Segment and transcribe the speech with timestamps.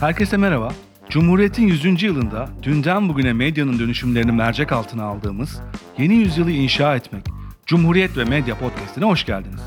[0.00, 0.72] Herkese merhaba.
[1.08, 2.02] Cumhuriyet'in 100.
[2.02, 5.60] yılında dünden bugüne medyanın dönüşümlerini mercek altına aldığımız
[5.98, 7.24] Yeni Yüzyılı İnşa Etmek,
[7.66, 9.60] Cumhuriyet ve Medya Podcast'ine hoş geldiniz.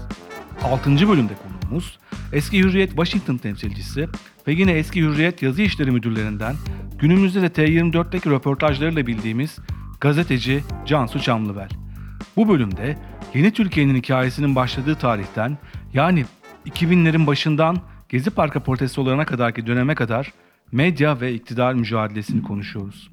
[0.63, 0.89] 6.
[1.09, 1.99] bölümde konuğumuz
[2.33, 4.07] eski Hürriyet Washington temsilcisi
[4.47, 6.55] ve yine eski Hürriyet yazı işleri müdürlerinden
[6.99, 9.57] günümüzde de T24'teki röportajlarıyla bildiğimiz
[10.01, 11.69] gazeteci Cansu Çamlıbel.
[12.35, 12.97] Bu bölümde
[13.33, 15.57] yeni Türkiye'nin hikayesinin başladığı tarihten
[15.93, 16.25] yani
[16.66, 17.77] 2000'lerin başından
[18.12, 20.34] Gezi Parkı protestolarına kadarki döneme kadar
[20.72, 23.12] medya ve iktidar mücadelesini konuşuyoruz.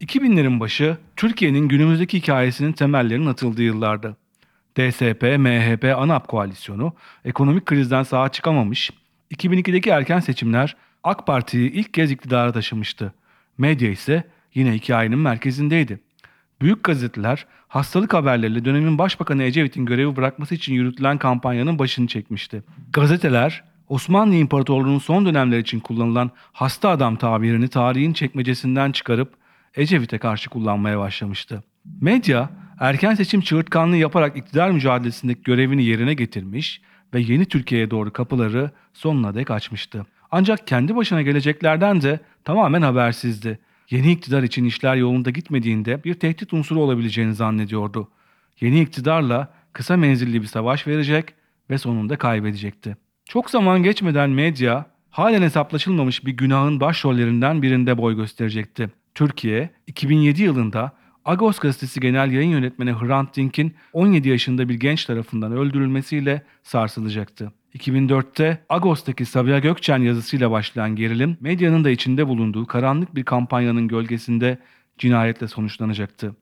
[0.00, 4.16] 2000'lerin başı Türkiye'nin günümüzdeki hikayesinin temellerinin atıldığı yıllardı.
[4.76, 8.90] DSP, MHP, ANAP koalisyonu ekonomik krizden sağa çıkamamış,
[9.34, 13.14] 2002'deki erken seçimler AK Parti'yi ilk kez iktidara taşımıştı.
[13.58, 16.00] Medya ise yine hikayenin merkezindeydi.
[16.60, 22.62] Büyük gazeteler hastalık haberleriyle dönemin başbakanı Ecevit'in görevi bırakması için yürütülen kampanyanın başını çekmişti.
[22.92, 29.34] Gazeteler Osmanlı İmparatorluğu'nun son dönemler için kullanılan hasta adam tabirini tarihin çekmecesinden çıkarıp
[29.74, 31.64] Ecevit'e karşı kullanmaya başlamıştı.
[32.00, 36.80] Medya erken seçim çığırtkanlığı yaparak iktidar mücadelesindeki görevini yerine getirmiş
[37.14, 40.06] ve yeni Türkiye'ye doğru kapıları sonuna dek açmıştı.
[40.30, 43.58] Ancak kendi başına geleceklerden de tamamen habersizdi.
[43.90, 48.08] Yeni iktidar için işler yolunda gitmediğinde bir tehdit unsuru olabileceğini zannediyordu.
[48.60, 51.34] Yeni iktidarla kısa menzilli bir savaş verecek
[51.70, 52.96] ve sonunda kaybedecekti.
[53.24, 58.90] Çok zaman geçmeden medya halen hesaplaşılmamış bir günahın başrollerinden birinde boy gösterecekti.
[59.14, 60.92] Türkiye 2007 yılında
[61.24, 67.52] Agos gazetesi genel yayın yönetmeni Hrant Dink'in 17 yaşında bir genç tarafından öldürülmesiyle sarsılacaktı.
[67.74, 74.58] 2004'te Agos'taki Sabiha Gökçen yazısıyla başlayan gerilim medyanın da içinde bulunduğu karanlık bir kampanyanın gölgesinde
[74.98, 76.36] cinayetle sonuçlanacaktı.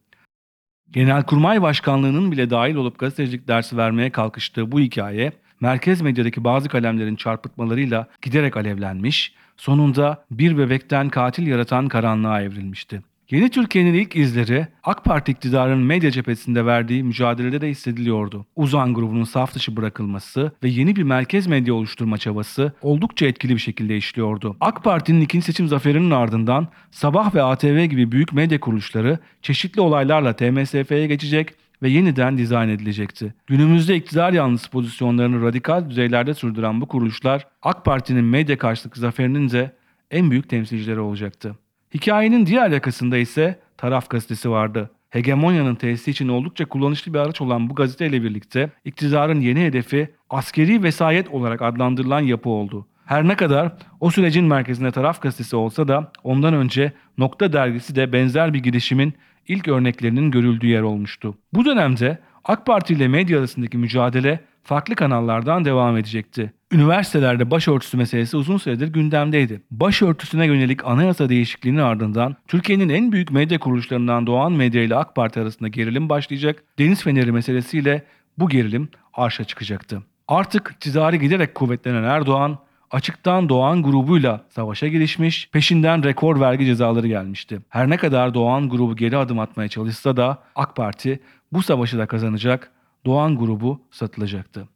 [0.91, 5.33] Genelkurmay Başkanlığı'nın bile dahil olup gazetecilik dersi vermeye kalkıştığı bu hikaye
[5.63, 13.03] merkez medyadaki bazı kalemlerin çarpıtmalarıyla giderek alevlenmiş, sonunda bir bebekten katil yaratan karanlığa evrilmişti.
[13.31, 18.47] Yeni Türkiye'nin ilk izleri AK Parti iktidarının medya cephesinde verdiği mücadelede de hissediliyordu.
[18.57, 23.59] Uzan grubunun saf dışı bırakılması ve yeni bir merkez medya oluşturma çabası oldukça etkili bir
[23.59, 24.57] şekilde işliyordu.
[24.61, 30.37] AK Parti'nin ikinci seçim zaferinin ardından Sabah ve ATV gibi büyük medya kuruluşları çeşitli olaylarla
[30.37, 33.35] TMSF'ye geçecek ve yeniden dizayn edilecekti.
[33.47, 39.73] Günümüzde iktidar yanlısı pozisyonlarını radikal düzeylerde sürdüren bu kuruluşlar AK Parti'nin medya karşılıklı zaferinin de
[40.11, 41.57] en büyük temsilcileri olacaktı.
[41.95, 44.91] Hikayenin diğer yakasında ise Taraf gazetesi vardı.
[45.11, 50.83] Hegemonyanın tesisi için oldukça kullanışlı bir araç olan bu gazeteyle birlikte iktidarın yeni hedefi askeri
[50.83, 52.87] vesayet olarak adlandırılan yapı oldu.
[53.05, 58.13] Her ne kadar o sürecin merkezinde Taraf gazetesi olsa da ondan önce Nokta dergisi de
[58.13, 59.15] benzer bir girişimin
[59.49, 61.35] ilk örneklerinin görüldüğü yer olmuştu.
[61.53, 66.53] Bu dönemde AK Parti ile medya arasındaki mücadele farklı kanallardan devam edecekti.
[66.73, 69.63] Üniversitelerde başörtüsü meselesi uzun süredir gündemdeydi.
[69.71, 75.41] Başörtüsüne yönelik anayasa değişikliğinin ardından Türkiye'nin en büyük medya kuruluşlarından Doğan Medya ile AK Parti
[75.41, 76.65] arasında gerilim başlayacak.
[76.79, 78.05] Deniz Feneri meselesiyle
[78.39, 80.03] bu gerilim arşa çıkacaktı.
[80.29, 82.59] Artık iktidarı giderek kuvvetlenen Erdoğan
[82.93, 87.61] açıktan Doğan grubuyla savaşa girişmiş, peşinden rekor vergi cezaları gelmişti.
[87.69, 91.21] Her ne kadar Doğan grubu geri adım atmaya çalışsa da AK Parti
[91.53, 92.71] bu savaşı da kazanacak,
[93.07, 94.69] Doğan grubu satılacaktı.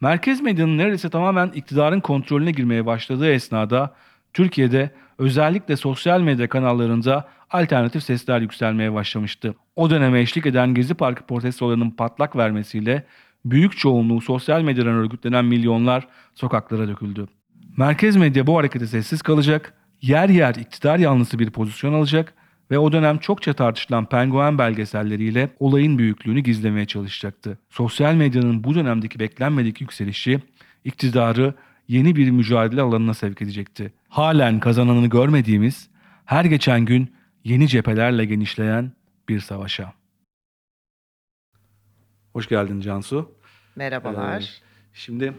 [0.00, 3.94] Merkez medyanın neredeyse tamamen iktidarın kontrolüne girmeye başladığı esnada
[4.32, 9.54] Türkiye'de özellikle sosyal medya kanallarında alternatif sesler yükselmeye başlamıştı.
[9.76, 13.06] O döneme eşlik eden Gezi Parkı protestolarının patlak vermesiyle
[13.44, 17.28] büyük çoğunluğu sosyal medyadan örgütlenen milyonlar sokaklara döküldü.
[17.78, 22.34] Merkez medya bu harekete sessiz kalacak, yer yer iktidar yanlısı bir pozisyon alacak
[22.70, 27.58] ve o dönem çokça tartışılan penguen belgeselleriyle olayın büyüklüğünü gizlemeye çalışacaktı.
[27.70, 30.42] Sosyal medyanın bu dönemdeki beklenmedik yükselişi
[30.84, 31.54] iktidarı
[31.88, 33.92] yeni bir mücadele alanına sevk edecekti.
[34.08, 35.88] Halen kazananını görmediğimiz,
[36.24, 37.14] her geçen gün
[37.44, 38.92] yeni cephelerle genişleyen
[39.28, 39.92] bir savaşa.
[42.32, 43.32] Hoş geldin Cansu.
[43.76, 44.42] Merhabalar.
[44.42, 44.46] Ee,
[44.94, 45.34] şimdi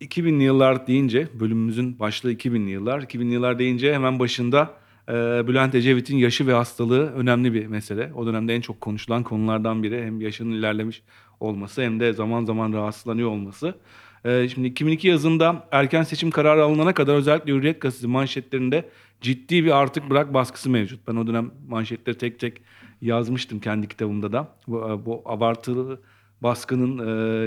[0.00, 3.00] 2000'li yıllar deyince bölümümüzün başlığı 2000'li yıllar.
[3.00, 4.74] 2000'li yıllar deyince hemen başında
[5.08, 5.12] e,
[5.48, 8.12] Bülent Ecevit'in yaşı ve hastalığı önemli bir mesele.
[8.14, 11.02] O dönemde en çok konuşulan konulardan biri hem yaşının ilerlemiş
[11.40, 13.74] olması hem de zaman zaman rahatsızlanıyor olması.
[14.24, 18.88] E, şimdi 2002 yazında erken seçim kararı alınana kadar özellikle Hürriyet Gazetesi manşetlerinde
[19.20, 21.08] ciddi bir artık bırak baskısı mevcut.
[21.08, 22.62] Ben o dönem manşetleri tek tek
[23.02, 24.48] yazmıştım kendi kitabımda da.
[24.68, 26.00] Bu, bu abartılı
[26.42, 26.98] baskının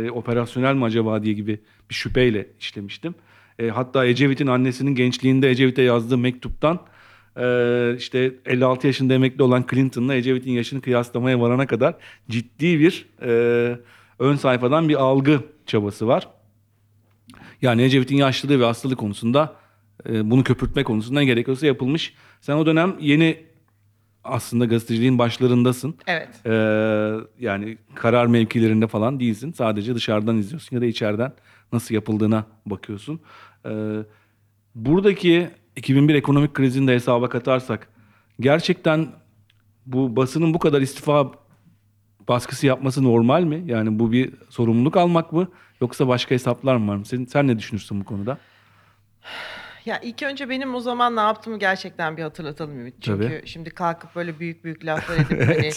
[0.06, 1.60] e, operasyonel mi acaba diye gibi
[1.90, 3.16] bir şüpheyle işlemiştim.
[3.60, 6.80] E, hatta Ecevit'in annesinin gençliğinde Ecevit'e yazdığı mektuptan
[7.38, 11.96] e, işte 56 yaşında emekli olan Clinton'la Ecevit'in yaşını kıyaslamaya varana kadar
[12.30, 13.32] ciddi bir e,
[14.20, 16.28] ön sayfadan bir algı çabası var.
[17.62, 19.56] Yani Ecevit'in yaşlılığı ve hastalığı konusunda
[20.10, 22.14] e, bunu köpürtme konusunda gerekiyorsa yapılmış.
[22.42, 23.50] Sen o dönem yeni
[24.24, 25.96] aslında gazeteciliğin başlarındasın.
[26.08, 26.30] Evet.
[26.46, 26.52] Ee,
[27.40, 29.52] yani karar mevkilerinde falan değilsin.
[29.52, 31.34] Sadece dışarıdan izliyorsun ya da içeriden
[31.74, 33.20] nasıl yapıldığına bakıyorsun.
[33.66, 33.70] Ee,
[34.76, 37.88] buradaki 2001 ekonomik krizini de hesaba katarsak
[38.40, 39.08] gerçekten
[39.86, 41.32] bu basının bu kadar istifa
[42.28, 43.64] baskısı yapması normal mi?
[43.66, 45.48] Yani bu bir sorumluluk almak mı?
[45.82, 47.06] Yoksa başka hesaplar mı var mı?
[47.06, 48.38] Sen, sen ne düşünürsün bu konuda?
[49.86, 52.95] Ya ilk önce benim o zaman ne yaptığımı gerçekten bir hatırlatalım Ümit.
[53.01, 53.48] Çünkü Tabii.
[53.48, 55.69] şimdi kalkıp böyle büyük büyük laflar edip hani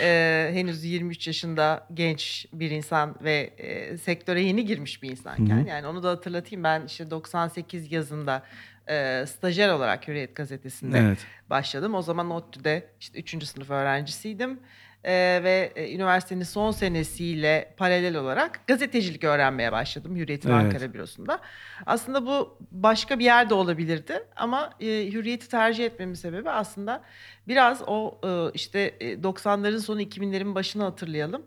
[0.00, 5.86] e, henüz 23 yaşında genç bir insan ve e, sektöre yeni girmiş bir insanken yani
[5.86, 8.42] onu da hatırlatayım ben işte 98 yazında
[8.88, 11.18] e, stajyer olarak Hürriyet gazetesinde Evet.
[11.50, 11.94] başladım.
[11.94, 13.44] O zaman ODTÜ'de işte 3.
[13.46, 14.60] sınıf öğrencisiydim.
[15.04, 20.64] Ee, ve e, üniversitenin son senesiyle paralel olarak gazetecilik öğrenmeye başladım Hürriyet'in Evet.
[20.64, 21.40] Ankara bürosunda.
[21.86, 27.02] Aslında bu başka bir yerde olabilirdi ama e, Hürriyet'i tercih etmemin sebebi aslında
[27.48, 31.42] biraz o e, işte e, 90'ların sonu 2000'lerin başını hatırlayalım.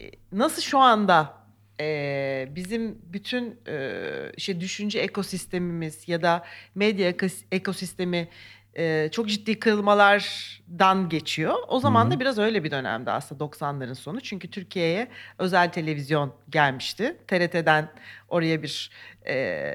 [0.00, 1.34] E, nasıl şu anda
[1.80, 4.00] e, bizim bütün e,
[4.36, 6.44] işte düşünce ekosistemimiz ya da
[6.74, 8.28] medya ekos- ekosistemi
[8.78, 11.54] e, çok ciddi kırılmalardan geçiyor.
[11.68, 14.20] O zaman da biraz öyle bir dönemdi aslında 90'ların sonu.
[14.20, 15.08] Çünkü Türkiye'ye
[15.38, 17.16] özel televizyon gelmişti.
[17.26, 17.88] TRT'den
[18.28, 18.90] oraya bir
[19.26, 19.74] e,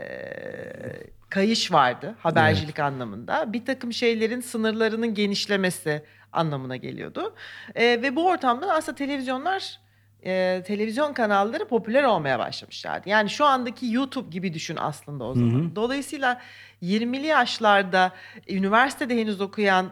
[1.30, 3.54] kayış vardı habercilik anlamında.
[3.54, 6.04] Bir takım şeylerin sınırlarının genişlemesi
[6.34, 7.36] anlamına geliyordu.
[7.76, 9.80] E, ve bu ortamda aslında televizyonlar
[10.28, 13.10] e, televizyon kanalları popüler olmaya başlamışlardı.
[13.10, 15.76] Yani şu andaki YouTube gibi düşün aslında o zaman.
[15.76, 16.42] Dolayısıyla
[16.84, 18.12] 20'li yaşlarda
[18.50, 19.90] üniversitede henüz okuyan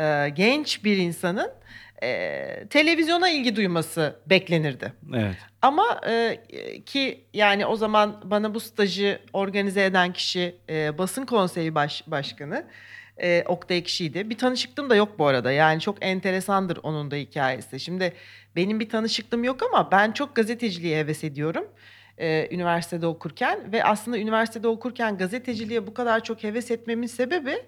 [0.00, 1.50] e, genç bir insanın
[2.02, 4.92] e, televizyona ilgi duyması beklenirdi.
[5.14, 5.36] Evet.
[5.62, 6.38] Ama e,
[6.86, 12.64] ki yani o zaman bana bu stajı organize eden kişi e, basın konseyi baş, başkanı
[13.22, 14.30] e, Oktay kişiydi.
[14.30, 15.52] Bir tanışıklığım da yok bu arada.
[15.52, 17.80] Yani çok enteresandır onun da hikayesi.
[17.80, 18.12] Şimdi
[18.58, 21.64] benim bir tanışıklığım yok ama ben çok gazeteciliğe heves ediyorum.
[22.18, 27.58] e, üniversitede okurken ve aslında üniversitede okurken gazeteciliğe bu kadar çok heves etmemin sebebi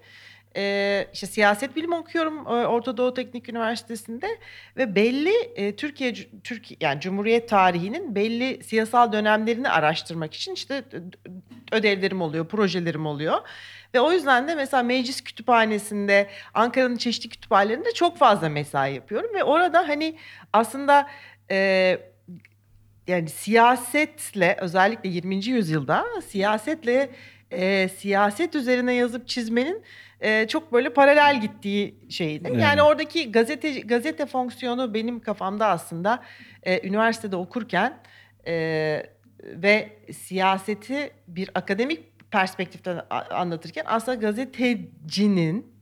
[0.55, 4.27] e, işte siyaset bilimi okuyorum e, Orta Doğu Teknik Üniversitesi'nde
[4.77, 10.83] ve belli e, Türkiye Türkiye yani Cumhuriyet tarihinin belli siyasal dönemlerini araştırmak için işte
[11.71, 13.37] ödevlerim oluyor, projelerim oluyor.
[13.93, 19.43] Ve o yüzden de mesela meclis kütüphanesinde, Ankara'nın çeşitli kütüphanelerinde çok fazla mesai yapıyorum ve
[19.43, 20.15] orada hani
[20.53, 21.07] aslında
[21.51, 21.97] e,
[23.07, 25.45] yani siyasetle özellikle 20.
[25.45, 27.09] yüzyılda siyasetle
[27.51, 29.83] e, siyaset üzerine yazıp çizmenin
[30.21, 32.47] e, çok böyle paralel gittiği şeydi.
[32.51, 32.61] Evet.
[32.61, 36.23] Yani oradaki gazete gazete fonksiyonu benim kafamda aslında
[36.63, 37.97] e, üniversitede okurken
[38.47, 38.53] e,
[39.43, 45.75] ve siyaseti bir akademik perspektiften anlatırken aslında gazetecinin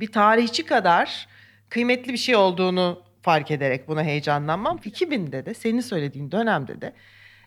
[0.00, 1.28] bir tarihçi kadar
[1.68, 4.76] kıymetli bir şey olduğunu fark ederek buna heyecanlanmam.
[4.76, 6.92] 2000'de de senin söylediğin dönemde de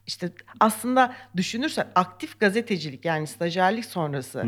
[0.08, 4.46] işte aslında düşünürsen aktif gazetecilik yani stajyerlik sonrası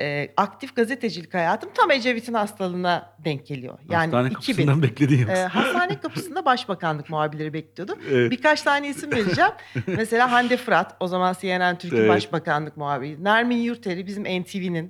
[0.00, 3.78] e, aktif gazetecilik hayatım tam Ecevit'in hastalığına denk geliyor.
[3.90, 4.34] Yani Hastane 2000.
[4.34, 7.98] kapısından beklediğin Ee, hastane kapısında başbakanlık muhabirleri bekliyordu.
[8.10, 8.30] Evet.
[8.30, 9.50] Birkaç tane isim vereceğim.
[9.86, 12.10] Mesela Hande Fırat, o zaman CNN Türkiye Evet.
[12.10, 13.24] Başbakanlık muhabiri.
[13.24, 14.86] Nermin Yurteri, bizim NTV'nin.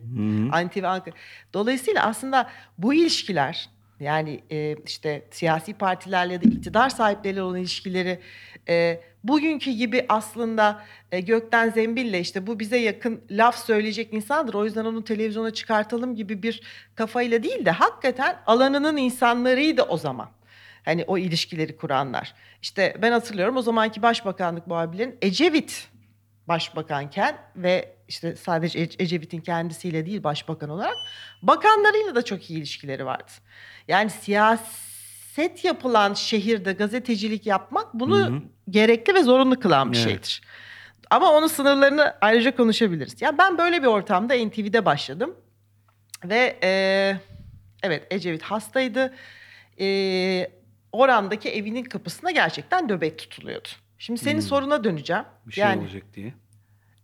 [0.66, 1.14] NTV Ankara.
[1.54, 3.68] Dolayısıyla aslında bu ilişkiler,
[4.00, 8.20] yani e, işte siyasi partilerle ya da iktidar sahipleriyle olan ilişkileri
[8.68, 14.54] e, bugünkü gibi aslında e, gökten zembille işte bu bize yakın laf söyleyecek insandır.
[14.54, 16.62] O yüzden onu televizyona çıkartalım gibi bir
[16.94, 20.28] kafayla değil de hakikaten alanının insanlarıydı o zaman.
[20.84, 22.34] Hani o ilişkileri kuranlar.
[22.62, 25.88] İşte ben hatırlıyorum o zamanki başbakanlık muhabirlerin Ecevit
[26.48, 30.94] başbakanken ve işte sadece Ece- Ecevit'in kendisiyle değil başbakan olarak
[31.42, 33.32] bakanlarıyla da çok iyi ilişkileri vardı.
[33.88, 34.10] Yani
[35.34, 38.40] siyaset yapılan şehirde gazetecilik yapmak bunu Hı hı.
[38.70, 40.06] gerekli ve zorunlu kılan bir Evet.
[40.08, 40.40] şeydir.
[41.10, 43.22] Ama onun sınırlarını ayrıca konuşabiliriz.
[43.22, 45.34] Ya ben böyle bir ortamda NTV'de başladım
[46.24, 46.70] ve e,
[47.82, 49.14] evet Ecevit hastaydı.
[49.80, 50.50] E,
[50.92, 53.68] Oran'daki evinin kapısına gerçekten nöbet tutuluyordu.
[53.98, 54.46] Şimdi senin Hmm.
[54.48, 55.24] soruna döneceğim.
[55.46, 56.34] Bir şey yani olacak diye.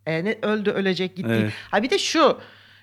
[0.07, 1.29] e, ne öldü ölecek gitti.
[1.33, 1.53] Evet.
[1.71, 2.41] Ha bir de şu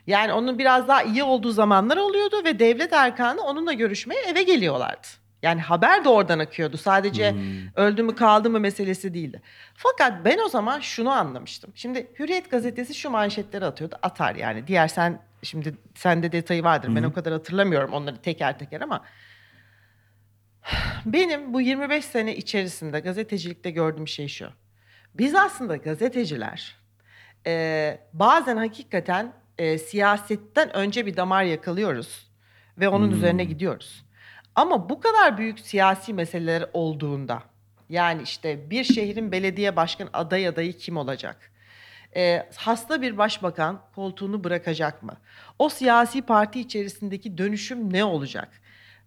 [0.07, 5.07] yani onun biraz daha iyi olduğu zamanlar oluyordu ve devlet erkanı onunla görüşmeye eve geliyorlardı.
[5.43, 6.77] Yani haber de oradan akıyordu.
[6.77, 7.39] Sadece Hmm.
[7.75, 9.41] öldü mü kaldı mı meselesi değildi.
[9.73, 11.71] Fakat ben o zaman şunu anlamıştım.
[11.75, 13.95] Şimdi Hürriyet gazetesi şu manşetleri atıyordu.
[14.01, 14.67] Atar yani.
[14.67, 16.95] Diğer sen şimdi sende detayı vardır.
[16.95, 19.03] Ben o kadar hatırlamıyorum onları teker teker ama
[21.05, 24.49] benim bu 25 sene içerisinde gazetecilikte gördüğüm şey şu.
[25.15, 26.75] Biz aslında gazeteciler
[27.47, 32.31] e, bazen hakikaten e, siyasetten önce bir damar yakalıyoruz
[32.77, 33.15] ve onun Hmm.
[33.17, 34.05] üzerine gidiyoruz.
[34.55, 37.43] Ama bu kadar büyük siyasi meseleler olduğunda
[37.89, 41.51] yani işte bir şehrin belediye başkan aday adayı kim olacak?
[42.15, 45.17] Ee, hasta bir başbakan koltuğunu bırakacak mı?
[45.59, 48.49] O siyasi parti içerisindeki dönüşüm ne olacak?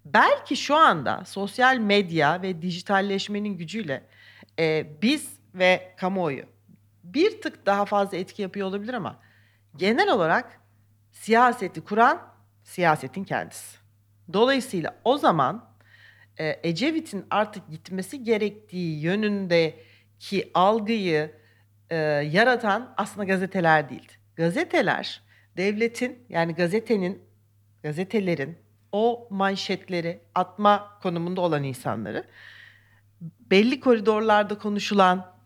[0.05, 4.07] Belki şu anda sosyal medya ve dijitalleşmenin gücüyle
[4.59, 6.45] e, biz ve kamuoyu
[7.05, 9.17] bir tık daha fazla etki yapıyor olabilir ama
[9.77, 10.61] genel olarak
[11.13, 12.23] siyaseti kuran
[12.65, 13.86] siyasetin kendisi.
[14.33, 15.69] Dolayısıyla o zaman
[16.39, 21.33] e, Ecevit'in artık gitmesi gerektiği yönündeki algıyı
[21.91, 21.97] e,
[22.33, 24.13] yaratan aslında gazeteler değildi.
[24.37, 25.23] Gazeteler
[25.57, 27.23] devletin yani gazetenin,
[27.83, 28.59] gazetelerin
[28.93, 32.25] o manşetleri atma konumunda olan insanları
[33.21, 35.37] belli koridorlarda konuşulan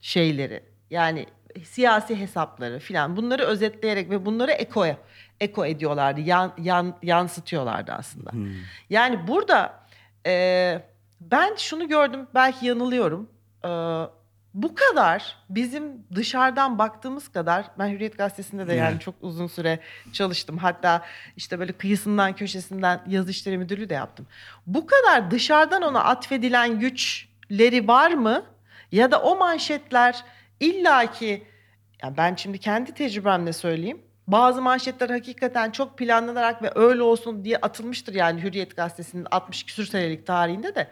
[0.00, 1.26] şeyleri yani
[1.64, 4.86] siyasi hesapları filan bunları özetleyerek ve bunları eko
[5.40, 8.32] eko ediyorlardı, yan, yan, yansıtıyorlardı aslında.
[8.32, 8.48] Hmm.
[8.90, 9.80] Yani burada
[10.26, 10.82] e,
[11.20, 13.30] ben şunu gördüm, belki yanılıyorum.
[13.64, 13.68] E,
[14.54, 19.78] bu kadar bizim dışarıdan baktığımız kadar, ben Hürriyet Gazetesi'nde de yani çok uzun süre
[20.12, 20.58] çalıştım.
[20.58, 21.02] Hatta
[21.36, 24.26] işte böyle kıyısından köşesinden yazı işleri müdürlüğü de yaptım.
[24.66, 28.42] Bu kadar dışarıdan ona atfedilen güçleri var mı?
[28.92, 30.24] Ya da o manşetler
[30.60, 31.46] illaki,
[32.02, 34.02] yani ben şimdi kendi tecrübemle söyleyeyim.
[34.26, 39.86] Bazı manşetler hakikaten çok planlanarak ve öyle olsun diye atılmıştır yani Hürriyet Gazetesi'nin 60 küsür
[39.86, 40.88] senelik tarihinde de.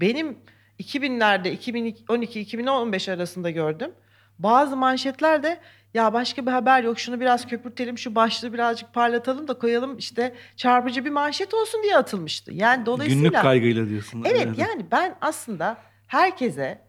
[0.00, 0.38] Benim
[0.80, 1.58] 2000'lerde
[2.06, 3.92] 2012-2015 arasında gördüm.
[4.38, 5.58] Bazı manşetlerde
[5.94, 10.34] ya başka bir haber yok şunu biraz köpürtelim şu başlığı birazcık parlatalım da koyalım işte
[10.56, 12.52] çarpıcı bir manşet olsun diye atılmıştı.
[12.54, 14.24] Yani dolayısıyla Günlük kaygıyla diyorsun.
[14.24, 16.80] Evet yani ben aslında herkese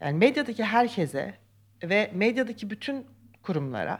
[0.00, 1.34] yani medyadaki herkese
[1.82, 3.06] ve medyadaki bütün
[3.42, 3.98] kurumlara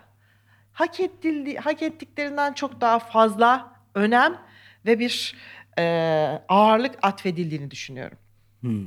[0.73, 4.39] hak ettildi, hak ettiklerinden çok daha fazla önem
[4.87, 5.37] ve bir
[5.79, 5.83] e,
[6.49, 8.19] ağırlık atfedildiğini düşünüyorum.
[8.61, 8.87] Hmm,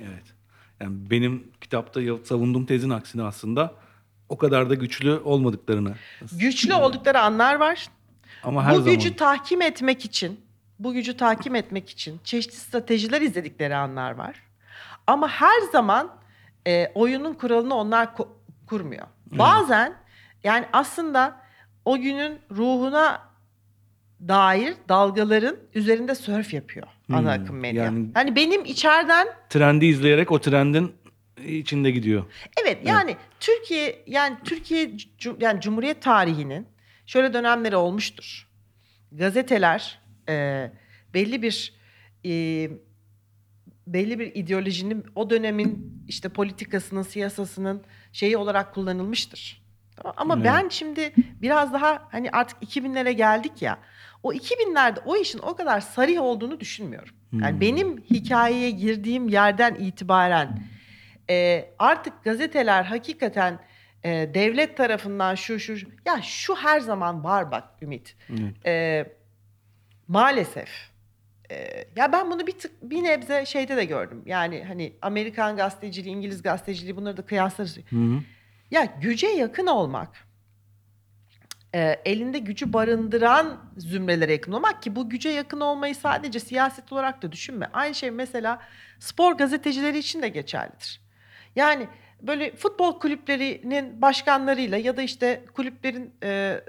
[0.00, 0.34] evet.
[0.80, 3.74] Yani benim kitapta savunduğum tezin aksine aslında
[4.28, 5.94] o kadar da güçlü olmadıklarını.
[6.32, 7.88] Güçlü oldukları anlar var.
[8.42, 8.94] Ama her bu zaman.
[8.94, 10.40] gücü tahkim etmek için,
[10.78, 14.42] bu gücü tahkim etmek için çeşitli stratejiler izledikleri anlar var.
[15.06, 16.21] Ama her zaman
[16.66, 18.28] e, oyunun kuralını onlar ko-
[18.66, 19.06] kurmuyor.
[19.30, 19.94] Bazen
[20.44, 21.40] yani aslında
[21.84, 23.20] o günün ruhuna
[24.28, 27.84] dair dalgaların üzerinde sörf yapıyor ana Hmm, akım medya.
[27.84, 30.92] yani- hani benim içeriden Trendi izleyerek o trendin
[31.46, 32.24] içinde gidiyor.
[32.62, 34.90] Evet yani Türkiye yani Türkiye
[35.40, 36.66] yani Cumhuriyet tarihinin
[37.06, 38.48] şöyle dönemleri olmuştur.
[39.12, 40.70] Gazeteler e,
[41.14, 41.74] belli bir
[42.26, 42.30] e,
[43.86, 49.62] belli bir ideolojinin o dönemin işte politikasının siyasasının şeyi olarak kullanılmıştır.
[49.96, 50.44] Tamam, Ama Evet.
[50.44, 51.12] ben şimdi
[51.42, 53.78] biraz daha hani artık 2000'lere geldik ya.
[54.22, 57.14] O 2000'lerde o işin o kadar sarih olduğunu düşünmüyorum.
[57.32, 57.60] Yani Hmm.
[57.60, 60.62] benim hikayeye girdiğim yerden itibaren
[61.30, 63.58] e, artık gazeteler hakikaten
[64.04, 68.16] e, devlet tarafından şu şu şu- ya şu her zaman var bak Ümit.
[68.30, 68.66] Evet.
[68.66, 69.06] E,
[70.08, 70.91] maalesef.
[71.52, 74.22] E, ya ben bunu bir tık bir nebze şeyde de gördüm.
[74.26, 77.76] Yani hani Amerikan gazeteciliği, İngiliz gazeteciliği bunları da kıyaslarız.
[77.76, 78.20] Hı hı.
[78.70, 80.08] Ya güce yakın olmak,
[81.74, 87.22] e, elinde gücü barındıran zümrelere yakın olmak ki bu güce yakın olmayı sadece siyaset olarak
[87.22, 87.70] da düşünme.
[87.72, 88.60] Aynı şey mesela
[88.98, 91.00] spor gazetecileri için de geçerlidir.
[91.56, 91.88] Yani
[92.22, 96.60] böyle futbol kulüplerinin başkanlarıyla ya da işte kulüplerin e,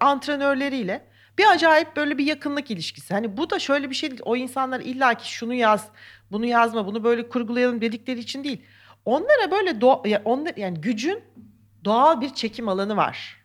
[0.00, 1.04] antrenörleriyle
[1.38, 3.14] bir acayip böyle bir yakınlık ilişkisi.
[3.14, 4.22] Hani bu da şöyle bir şey değil.
[4.24, 5.88] O insanlar illaki şunu yaz,
[6.32, 8.62] bunu yazma, bunu böyle kurgulayalım dedikleri için değil.
[9.04, 11.20] Onlara böyle doğa, ya onlar yani gücün
[11.84, 13.36] doğal bir çekim alanı var.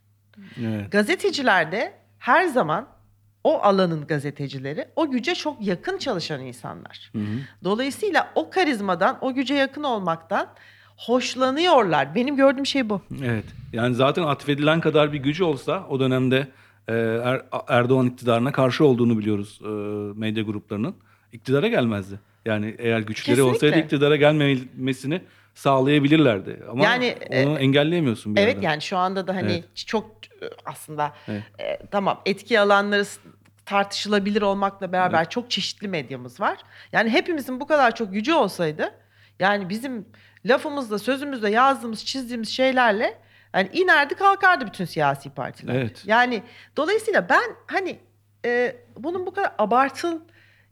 [0.61, 0.91] Evet.
[0.91, 2.87] Gazeteciler de her zaman
[3.43, 7.09] o alanın gazetecileri o güce çok yakın çalışan insanlar.
[7.11, 7.39] Hı hı.
[7.63, 10.47] Dolayısıyla o karizmadan, o güce yakın olmaktan
[10.97, 12.15] hoşlanıyorlar.
[12.15, 13.01] Benim gördüğüm şey bu.
[13.23, 13.45] Evet.
[13.73, 16.47] Yani zaten atfedilen kadar bir gücü olsa o dönemde
[16.87, 19.67] Er- Erdoğan iktidarına karşı olduğunu biliyoruz e,
[20.19, 20.95] medya gruplarının.
[21.31, 22.19] İktidara gelmezdi.
[22.45, 23.43] Yani eğer güçleri Kesinlikle.
[23.43, 25.21] olsaydı iktidara gelmemesini
[25.55, 26.59] sağlayabilirlerdi.
[26.71, 28.69] Ama Yani, onu engelleyemiyorsun bir Evet yerden.
[28.69, 29.63] yani şu anda da hani Evet.
[29.87, 30.05] çok
[30.41, 31.43] e, aslında Evet.
[31.59, 33.05] e, tamam etki alanları
[33.65, 36.57] tartışılabilir olmakla beraber çok çeşitli medyamız var.
[36.91, 38.91] Yani hepimizin bu kadar çok gücü olsaydı
[39.39, 40.05] yani bizim
[40.45, 43.17] lafımızla, sözümüzle yazdığımız, çizdiğimiz şeylerle
[43.53, 45.75] yani inerdi kalkardı bütün siyasi partiler.
[45.75, 46.03] Evet.
[46.05, 46.43] Yani
[46.77, 47.99] dolayısıyla ben hani
[48.45, 50.21] e, bunun bu kadar abartıl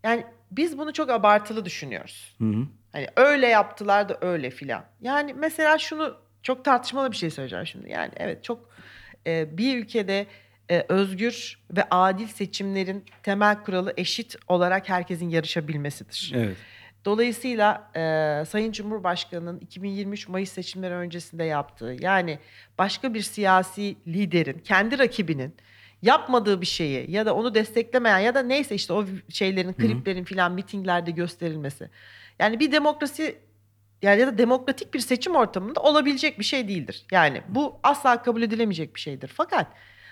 [0.04, 2.36] yani biz bunu çok abartılı düşünüyoruz.
[2.38, 2.68] Hı hı.
[2.92, 4.84] Hani öyle yaptılar da öyle filan.
[5.02, 7.90] Yani mesela şunu çok tartışmalı bir şey söyleyeceğim şimdi.
[7.90, 8.70] Yani evet çok
[9.28, 10.26] e, bir ülkede
[10.70, 16.34] e, özgür ve adil seçimlerin temel kuralı eşit olarak herkesin yarışabilmesidir.
[16.36, 16.58] Evet.
[17.06, 22.40] Dolayısıyla e, Sayın Cumhurbaşkanı'nın 2023 Mayıs seçimleri öncesinde yaptığı yani
[22.78, 25.56] başka bir siyasi liderin kendi rakibinin
[26.02, 30.52] yapmadığı bir şeyi ya da onu desteklemeyen ya da neyse işte o şeylerin kliplerin filan
[30.52, 31.90] mitinglerde gösterilmesi.
[32.40, 33.36] Yani bir demokrasi
[34.02, 37.06] yani ya da demokratik bir seçim ortamında olabilecek bir şey değildir.
[37.12, 39.32] Yani bu asla kabul edilemeyecek bir şeydir.
[39.36, 39.68] Fakat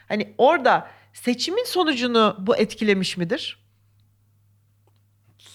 [0.07, 3.58] hani orada seçimin sonucunu bu etkilemiş midir?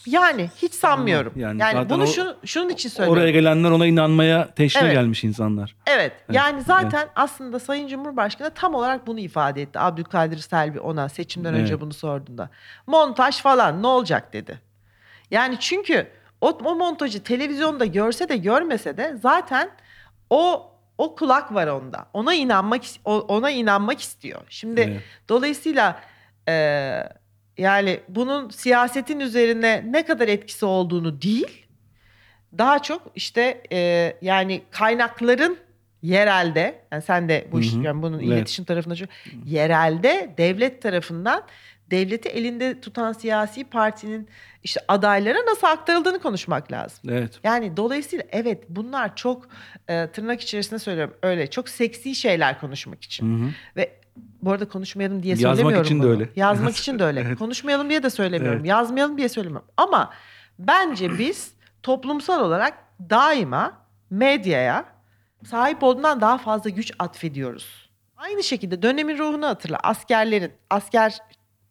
[0.06, 1.32] Yani hiç sanmıyorum.
[1.36, 3.22] Yani Yani, zaten bunu o- şu, şunun için söylüyorum.
[3.22, 4.92] Oraya gelenler ona inanmaya teşne Evet.
[4.92, 5.76] gelmiş insanlar.
[5.86, 6.12] Evet.
[6.26, 9.78] Evet, Yani zaten aslında Sayın Cumhurbaşkanı tam olarak bunu ifade etti.
[9.78, 11.80] Abdülkadir Selvi ona seçimden önce Evet.
[11.80, 12.50] bunu sorduğunda.
[12.86, 14.60] Montaj falan ne olacak dedi.
[15.30, 16.06] Yani çünkü
[16.40, 19.70] o, o montajı televizyonda görse de görmese de zaten
[20.30, 22.06] o o kulak var onda.
[22.12, 24.40] Ona inanmak is- o- ona inanmak istiyor.
[24.48, 25.00] Şimdi Evet.
[25.28, 26.00] dolayısıyla
[26.48, 26.54] e,
[27.58, 31.66] yani bunun siyasetin üzerine ne kadar etkisi olduğunu değil,
[32.58, 35.56] daha çok işte e, yani kaynakların
[36.02, 38.28] yerelde, yani sen de bu iş, yani bunun Evet.
[38.28, 39.08] iletişim tarafında çok,
[39.44, 41.42] yerelde devlet tarafından
[41.90, 44.28] devleti elinde tutan siyasi partinin
[44.62, 47.10] işte adaylara nasıl aktarıldığını konuşmak lazım.
[47.10, 47.40] Evet.
[47.44, 49.48] Yani dolayısıyla evet bunlar çok
[49.88, 53.40] e, tırnak içerisinde söylüyorum öyle çok seksi şeyler konuşmak için.
[53.40, 53.50] Hı hı.
[53.76, 53.92] Ve
[54.44, 56.10] bu arada konuşmayalım diye Yazmak söylemiyorum için de bunu.
[56.10, 56.28] öyle.
[56.36, 57.20] Yazmak için de öyle.
[57.20, 57.38] Evet.
[57.38, 58.58] Konuşmayalım diye de söylemiyorum.
[58.58, 58.68] Evet.
[58.68, 59.68] Yazmayalım diye söylemiyorum.
[59.76, 60.10] Ama
[60.58, 62.78] bence biz toplumsal olarak
[63.10, 63.72] daima
[64.10, 64.84] medyaya
[65.44, 67.90] sahip olduğundan daha fazla güç atfediyoruz.
[68.16, 69.78] Aynı şekilde dönemin ruhunu hatırla.
[69.82, 71.18] Askerlerin, asker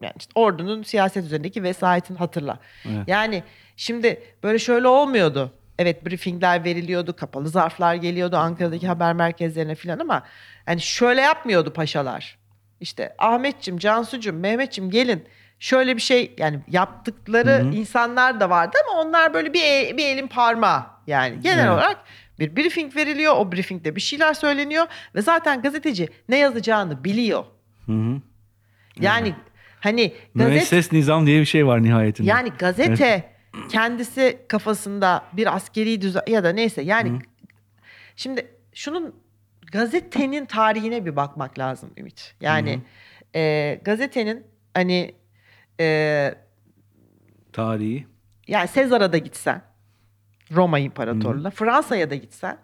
[0.02, 2.58] yani işte ordunun siyaset üzerindeki vesayetini hatırla.
[2.84, 3.08] Evet.
[3.08, 3.42] Yani
[3.76, 5.52] şimdi böyle şöyle olmuyordu.
[5.78, 10.22] Evet briefingler veriliyordu, kapalı zarflar geliyordu Ankara'daki haber merkezlerine falan ama
[10.68, 12.38] yani şöyle yapmıyordu paşalar.
[12.84, 15.24] İşte Ahmetçim, Cansucum, Mehmetçim gelin.
[15.58, 17.74] Şöyle bir şey yani yaptıkları Hı hı.
[17.74, 20.82] insanlar da vardı ama onlar böyle bir, el- bir elin parmağı.
[21.06, 21.70] Yani genel Evet.
[21.72, 21.96] olarak
[22.38, 23.34] bir briefing veriliyor.
[23.36, 27.44] O briefingde bir şeyler söyleniyor ve zaten gazeteci ne yazacağını biliyor.
[27.86, 28.20] Hı hı.
[29.00, 29.34] Yani
[29.80, 32.28] hani gazete Müesses nizam diye bir şey var nihayetinde.
[32.30, 33.30] yani gazete
[33.68, 37.18] kendisi kafasında bir askeri düzen ya da neyse yani Hı.
[38.16, 39.14] şimdi şunun
[39.78, 42.34] gazetenin tarihine bir bakmak lazım Ümit.
[42.40, 42.80] Yani
[43.34, 45.14] e, gazetenin hani
[45.80, 46.34] e,
[47.52, 48.06] Tarihi.
[48.48, 49.62] yani Sezar'a da gitsen
[50.52, 52.58] Roma İmparatorluğu'na Fransa'ya da gitsen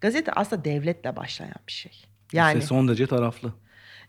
[0.00, 1.92] gazete aslında devletle başlayan bir şey.
[2.32, 3.52] Yani İşte son derece taraflı.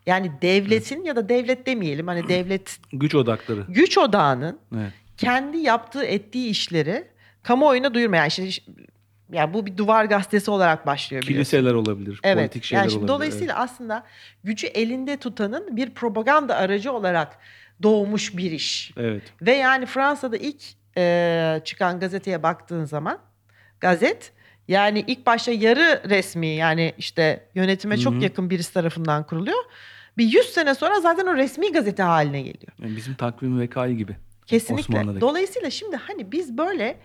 [0.06, 3.66] yani devletin ya da devlet demeyelim hani devlet Güç odakları.
[3.70, 4.92] güç odağının Evet.
[5.18, 7.08] kendi yaptığı ettiği işleri
[7.44, 8.50] kamuoyuna duyurmayan işte
[9.32, 11.52] yani bu bir duvar gazetesi olarak başlıyor biliyorsun.
[11.52, 12.20] Kiliseler olabilir.
[12.24, 12.38] Evet.
[12.38, 13.16] Politik şeyler yani şimdi olabilir.
[13.16, 14.04] dolayısıyla aslında
[14.44, 17.38] gücü elinde tutanın bir propaganda aracı olarak
[17.84, 18.92] doğmuş bir iş.
[18.98, 19.24] Evet.
[19.42, 20.64] Ve yani Fransa'da ilk
[20.98, 23.20] e, çıkan gazeteye baktığın zaman
[23.80, 24.34] gazet
[24.68, 28.04] yani ilk başta yarı resmi yani işte yönetime Hı hı.
[28.04, 29.64] çok yakın birisi tarafından kuruluyor.
[30.18, 32.72] Bir 100 sene sonra zaten o resmi gazete haline geliyor.
[32.82, 34.16] Yani bizim takvim vekayı gibi.
[34.46, 35.22] Kesinlikle.
[35.22, 36.98] Dolayısıyla şimdi hani biz böyle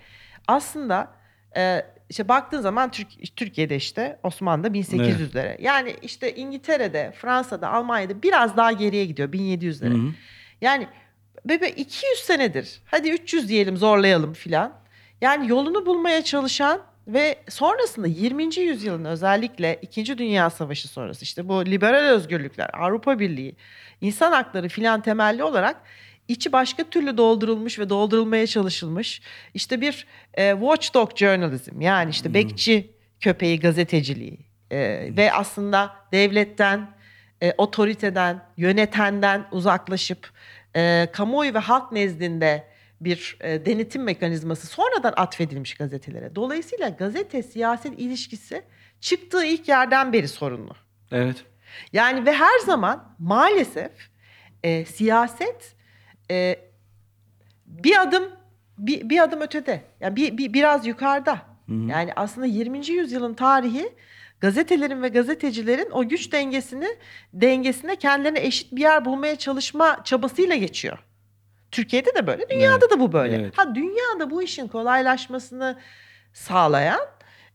[0.49, 1.13] aslında
[1.57, 5.63] e, işte baktığın zaman Türk, Türkiye'de işte Osmanlı'da 1800'lere.
[5.63, 10.05] Yani işte İngiltere'de, Fransa'da, Almanya'da biraz daha geriye gidiyor 1700'lere.
[10.05, 10.13] Hı hı.
[10.61, 10.89] Yani
[11.45, 12.81] bebe 200 senedir.
[12.87, 14.73] Hadi 300 diyelim zorlayalım filan.
[15.21, 18.57] Yani yolunu bulmaya çalışan ve sonrasında 20.
[18.57, 20.19] yüzyılın özellikle 2.
[20.19, 23.57] Dünya Savaşı sonrası işte bu liberal özgürlükler, Avrupa Birliği,
[24.01, 25.77] insan hakları filan temelli olarak
[26.29, 29.23] içi başka türlü doldurulmuş ve doldurulmaya çalışılmış.
[29.55, 34.39] İşte bir e, watchdog journalism yani işte bekçi köpeği gazeteciliği
[34.71, 34.79] e,
[35.17, 36.91] ve aslında devletten,
[37.43, 40.31] e, otoriteden, yönetenden uzaklaşıp
[40.77, 42.65] e, kamuoyu ve halk nezdinde
[43.01, 46.35] bir e, denetim mekanizması sonradan atfedilmiş gazetelere.
[46.35, 48.63] Dolayısıyla gazete siyaset ilişkisi
[49.01, 50.73] çıktığı ilk yerden beri sorunlu.
[51.13, 51.45] Evet.
[51.93, 53.93] Yani ve her zaman maalesef
[54.63, 55.76] e, siyaset
[56.31, 56.57] e,
[57.67, 58.25] bir adım
[58.79, 59.81] bir, bir adım ötede.
[60.01, 61.35] Yani bir, bir biraz yukarıda.
[61.67, 61.91] Hı hı.
[61.91, 62.87] Yani aslında 20.
[62.89, 63.93] yüzyılın tarihi
[64.41, 66.89] gazetelerin ve gazetecilerin o güç dengesini
[67.33, 70.99] dengesinde kendilerine eşit bir yer bulmaya çalışma çabasıyla geçiyor.
[71.71, 73.37] Türkiye'de de böyle, dünyada da bu böyle.
[73.37, 73.59] evet.
[73.59, 75.79] Ha dünyada bu işin kolaylaşmasını
[76.33, 77.01] sağlayan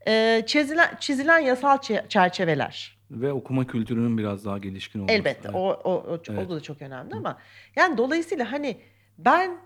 [0.07, 3.00] e, çizilen çizilen yasal çe- çerçeveler.
[3.11, 5.13] Ve okuma kültürünün biraz daha gelişkin olması.
[5.13, 5.55] Elbette Evet.
[5.55, 6.47] o, o, o, Evet.
[6.47, 7.37] o da çok önemli ama
[7.75, 8.77] yani dolayısıyla hani
[9.17, 9.57] ben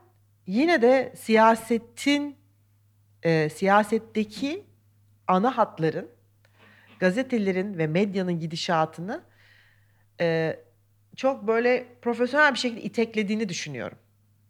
[0.47, 2.35] yine de siyasetin
[3.23, 4.63] e, siyasetteki
[5.27, 6.09] ana hatların
[6.99, 9.21] gazetelerin ve medyanın gidişatını
[10.21, 10.59] e,
[11.15, 13.97] çok böyle profesyonel bir şekilde iteklediğini düşünüyorum.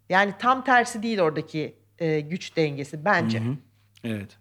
[0.10, 3.40] Yani tam tersi değil oradaki e, güç dengesi bence.
[3.40, 3.58] Hı hı.
[4.04, 4.38] Evet.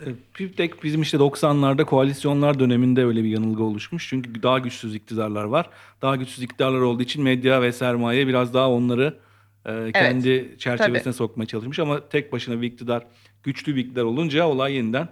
[0.00, 0.06] E,
[0.38, 4.08] Bir tek bizim işte 90'larda koalisyonlar döneminde öyle bir yanılgı oluşmuş.
[4.08, 5.70] Çünkü daha güçsüz iktidarlar var.
[6.02, 9.18] Daha güçsüz iktidarlar olduğu için medya ve sermaye biraz daha onları
[9.66, 11.78] e, kendi çerçevesine sokmaya çalışmış.
[11.78, 13.06] Ama tek başına bir iktidar,
[13.42, 15.08] güçlü bir iktidar olunca olay yeniden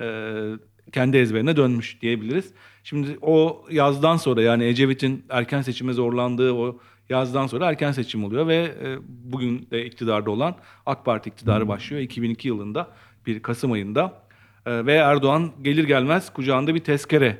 [0.00, 0.06] e,
[0.92, 2.52] kendi ezberine dönmüş diyebiliriz.
[2.84, 6.78] Şimdi o yazdan sonra yani Ecevit'in erken seçime zorlandığı o
[7.08, 10.56] yazdan sonra erken seçim oluyor ve e, bugün de iktidarda olan
[10.86, 12.90] AK Parti iktidarı başlıyor 2002 yılında
[13.30, 14.20] bir Kasım ayında
[14.66, 17.38] E, ve Erdoğan gelir gelmez kucağında bir tezkere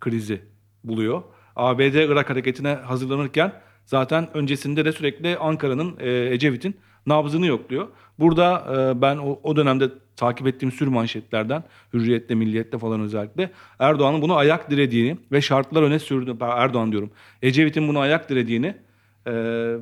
[0.00, 0.42] krizi
[0.84, 1.22] buluyor.
[1.56, 3.52] ABD Irak hareketine hazırlanırken
[3.84, 7.88] zaten öncesinde de sürekli Ankara'nın e, Ecevit'in nabzını yokluyor.
[8.18, 14.36] Burada e, ben o, dönemde takip ettiğim sür manşetlerden Hürriyet'te, Milliyet'te falan özellikle Erdoğan'ın bunu
[14.36, 17.10] ayak dirediğini ve şartlar öne sürdüğünü Erdoğan diyorum.
[17.42, 18.74] Ecevit'in bunu ayak dirediğini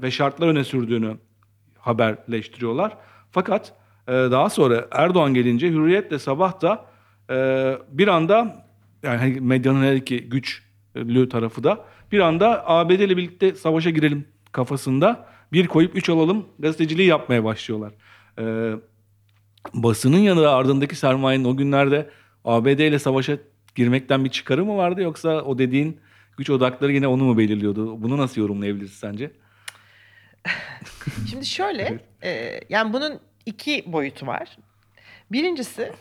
[0.03, 1.17] ve şartlar öne sürdüğünü
[1.79, 2.97] haberleştiriyorlar.
[3.31, 3.73] Fakat
[4.09, 6.85] e, daha sonra Erdoğan gelince Hürriyet'le sabah da
[7.31, 7.37] e,
[7.89, 8.67] bir anda
[9.03, 14.29] yani hani medyanın her iki güçlü tarafı da bir anda ABD ile birlikte savaşa girelim
[14.53, 17.93] kafasında bir koyup üç alalım gazeteciliği yapmaya başlıyorlar.
[18.39, 18.75] E,
[19.75, 22.11] basının yanı ardındaki sermayenin o günlerde
[22.45, 23.39] ABD ile savaşa
[23.75, 26.01] girmekten bir çıkarı mı vardı yoksa o dediğin
[26.37, 28.03] güç odakları yine onu mu belirliyordu?
[28.03, 29.31] Bunu nasıl yorumlayabiliriz sence?
[31.31, 34.59] Şimdi şöyle, e, yani bunun iki boyutu var.
[35.33, 35.93] Birincisi,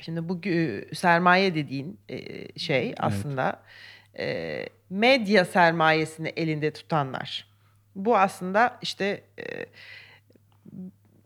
[0.00, 0.40] şimdi bu
[0.94, 3.62] sermaye dediğin e, şey aslında
[4.18, 7.46] e, medya sermayesini elinde tutanlar.
[7.94, 9.66] Bu aslında işte e,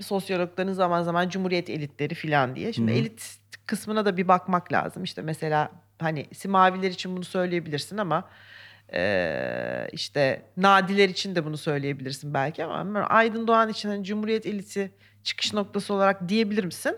[0.00, 2.72] sosyologların zaman zaman cumhuriyet elitleri falan diye.
[2.72, 2.96] Şimdi hı.
[2.96, 5.04] elit kısmına da bir bakmak lazım.
[5.04, 8.28] İşte mesela hani simaviler için bunu söyleyebilirsin ama
[8.92, 14.92] e, işte nadiler için de bunu söyleyebilirsin belki ama Aydın Doğan için hani cumhuriyet eliti
[15.22, 16.96] çıkış noktası olarak diyebilir misin?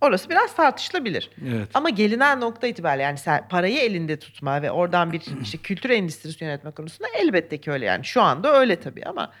[0.00, 1.30] Orası biraz tartışılabilir.
[1.48, 1.68] Evet.
[1.74, 6.44] Ama gelinen nokta itibariyle yani sen parayı elinde tutma ve oradan bir işte kültür endüstrisi
[6.44, 8.04] yönetme konusunda elbette ki öyle yani.
[8.04, 9.32] Şu anda öyle tabii ama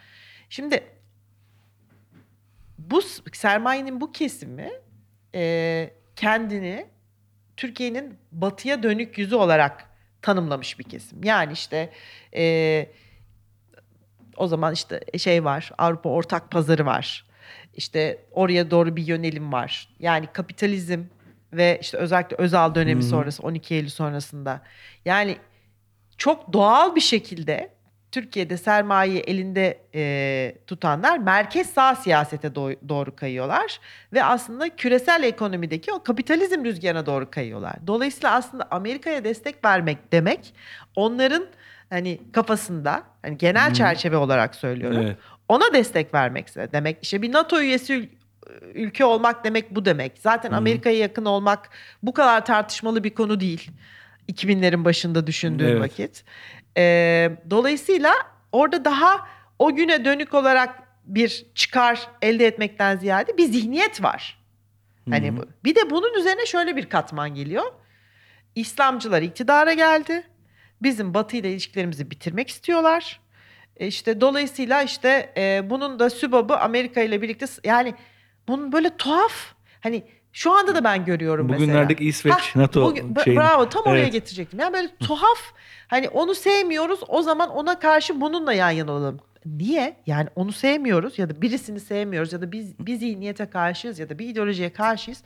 [0.48, 0.84] şimdi
[2.78, 4.70] bu sermayenin bu kesimi
[5.34, 6.86] e, kendini
[7.56, 9.95] Türkiye'nin batıya dönük yüzü olarak
[10.26, 11.24] tanımlamış bir kesim.
[11.24, 11.90] Yani işte
[12.36, 12.86] e,
[14.36, 17.26] o zaman işte şey var Avrupa ortak pazarı var.
[17.74, 19.88] İşte oraya doğru bir yönelim var.
[19.98, 21.04] Yani kapitalizm
[21.52, 23.06] ve işte özellikle Özal dönemi hı.
[23.06, 24.62] sonrası 12 Eylül sonrasında
[25.04, 25.36] yani
[26.16, 27.75] çok doğal bir şekilde
[28.20, 33.80] Türkiye'de sermayeyi elinde e, tutanlar merkez sağ siyasete do- doğru kayıyorlar
[34.12, 37.74] ve aslında küresel ekonomideki o kapitalizm rüzgarına doğru kayıyorlar.
[37.86, 40.54] Dolayısıyla aslında Amerika'ya destek vermek demek
[40.94, 41.46] onların
[41.90, 45.02] hani kafasında hani genel çerçeve olarak söylüyorum.
[45.02, 45.16] Evet.
[45.48, 48.08] Ona destek vermekse demek işte bir NATO üyesi ül-
[48.74, 50.12] ülke olmak demek bu demek.
[50.18, 50.56] Zaten Hı.
[50.56, 51.70] Amerika'ya yakın olmak
[52.02, 53.70] bu kadar tartışmalı bir konu değil.
[54.32, 55.80] 2000'lerin başında düşündüğün Evet.
[55.80, 56.24] vakit.
[56.76, 58.12] Ee, dolayısıyla
[58.52, 64.38] orada daha o güne dönük olarak bir çıkar elde etmekten ziyade bir zihniyet var.
[65.10, 65.44] Hani bu.
[65.64, 67.64] Bir de bunun üzerine şöyle bir katman geliyor.
[68.54, 70.22] İslamcılar iktidara geldi.
[70.82, 73.20] Bizim Batı ile ilişkilerimizi bitirmek istiyorlar.
[73.76, 77.94] E İşte dolayısıyla işte e, bunun da sübabı Amerika ile birlikte yani
[78.48, 80.04] bunun böyle tuhaf hani
[80.36, 81.66] şu anda da ben görüyorum mesela.
[81.66, 83.40] Bugünlerdeki İsveç Hah, NATO bugün- şeyini.
[83.40, 84.12] Bravo tam oraya Evet.
[84.12, 84.60] getirecektim.
[84.60, 85.38] Yani böyle tuhaf
[85.88, 89.20] hani onu sevmiyoruz o zaman ona karşı bununla yan yana olalım.
[89.46, 89.96] Niye?
[90.06, 94.18] Yani onu sevmiyoruz ya da birisini sevmiyoruz ya da biz bir zihniyete karşıyız ya da
[94.18, 95.22] bir ideolojiye karşıyız.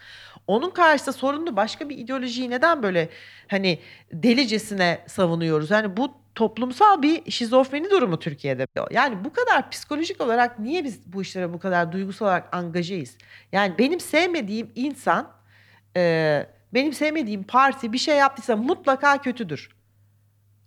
[0.47, 3.09] Onun karşısında sorunlu başka bir ideolojiyi neden böyle
[3.49, 3.79] hani
[4.13, 5.71] delicesine savunuyoruz?
[5.71, 8.67] Yani bu toplumsal bir şizofreni durumu Türkiye'de.
[8.91, 13.17] Yani bu kadar psikolojik olarak niye biz bu işlere bu kadar duygusal olarak angajeyiz?
[13.53, 15.33] Yani benim sevmediğim insan,
[15.97, 19.71] e, benim sevmediğim parti bir şey yaptıysa mutlaka kötüdür.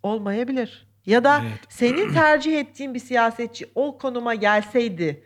[0.03, 0.87] Olmayabilir.
[1.05, 1.59] Ya da Evet.
[1.69, 5.23] senin tercih ettiğin bir siyasetçi o konuma gelseydi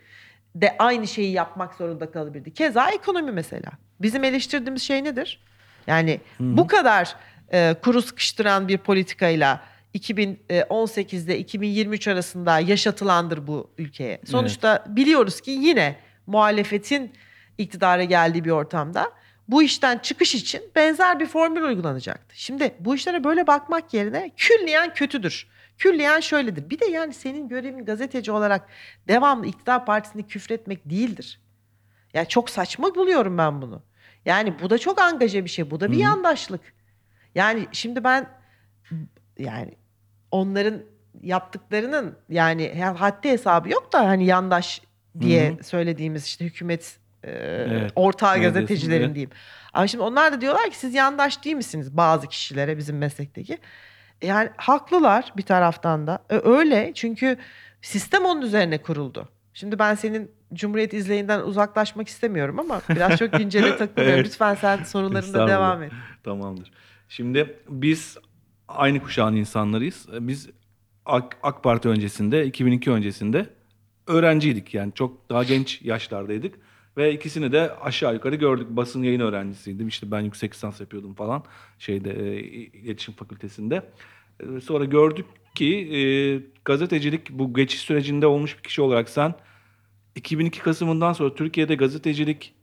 [0.54, 2.54] de aynı şeyi yapmak zorunda kalabilirdi.
[2.54, 3.70] Keza ekonomi mesela.
[4.00, 5.40] Bizim eleştirdiğimiz şey nedir?
[5.86, 7.16] Yani bu kadar
[7.52, 9.60] e, kuru sıkıştıran bir politikayla
[9.94, 14.20] 2018'de 2023 arasında yaşatılandır bu ülkeye.
[14.24, 17.12] Sonuçta biliyoruz ki yine muhalefetin
[17.58, 19.12] iktidara geldiği bir ortamda
[19.48, 22.40] bu işten çıkış için benzer bir formül uygulanacaktı.
[22.40, 25.46] Şimdi bu işlere böyle bakmak yerine külliyen kötüdür.
[25.78, 26.70] Külliyen şöyledir.
[26.70, 28.68] Bir de yani senin görevin gazeteci olarak
[29.08, 31.40] devamlı iktidar partisini küfretmek değildir.
[32.14, 33.82] Yani çok saçma buluyorum ben bunu.
[34.26, 35.70] Yani bu da çok angaje bir şey.
[35.70, 36.02] Bu da bir Hı hı.
[36.02, 36.60] yandaşlık.
[37.34, 38.28] Yani şimdi ben
[39.38, 39.74] yani
[40.30, 40.82] onların
[41.22, 44.82] yaptıklarının yani haddi hesabı yok da hani yandaş
[45.20, 49.14] diye Hı söylediğimiz işte hükümet e, Evet, ortağı gazetecilerin evet.
[49.14, 49.30] diyeyim.
[49.72, 53.58] Ama şimdi onlar da diyorlar ki siz yandaş değil misiniz bazı kişilere bizim meslekteki.
[54.22, 56.24] Yani haklılar bir taraftan da.
[56.30, 57.36] E, öyle çünkü
[57.82, 59.28] sistem onun üzerine kuruldu.
[59.54, 64.14] Şimdi ben senin Cumhuriyet izleyinden uzaklaşmak istemiyorum ama biraz çok güncele takılıyorum.
[64.14, 64.26] Evet.
[64.26, 65.92] Lütfen sen sorularında devam et.
[66.24, 66.70] Tamamdır.
[67.08, 68.18] Şimdi biz
[68.68, 70.06] aynı kuşağın insanlarıyız.
[70.20, 70.48] Biz
[71.06, 73.46] AK, AK Parti öncesinde, 2002 öncesinde
[74.06, 74.74] öğrenciydik.
[74.74, 76.54] Yani çok daha genç yaşlardaydık.
[76.96, 78.66] Ve ikisini de aşağı yukarı gördük.
[78.70, 79.88] Basın yayın öğrencisiydim.
[79.88, 81.44] İşte ben yüksek lisans yapıyordum falan
[81.78, 83.82] şeyde e, iletişim fakültesinde.
[84.40, 86.00] E, Sonra gördük ki e,
[86.64, 89.34] gazetecilik bu geçiş sürecinde olmuş bir kişi olarak sen
[90.18, 92.54] 2002 Kasım'ından sonra Türkiye'de gazetecilik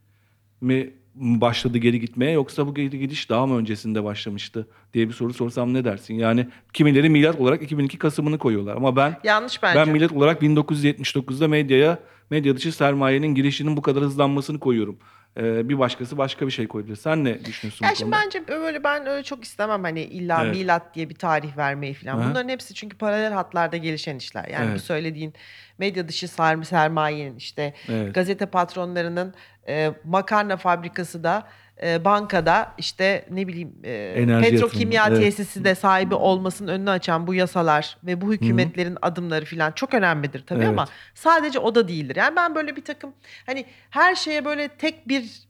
[0.62, 5.34] mi başladı geri gitmeye yoksa bu geri gidiş daha mı öncesinde başlamıştı diye bir soru
[5.34, 6.14] sorsam ne dersin?
[6.14, 9.80] Yani kimileri milat olarak 2002 Kasım'ını koyuyorlar ama ben Yanlış bence.
[9.80, 14.98] ben millet olarak 1979'da medyaya medya dışı sermayenin girişinin bu kadar hızlanmasını koyuyorum.
[15.38, 16.96] Ee, bir başkası başka bir şey koyabilir.
[16.96, 18.26] Sen ne düşünüyorsun Ya bu şimdi konuda?
[18.26, 20.56] bence böyle ben öyle çok istemem hani illa Evet.
[20.56, 22.20] milat diye bir tarih vermeyi falan.
[22.20, 22.30] Aha.
[22.30, 24.46] Bunların hepsi çünkü paralel hatlarda gelişen işler.
[24.48, 24.82] Yani bu Evet.
[24.82, 25.34] söylediğin
[25.78, 28.16] medya dışı ser- sermayenin işte Evet.
[28.16, 29.34] gazete patronlarının
[29.68, 31.48] e, makarna fabrikası da
[31.84, 35.38] e, bankada işte ne bileyim e, Enerji petrokimya yatırımı, evet.
[35.38, 40.44] tesisi de sahibi olmasının önünü açan bu yasalar ve bu hükümetlerin adımları falan çok önemlidir
[40.46, 40.70] tabii Evet.
[40.70, 42.16] ama sadece o da değildir.
[42.16, 43.14] Yani ben böyle bir takım
[43.46, 45.46] hani her şeye böyle tek bir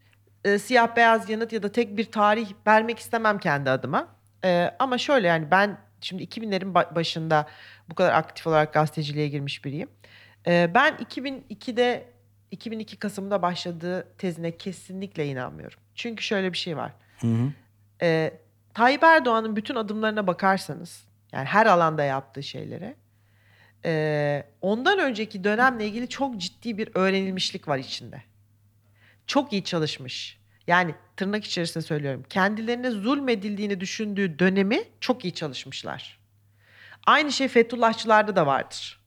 [0.45, 4.07] e, siyah beyaz yanıt ya da tek bir tarih vermek istemem kendi adıma.
[4.45, 7.47] E, ama şöyle yani ben şimdi 2000'lerin ba- başında
[7.89, 9.89] bu kadar aktif olarak gazeteciliğe girmiş biriyim.
[10.47, 12.14] E, ben 2002'de
[12.55, 15.79] 2002 Kasım'da başladığı tezine kesinlikle inanmıyorum.
[15.95, 16.91] Çünkü şöyle bir şey var.
[17.19, 17.51] Hı hı.
[18.01, 18.33] E,
[18.73, 22.95] Tayyip Erdoğan'ın bütün adımlarına bakarsanız yani her alanda yaptığı şeylere
[23.85, 28.21] e, ondan önceki dönemle ilgili çok ciddi bir öğrenilmişlik var içinde.
[29.27, 30.39] Çok iyi çalışmış.
[30.67, 32.23] Yani tırnak içerisinde söylüyorum.
[32.29, 36.19] Kendilerine zulmedildiğini düşündüğü dönemi çok iyi çalışmışlar.
[37.05, 38.99] Aynı şey Fethullahçılarda da vardır.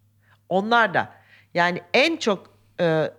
[0.48, 1.12] Onlar da
[1.54, 3.10] yani en çok e,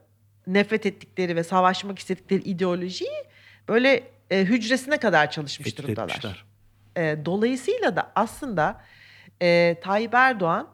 [0.53, 3.23] nefret ettikleri ve savaşmak istedikleri ideolojiyi
[3.67, 6.09] böyle e, hücresine kadar çalışmış Etki durumdalar.
[6.09, 6.45] etmişler.
[6.97, 8.81] E, dolayısıyla da aslında
[9.41, 10.67] e, Tayyip Erdoğan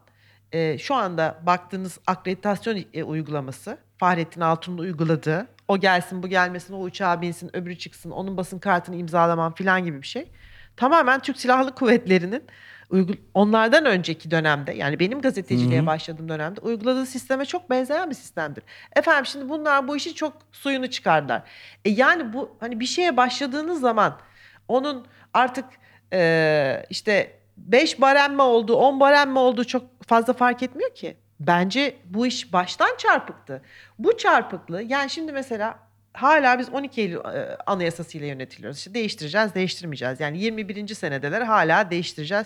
[0.51, 6.81] e, şu anda baktığınız akreditasyon e, uygulaması Fahrettin Altun'un uyguladığı o gelsin bu gelmesin o
[6.81, 10.31] uçağa binsin öbürü çıksın onun basın kartını imzalamam falan gibi bir şey.
[10.77, 12.43] Tamamen Türk Silahlı Kuvvetleri'nin
[12.91, 15.87] uygul- onlardan önceki dönemde yani benim gazeteciliğe Hı hı.
[15.87, 18.63] başladığım dönemde uyguladığı sisteme çok benzeyen bir sistemdir.
[18.95, 21.41] Efendim şimdi bunlar bu işi çok suyunu çıkardılar.
[21.85, 24.19] E yani bu hani bir şeye başladığınız zaman
[24.67, 25.65] onun artık
[26.13, 31.17] e, işte 5 barem mi oldu 10 barem mi oldu çok fazla fark etmiyor ki.
[31.39, 33.61] Bence bu iş baştan çarpıktı.
[33.99, 35.79] Bu çarpıklığı yani şimdi mesela
[36.13, 38.77] hala biz 12 Eylül e, anayasasıyla yönetiliyoruz.
[38.77, 40.19] İşte değiştireceğiz, değiştirmeyeceğiz.
[40.19, 40.87] Yani 21.
[40.87, 42.45] senedeler hala değiştireceğiz,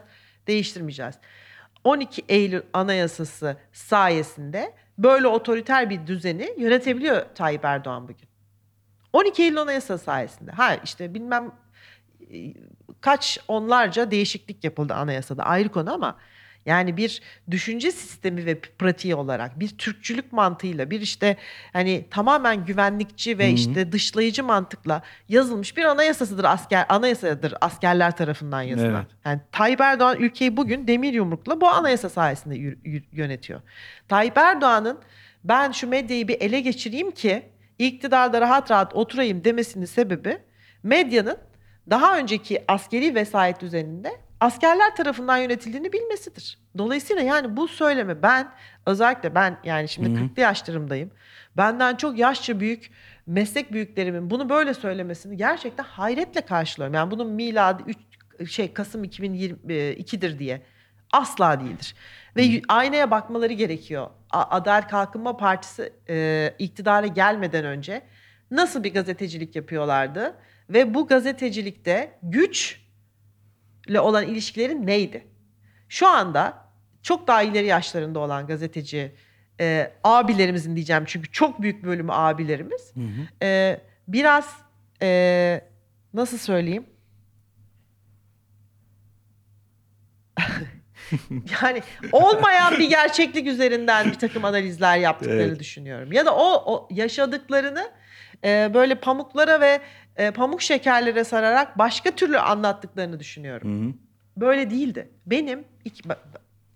[0.50, 1.16] değiştirmeyeceğiz.
[1.84, 8.30] 12 Eylül anayasası sayesinde böyle otoriter bir düzeni yönetebiliyor Tayyip Erdoğan bugün.
[9.14, 10.52] 12 Eylül anayasası sayesinde.
[10.52, 11.52] Ha işte bilmem
[12.34, 12.54] e,
[13.02, 16.18] kaç onlarca değişiklik yapıldı anayasada ayrı konu ama
[16.66, 21.38] yani bir düşünce sistemi ve pratiği olarak bir Türkçülük mantığıyla bir işte
[21.74, 23.54] hani tamamen güvenlikçi ve Hı hı.
[23.54, 28.94] işte dışlayıcı mantıkla yazılmış bir anayasasıdır asker anayasadır askerler tarafından yazılan.
[28.94, 29.26] Evet.
[29.26, 32.78] Yani Tayyip Erdoğan ülkeyi bugün demir yumrukla bu anayasa sayesinde
[33.12, 33.62] yönetiyor.
[34.08, 35.00] Tayyip Erdoğan'ın
[35.44, 37.44] ben şu medyayı bir ele geçireyim ki
[37.80, 40.38] iktidarda rahat rahat oturayım demesinin sebebi
[40.84, 41.38] medyanın
[41.90, 46.60] daha önceki askeri vesayet düzeninde askerler tarafından yönetildiğini bilmesidir.
[46.78, 48.52] Dolayısıyla yani bu söyleme ben
[48.86, 50.26] özellikle ben yani şimdi Hı hı.
[50.26, 51.12] 40'lı yaşlarımdayım.
[51.58, 52.92] Benden çok yaşça büyük
[53.28, 56.94] meslek büyüklerimin bunu böyle söylemesini gerçekten hayretle karşılıyorum.
[56.94, 57.84] Yani bunun miladı
[58.40, 60.62] 3 şey Kasım 2022'dir diye
[61.12, 61.96] asla değildir.
[62.36, 64.10] Ve y- aynaya bakmaları gerekiyor.
[64.32, 68.02] Adalet Kalkınma Partisi e, iktidara gelmeden önce
[68.52, 70.36] nasıl bir gazetecilik yapıyorlardı
[70.70, 72.20] ve bu gazetecilikte
[73.90, 75.28] güçle olan ilişkileri neydi?
[75.90, 76.66] Şu anda
[77.02, 79.16] çok daha ileri yaşlarında olan gazeteci
[79.60, 83.46] e, abilerimizin diyeceğim çünkü çok büyük bölümü abilerimiz Hı hı.
[83.46, 84.58] e, biraz
[85.02, 85.62] e,
[86.14, 86.86] nasıl söyleyeyim?
[91.64, 95.60] yani olmayan bir gerçeklik üzerinden bir takım analizler yaptıklarını Evet.
[95.60, 96.12] düşünüyorum.
[96.12, 97.92] Ya da o, o yaşadıklarını
[98.44, 99.82] e, böyle pamuklara ve
[100.20, 103.86] e, pamuk şekerlere sararak başka türlü anlattıklarını düşünüyorum.
[103.86, 103.94] Hı hı.
[104.38, 105.10] Böyle değildi.
[105.26, 106.10] Benim iki,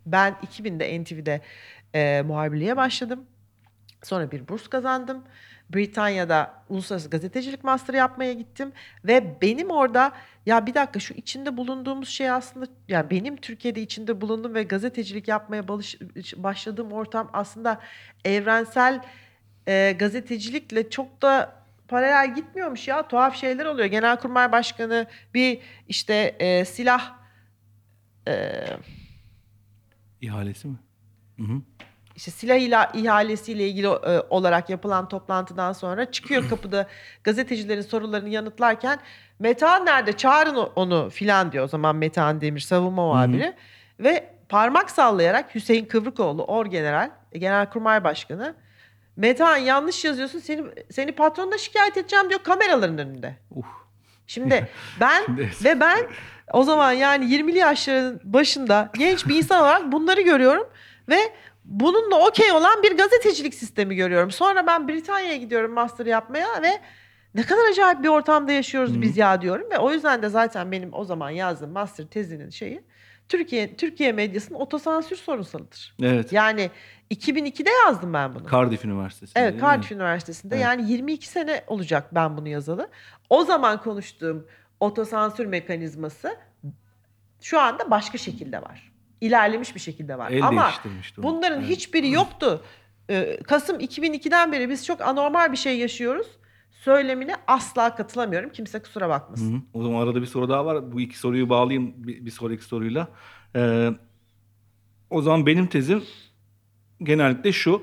[0.05, 1.41] Ben 2000'de NTV'de
[1.93, 3.25] e, muhabirliğe başladım.
[4.03, 5.23] Sonra bir burs kazandım.
[5.69, 8.71] Britanya'da uluslararası gazetecilik master yapmaya gittim
[9.05, 10.11] ve benim orada
[10.45, 15.27] ya bir dakika şu içinde bulunduğumuz şey aslında ya benim Türkiye'de içinde bulundum ve gazetecilik
[15.27, 15.67] yapmaya
[16.37, 17.79] başladığım ortam aslında
[18.25, 19.01] evrensel
[19.67, 23.87] e, gazetecilikle çok da paralel gitmiyormuş ya tuhaf şeyler oluyor.
[23.87, 27.13] Genelkurmay Başkanı bir işte e, silah
[28.27, 28.63] e,
[30.21, 30.77] İhalesi mi?
[31.37, 31.61] Hı hı.
[32.15, 36.87] işte silah ila, ihalesiyle ilgili e, olarak yapılan toplantıdan sonra çıkıyor kapıda
[37.23, 38.99] gazetecilerin sorularını yanıtlarken
[39.39, 43.53] Metehan nerede çağırın onu filan diyor o zaman Metehan Demir savunma muhabiri
[43.99, 48.55] ve parmak sallayarak Hüseyin Kıvrıkoğlu Orgeneral Genelkurmay Başkanı
[49.15, 53.35] Metehan yanlış yazıyorsun seni seni patronuna şikayet edeceğim diyor kameraların önünde.
[53.51, 53.65] Uf.
[54.27, 54.67] Şimdi
[54.99, 55.99] ben Şimdi- ve ben
[56.53, 60.67] o zaman yani 20'li yaşların başında genç bir insan olarak bunları görüyorum
[61.09, 61.17] ve
[61.65, 64.31] bununla okey olan bir gazetecilik sistemi görüyorum.
[64.31, 66.79] Sonra ben Britanya'ya gidiyorum master yapmaya ve
[67.35, 69.01] ne kadar acayip bir ortamda yaşıyoruz Hı.
[69.01, 72.83] biz ya diyorum ve o yüzden de zaten benim o zaman yazdığım master tezinin şeyi
[73.29, 75.95] Türkiye Türkiye medyasının otosansür sorunsalıdır.
[76.01, 76.33] Evet.
[76.33, 76.69] Yani
[77.11, 78.49] 2002'de yazdım ben bunu.
[78.51, 79.31] Cardiff Üniversitesi.
[79.35, 80.65] Evet Cardiff Üniversitesi'nde Evet.
[80.65, 82.89] yani 22 sene olacak ben bunu yazalı.
[83.29, 84.47] O zaman konuştuğum
[84.79, 86.35] otosansür mekanizması
[87.41, 88.91] şu anda başka şekilde var.
[89.21, 90.31] İlerlemiş bir şekilde var.
[90.31, 90.71] El Ama
[91.17, 91.69] bunların Evet.
[91.69, 92.63] hiçbiri yoktu.
[93.09, 96.27] Ee, Kasım 2002'den beri biz çok anormal bir şey yaşıyoruz.
[96.83, 98.49] Söylemine asla katılamıyorum.
[98.49, 99.53] Kimse kusura Hı bakmasın.
[99.53, 99.61] hı.
[99.73, 100.91] O zaman arada bir soru daha var.
[100.91, 103.07] Bu iki soruyu bağlayayım bir, bir sonraki soruyla.
[103.55, 103.89] Ee,
[105.09, 106.03] o zaman benim tezim
[107.03, 107.81] genellikle şu.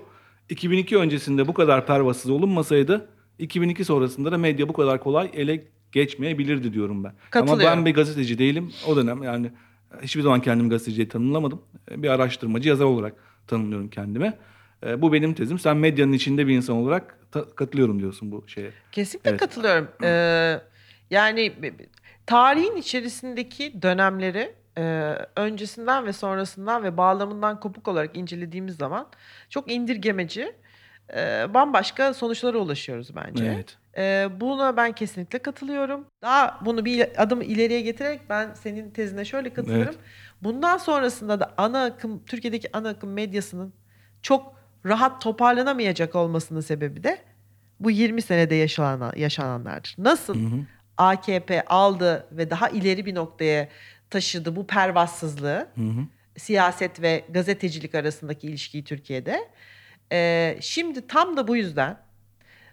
[0.49, 3.09] 2002 öncesinde bu kadar pervasız olunmasaydı
[3.39, 7.13] 2002 sonrasında da medya bu kadar kolay ele geçmeyebilirdi diyorum ben.
[7.41, 8.73] Ama ben bir gazeteci değilim.
[8.89, 9.51] O dönem yani
[10.03, 11.63] hiçbir zaman kendimi gazeteci diye tanımlamadım.
[11.91, 13.15] Bir araştırmacı, yazar olarak
[13.47, 14.35] tanımlıyorum kendimi.
[14.87, 15.59] Ee, bu benim tezim.
[15.59, 17.17] Sen medyanın içinde bir insan olarak
[17.57, 18.71] katılıyorum diyorsun bu şeye.
[18.93, 19.41] Kesinlikle Evet.
[19.41, 19.89] katılıyorum.
[20.03, 20.61] Ee,
[21.11, 21.53] yani
[22.27, 29.07] tarihin içerisindeki dönemleri e, öncesinden ve sonrasından ve bağlamından kopuk olarak incelediğimiz zaman
[29.49, 30.53] çok indirgemeci,
[31.17, 33.45] e, bambaşka sonuçlara ulaşıyoruz bence.
[33.45, 33.77] Evet.
[33.97, 36.07] Ee, buna ben kesinlikle katılıyorum.
[36.23, 39.95] Daha bunu bir adım ileriye getirerek ben senin tezine şöyle katılıyorum.
[40.43, 43.73] Bundan sonrasında da ana akım Türkiye'deki ana akım medyasının
[44.23, 47.19] çok rahat toparlanamayacak olmasının sebebi de
[47.81, 49.95] bu 20 senede yaşanan, yaşananlardır.
[49.99, 50.61] Nasıl Hı hı.
[50.97, 53.69] AKP aldı ve daha ileri bir noktaya
[54.11, 56.07] taşıdı bu pervasızlığı Hı hı.
[56.39, 59.49] siyaset ve gazetecilik arasındaki ilişkiyi Türkiye'de.
[60.13, 61.97] Ee, şimdi tam da bu yüzden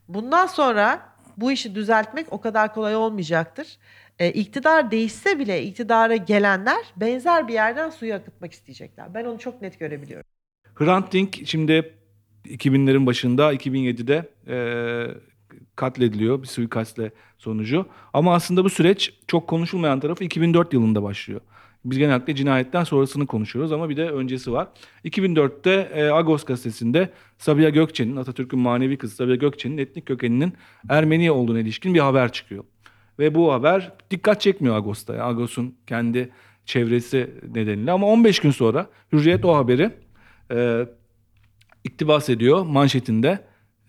[0.08, 3.78] bundan sonra bu işi düzeltmek o kadar kolay olmayacaktır.
[4.20, 9.14] Ee, iktidar değişse bile iktidara gelenler benzer bir yerden suyu akıtmak isteyecekler.
[9.14, 10.30] Ben onu çok net görebiliyorum.
[10.76, 11.97] Hrant Dink şimdi
[12.56, 14.58] 2000'lerin başında 2007'de e,
[15.76, 17.86] katlediliyor bir suikastle sonucu.
[18.14, 21.42] Ama aslında bu süreç çok konuşulmayan tarafı 2004 yılında başlıyor.
[21.86, 24.68] Biz genellikle cinayetten sonrasını konuşuyoruz ama bir de öncesi var.
[25.06, 30.54] 2004'te e, Agos gazetesinde Sabiha Gökçen'in, Atatürk'ün manevi kızı Sabiha Gökçen'in etnik kökeninin
[30.90, 32.64] Ermeni olduğuna ilişkin bir haber çıkıyor.
[33.20, 35.14] Ve bu haber dikkat çekmiyor Agos'ta.
[35.14, 36.30] Yani Agos'un kendi
[36.66, 37.92] çevresi nedeniyle.
[37.92, 39.92] Ama 15 gün sonra Hürriyet o haberi
[40.52, 40.86] e,
[41.98, 43.40] iktibas ediyor manşetinde.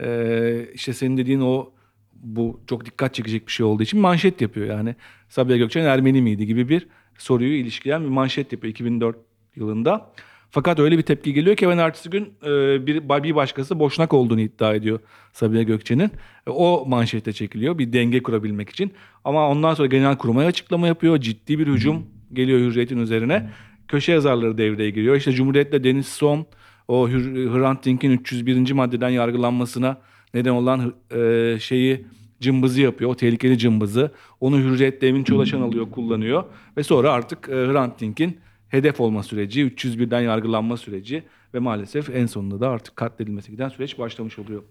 [0.00, 1.70] E, işte senin dediğin o
[2.12, 4.66] bu çok dikkat çekecek bir şey olduğu için manşet yapıyor.
[4.66, 4.94] Yani
[5.28, 6.86] Sabiha Gökçen Ermeni miydi gibi bir
[7.18, 9.16] soruyu ilişkilen bir manşet yapıyor 2004
[9.56, 10.12] yılında.
[10.50, 14.40] Fakat öyle bir tepki geliyor ki hemen ertesi gün e, bir, bir başkası boşnak olduğunu
[14.40, 15.00] iddia ediyor
[15.32, 16.10] Sabiha Gökçen'in.
[16.46, 18.92] E, o manşete çekiliyor bir denge kurabilmek için.
[19.24, 21.20] Ama ondan sonra genel kurmaya açıklama yapıyor.
[21.20, 23.50] Ciddi bir hücum geliyor Hürriyet'in üzerine.
[23.88, 25.16] Köşe yazarları devreye giriyor.
[25.16, 26.46] İşte Cumhuriyet'le Deniz Son
[26.88, 28.72] o Hrant Dink'in 301.
[28.72, 29.98] maddeden yargılanmasına
[30.34, 32.06] neden olan e, şeyi
[32.40, 33.10] cımbızı yapıyor.
[33.10, 34.10] O tehlikeli cımbızı.
[34.40, 36.44] Onu Hürriyet'te Emin Çolaşan alıyor, kullanıyor.
[36.76, 38.38] Ve sonra artık e, Hrant Dink'in
[38.68, 41.22] hedef olma süreci, 301'den yargılanma süreci
[41.54, 44.62] ve maalesef en sonunda da artık katledilmesi giden süreç başlamış oluyor.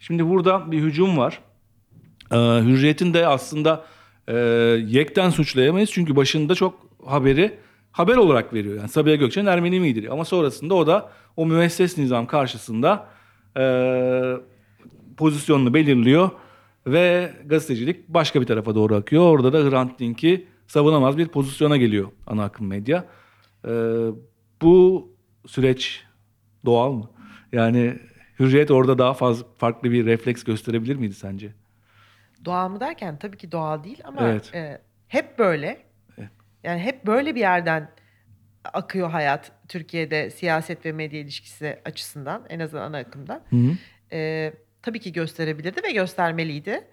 [0.00, 1.40] Şimdi burada bir hücum var.
[2.32, 3.84] Ee, Hürriyet'in de aslında
[4.28, 4.34] e,
[4.88, 7.58] yekten suçlayamayız çünkü başında çok haberi
[7.92, 8.76] haber olarak veriyor.
[8.76, 10.08] Yani Sabiha Gökçen Ermeni miydi?
[10.10, 13.08] Ama sonrasında o da o müesses nizam karşısında
[13.56, 13.64] e,
[15.16, 16.30] pozisyonunu belirliyor
[16.86, 19.22] ve gazetecilik başka bir tarafa doğru akıyor.
[19.22, 23.04] Orada da Hrant Dink'i savunamaz bir pozisyona geliyor ana akım medya.
[23.64, 23.70] Ee,
[24.62, 25.08] bu
[25.46, 26.04] süreç
[26.64, 27.10] doğal mı?
[27.52, 27.98] Yani
[28.38, 31.52] Hürriyet orada daha fazla farklı bir refleks gösterebilir miydi sence?
[32.44, 34.54] Doğal mı derken tabii ki doğal değil ama Evet.
[34.54, 35.82] e, hep böyle.
[36.18, 36.30] Evet.
[36.64, 37.90] Yani hep böyle bir yerden
[38.72, 43.42] akıyor hayat Türkiye'de siyaset ve medya ilişkisi açısından en azından ana akımdan.
[43.50, 43.70] Hı hı.
[44.12, 44.52] Ee,
[44.82, 46.84] tabii ki gösterebilirdi ve göstermeliydi.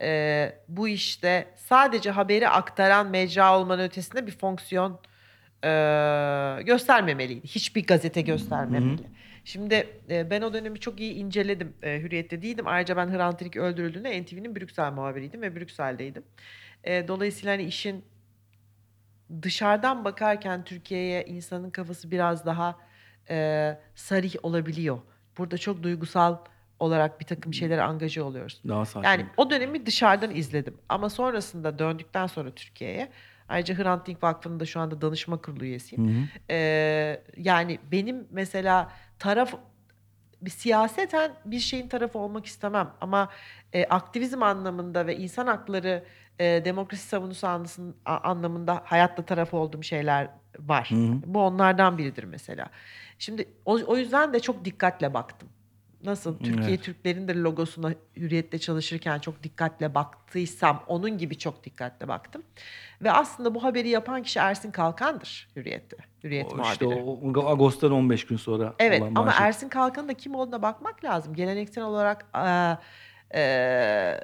[0.00, 5.00] Ee, bu işte sadece haberi aktaran mecra olmanın ötesinde bir fonksiyon
[5.64, 5.68] e,
[6.62, 7.46] göstermemeliydi.
[7.46, 9.02] Hiçbir gazete göstermemeli.
[9.44, 11.72] Şimdi e, ben o dönemi çok iyi inceledim.
[11.82, 12.66] E, Hürriyet'te değildim.
[12.68, 16.22] Ayrıca ben Hrant Dink öldürüldüğünde NTV'nin Brüksel muhabiriydim ve Brüksel'deydim.
[16.84, 18.04] E, dolayısıyla hani işin
[19.42, 22.76] dışarıdan bakarken Türkiye'ye insanın kafası biraz daha
[23.30, 24.98] e, sarih olabiliyor.
[25.38, 26.36] Burada çok duygusal
[26.78, 28.60] olarak bir takım şeylere angaje oluyoruz.
[28.68, 29.08] Daha sakin.
[29.08, 30.78] Yani o dönemi dışarıdan izledim.
[30.88, 33.08] Ama sonrasında döndükten sonra Türkiye'ye
[33.48, 36.08] ayrıca Hrant Dink Vakfı'nın da şu anda danışma kurulu üyesiyim.
[36.08, 36.24] Hı hı.
[36.50, 39.54] Ee, yani benim mesela taraf
[40.42, 43.28] bir siyaseten bir şeyin tarafı olmak istemem ama
[43.72, 46.04] e, aktivizm anlamında ve insan hakları
[46.38, 50.28] e, demokrasi savunusu anlasın- a- anlamında hayatta tarafı olduğum şeyler
[50.58, 50.90] var.
[50.90, 51.12] Hı hı.
[51.26, 52.66] Bu onlardan biridir mesela.
[53.18, 55.48] Şimdi o, o yüzden de çok dikkatle baktım.
[56.04, 56.82] Nasıl Türkiye Evet.
[56.82, 62.42] Türklerin de logosuna hürriyetle çalışırken çok dikkatle baktıysam onun gibi çok dikkatle baktım.
[63.02, 65.96] Ve aslında bu haberi yapan kişi Ersin Kalkan'dır Hürriyet'te.
[66.24, 66.72] Hürriyet O muhabiri.
[66.72, 69.32] işte o, o Ağustos'tan 15 gün sonra Evet ama.
[69.32, 71.34] Ersin Kalkan'ın da kim olduğuna bakmak lazım.
[71.34, 72.78] Geleneksel olarak eee,
[73.34, 74.20] eee,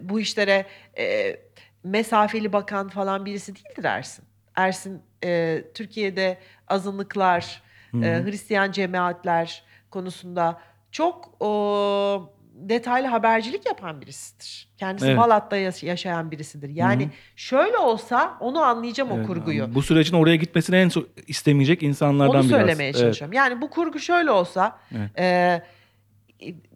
[0.00, 0.66] bu işlere
[0.96, 1.42] eee,
[1.84, 4.24] mesafeli bakan falan birisi değildir Ersin.
[4.56, 7.62] Ersin eee, Türkiye'de azınlıklar,
[7.94, 10.60] eee, Hristiyan cemaatler konusunda
[10.92, 14.68] çok o, detaylı habercilik yapan birisidir.
[14.78, 15.18] Kendisi Evet.
[15.18, 16.68] Balat'ta yaş- yaşayan birisidir.
[16.68, 19.74] Yani şöyle olsa onu anlayacağım o Evet, kurguyu.
[19.74, 22.50] Bu sürecin oraya gitmesini en çok istemeyecek insanlardan Onu biraz.
[22.60, 23.00] söylemeye Evet.
[23.00, 23.32] çalışıyorum.
[23.32, 25.10] Yani bu kurgu şöyle olsa Evet.
[25.18, 25.62] e,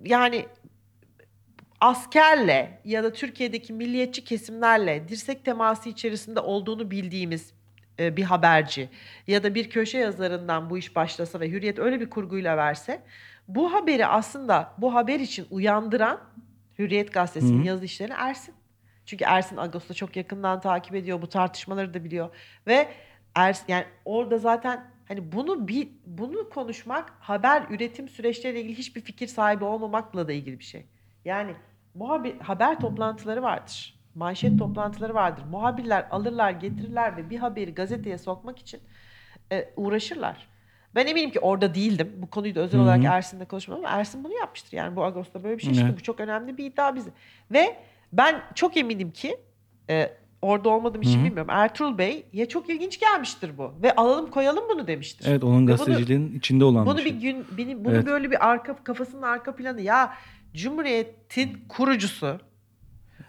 [0.05, 0.47] yani
[1.85, 7.53] askerle ya da Türkiye'deki milliyetçi kesimlerle dirsek teması içerisinde olduğunu bildiğimiz
[7.99, 8.89] e, bir haberci
[9.27, 13.03] ya da bir köşe yazarından bu iş başlasa ve Hürriyet öyle bir kurguyla verse
[13.49, 16.21] bu haberi aslında bu haber için uyandıran
[16.79, 17.67] Hürriyet Gazetesi'nin Hı hı.
[17.67, 18.55] yazı işlerini Ersin.
[19.07, 21.23] Çünkü Ersin Ağustos'ta çok yakından takip ediyor.
[21.23, 22.29] Bu tartışmaları da biliyor.
[22.67, 22.89] Ve
[23.35, 29.27] Ersin yani orada zaten hani bunu bir bunu konuşmak haber üretim süreçleriyle ilgili hiçbir fikir
[29.27, 30.87] sahibi olmamakla da ilgili bir şey.
[31.25, 31.55] Yani
[31.95, 33.95] muhabir, haber toplantıları vardır.
[34.15, 35.43] Manşet toplantıları vardır.
[35.51, 38.81] Muhabirler alırlar, getirirler ve bir haberi gazeteye sokmak için
[39.53, 40.49] e, uğraşırlar.
[40.95, 42.13] Ben eminim ki orada değildim.
[42.17, 44.77] Bu konuyu da özel olarak Ersin'le konuşmadım ama Ersin bunu yapmıştır.
[44.77, 45.87] Yani bu Ağustos'ta böyle bir şey çıktı.
[45.89, 45.99] Evet.
[45.99, 47.11] Bu çok önemli bir iddia bize.
[47.53, 47.77] Ve
[48.13, 49.37] ben çok eminim ki
[49.91, 50.11] e,
[50.43, 51.25] orada olmadığım için Hı hı.
[51.27, 51.51] bilmiyorum.
[51.51, 53.73] Ertuğrul Bey ya çok ilginç gelmiştir bu.
[53.83, 55.27] Ve alalım koyalım bunu demiştir.
[55.29, 57.19] Evet onun Ve bunu- gazeteciliğin içinde olan Bunu bir bir şey.
[57.21, 58.07] gün benim bunu Evet.
[58.07, 60.15] böyle bir arka kafasının arka planı ya
[60.55, 62.41] Cumhuriyet'in kurucusu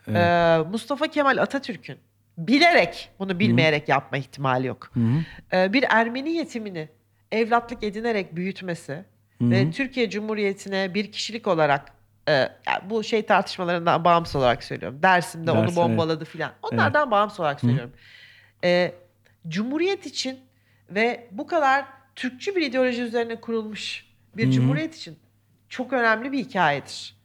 [0.07, 0.17] Evet.
[0.17, 1.97] e, Mustafa Kemal Atatürk'ün
[2.37, 4.91] bilerek bunu bilmeyerek yapma ihtimali yok.
[4.93, 5.57] Hı hı.
[5.57, 6.89] E, bir Ermeni yetimini
[7.31, 9.51] evlatlık edinerek büyütmesi Hı hı.
[9.51, 11.91] ve Türkiye Cumhuriyeti'ne bir kişilik olarak
[12.27, 12.31] e,
[12.67, 14.99] yani bu şey tartışmalarından bağımsız olarak söylüyorum.
[15.03, 16.51] Dersim'de onu Dersim, bombaladı filan.
[16.61, 17.67] Onlardan bağımsız olarak Hı.
[17.67, 17.93] söylüyorum.
[18.63, 18.91] E,
[19.47, 20.39] Cumhuriyet için
[20.89, 24.05] ve bu kadar Türkçü bir ideoloji üzerine kurulmuş
[24.37, 24.51] bir Hı hı.
[24.51, 25.17] cumhuriyet için
[25.75, 27.15] çok önemli bir hikayedir.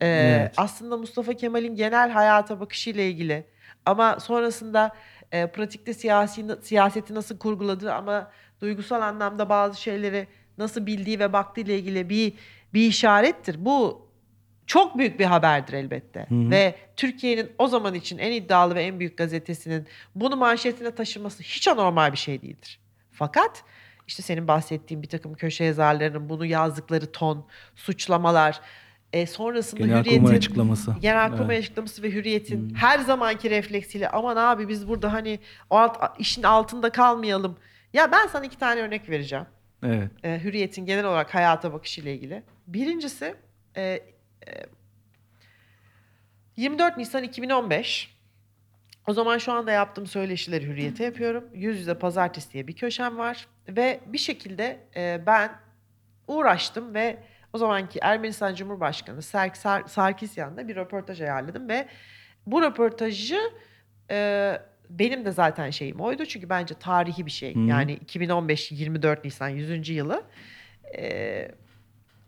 [0.00, 0.54] E, Evet.
[0.56, 3.44] Aslında Mustafa Kemal'in genel hayata bakışıyla ilgili
[3.86, 4.96] ama sonrasında
[5.32, 10.26] e, pratikte siyasi siyaseti nasıl kurguladığı ama duygusal anlamda bazı şeyleri
[10.58, 12.32] nasıl bildiği ve baktığı ile ilgili bir
[12.74, 13.64] bir işarettir.
[13.64, 14.08] Bu
[14.66, 16.26] çok büyük bir haberdir elbette.
[16.28, 16.50] Hı hı.
[16.50, 21.68] Ve Türkiye'nin o zaman için en iddialı ve en büyük gazetesinin bunu manşetine taşıması hiç
[21.68, 22.80] anormal bir şey değildir.
[23.12, 23.64] Fakat
[24.10, 28.60] işte senin bahsettiğin bir takım köşe yazarlarının bunu yazdıkları ton, suçlamalar,
[29.12, 30.94] e, sonrasında Genelkurmay Hürriyet'in açıklaması.
[31.00, 31.64] Genelkurmay Evet.
[31.64, 35.38] açıklaması ve Hürriyet'in her zamanki refleksiyle aman abi biz burada hani
[35.70, 37.56] o alt, işin altında kalmayalım.
[37.92, 39.46] Ya ben sana iki tane örnek vereceğim.
[39.82, 40.10] Evet.
[40.22, 42.42] E, Hürriyet'in genel olarak hayata bakışıyla ilgili.
[42.66, 43.34] Birincisi
[43.76, 44.00] e, e,
[46.56, 48.16] 24 Nisan 2015.
[49.06, 51.44] O zaman şu anda yaptığım söyleşileri Hürriyet'e yapıyorum.
[51.54, 53.46] Yüz yüze pazartesi diye bir köşem var.
[53.76, 55.50] Ve bir şekilde e, ben
[56.26, 57.18] uğraştım ve
[57.52, 61.86] o zamanki Ermenistan Cumhurbaşkanı Sark, Sar, Sarkisyan'da bir röportaj ayarladım ve
[62.46, 63.40] bu röportajı
[64.10, 64.58] e,
[64.90, 67.54] benim de zaten şeyim oydu çünkü bence tarihi bir şey.
[67.54, 67.60] Hı.
[67.60, 69.88] Yani 2015 24 Nisan 100.
[69.88, 70.22] yılı.
[70.98, 71.48] E,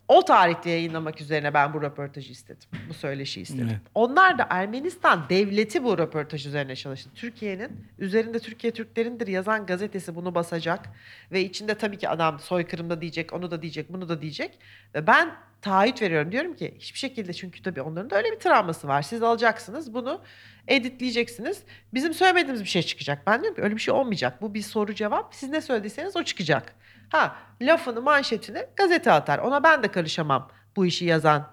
[0.08, 2.68] o tarihte yayınlamak üzerine ben bu röportajı istedim.
[2.88, 3.68] Bu söyleşiyi istedim.
[3.70, 3.80] Evet.
[3.94, 7.10] Onlar da Ermenistan devleti bu röportaj üzerine çalıştı.
[7.14, 10.88] Türkiye'nin üzerinde Türkiye Türklerindir yazan gazetesi bunu basacak
[11.32, 14.58] ve içinde tabii ki adam soykırımda diyecek, onu da diyecek, bunu da diyecek
[14.94, 16.32] ve ben taahhüt veriyorum.
[16.32, 19.02] Diyorum ki hiçbir şekilde çünkü tabii onların da öyle bir travması var.
[19.02, 20.20] Siz alacaksınız bunu
[20.68, 21.62] editleyeceksiniz.
[21.94, 23.26] Bizim söylemediğimiz bir şey çıkacak.
[23.26, 24.42] Ben diyorum ki öyle bir şey olmayacak.
[24.42, 25.34] Bu bir soru cevap.
[25.34, 26.74] Siz ne söylediyseniz o çıkacak.
[27.12, 29.38] Ha lafını manşetini gazete atar.
[29.38, 31.50] Ona ben de karışamam bu işi yazan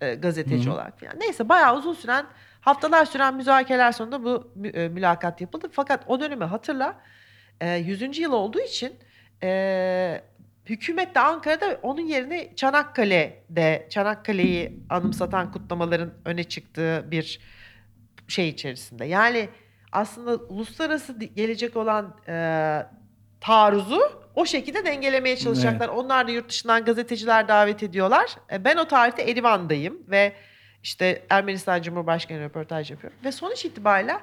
[0.00, 0.74] e, gazeteci Hı hı.
[0.74, 1.20] olarak falan.
[1.20, 2.26] Neyse bayağı uzun süren
[2.60, 5.68] haftalar süren müzakereler sonunda bu e, mülakat yapıldı.
[5.72, 7.00] Fakat o dönemi hatırla
[7.60, 8.18] e, 100.
[8.18, 8.92] yıl olduğu için
[9.42, 10.22] e,
[10.66, 17.40] hükümet de Ankara'da onun yerine Çanakkale'de Çanakkale'yi anımsatan kutlamaların öne çıktığı bir
[18.28, 19.04] şey içerisinde.
[19.04, 19.48] Yani
[19.92, 22.86] aslında uluslararası gelecek olan e,
[23.40, 25.88] taarruzu o şekilde dengelemeye çalışacaklar.
[25.88, 28.36] Onlar da yurt dışından gazeteciler davet ediyorlar.
[28.52, 30.32] E, ben o tarihte Erivan'dayım ve
[30.82, 33.18] işte Ermenistan Cumhurbaşkanı röportaj yapıyorum.
[33.24, 34.16] Ve sonuç itibariyle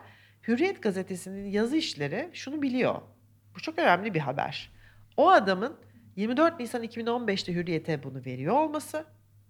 [0.47, 3.01] Hürriyet gazetesinin yazı işleri şunu biliyor.
[3.55, 4.71] Bu çok önemli bir haber.
[5.17, 5.75] O adamın
[6.15, 9.05] 24 Nisan 2015'te Hürriyet'e bunu veriyor olması.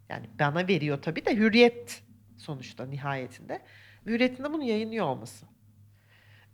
[0.10, 2.04] Yani bana veriyor tabii de Hürriyet
[2.38, 3.62] sonuçta nihayetinde.
[4.08, 5.46] Ve Hürriyet'in de bunu yayınlıyor olması.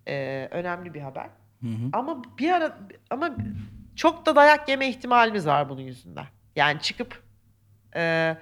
[0.07, 1.29] Ee, önemli bir haber.
[1.61, 1.89] Hı hı.
[1.93, 2.77] Ama bir ara
[3.09, 3.35] ama
[3.97, 6.25] çok da dayak yeme ihtimalimiz var bunun yüzünden.
[6.55, 7.21] Yani çıkıp
[7.95, 8.35] e,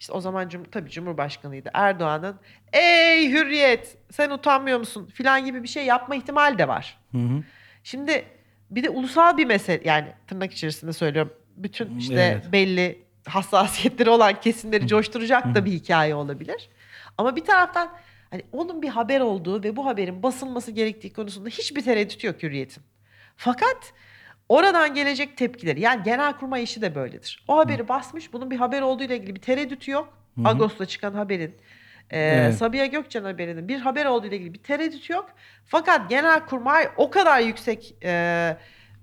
[0.00, 2.36] işte o zaman cum tabii Cumhurbaşkanıydı Erdoğan'ın
[2.72, 6.98] ey hürriyet sen utanmıyor musun filan gibi bir şey yapma ihtimali de var.
[7.12, 7.42] Hı hı.
[7.82, 8.24] Şimdi
[8.70, 11.32] bir de ulusal bir mesele yani tırnak içerisinde söylüyorum.
[11.56, 12.52] Bütün işte Evet.
[12.52, 16.68] belli hassasiyetleri olan kesimleri coşturacak da bir hikaye olabilir.
[17.18, 17.92] Ama bir taraftan
[18.30, 22.82] hani onun bir haber olduğu ve bu haberin basılması gerektiği konusunda hiçbir tereddüt yok hürriyetin.
[23.36, 23.92] Fakat
[24.48, 27.44] oradan gelecek tepkileri yani genelkurmay işi de böyledir.
[27.48, 30.18] O haberi basmış bunun bir haber olduğu ile ilgili bir tereddütü yok.
[30.34, 30.48] Hı hı.
[30.48, 31.56] Ağustos'ta çıkan haberin
[32.10, 32.54] e, Evet.
[32.54, 35.30] Sabiha Gökçen haberinin bir haber olduğu ile ilgili bir tereddüt yok.
[35.66, 38.56] Fakat genelkurmay o kadar yüksek e,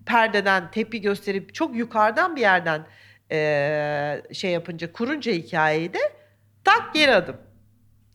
[0.06, 2.86] perdeden tepki gösterip çok yukarıdan bir yerden
[3.32, 6.00] e, şey yapınca kurunca hikayeyi de
[6.64, 7.38] tak geri adım.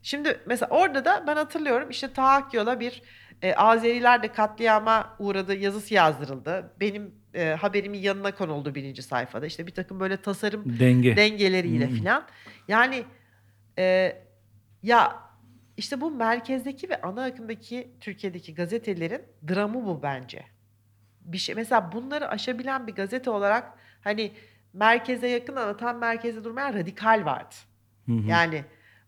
[0.02, 3.02] Şimdi mesela orada da ben hatırlıyorum işte Tahakkyo'la bir
[3.42, 6.72] e, Azeriler de katliama uğradı yazısı yazdırıldı.
[6.80, 9.46] Benim e, haberimin yanına konuldu birinci sayfada.
[9.46, 11.16] İşte bir takım böyle tasarım Denge.
[11.16, 11.94] dengeleriyle Hmm.
[11.96, 12.26] filan.
[12.68, 13.04] Yani
[13.78, 14.16] e,
[14.82, 15.16] ya
[15.76, 20.44] işte bu merkezdeki ve ana akımdaki Türkiye'deki gazetelerin dramı bu bence.
[21.20, 23.72] Bir şey mesela bunları aşabilen bir gazete olarak
[24.04, 24.32] hani
[24.72, 27.54] merkeze yakın ama tam merkezde durmayan radikal vardı.
[28.06, 28.26] Hı hı.
[28.28, 28.64] Yani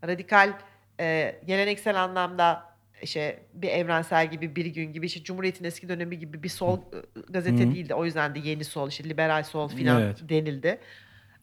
[0.07, 0.53] radikal
[1.01, 2.68] e, geleneksel anlamda
[3.03, 6.83] işte bir evrensel gibi bir gün gibi işte Cumhuriyet'in eski dönemi gibi bir sol e,
[7.29, 7.95] gazete Hı değildi.
[7.95, 10.19] O yüzden de yeni sol işte liberal sol filan Evet.
[10.29, 10.79] denildi.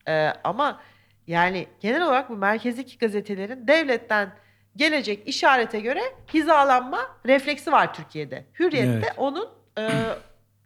[0.07, 0.81] E, ama
[1.27, 4.31] yani genel olarak bu merkezdeki gazetelerin devletten
[4.75, 6.01] gelecek işarete göre
[6.33, 8.45] hizalanma refleksi var Türkiye'de.
[8.59, 9.13] Hürriyet de Evet.
[9.17, 9.49] onun
[9.79, 10.01] e,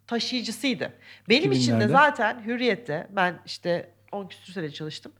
[0.06, 0.92] taşıyıcısıydı.
[1.28, 1.88] Benim için de 2000'lerde.
[1.88, 5.12] zaten Hürriyet'te ben işte 10 küsur sene çalıştım.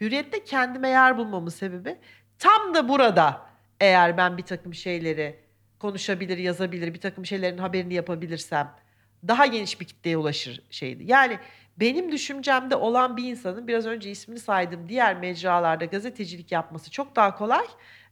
[0.00, 1.96] Hürriyet'te kendime yer bulmamın sebebi
[2.38, 3.49] tam da burada
[3.80, 5.36] eğer ben bir takım şeyleri
[5.78, 8.74] konuşabilir, yazabilir, bir takım şeylerin haberini yapabilirsem
[9.28, 11.04] daha geniş bir kitleye ulaşır şeydi.
[11.06, 11.38] Yani
[11.76, 17.36] benim düşüncemde olan bir insanın biraz önce ismini saydığım diğer mecralarda gazetecilik yapması çok daha
[17.36, 17.64] kolay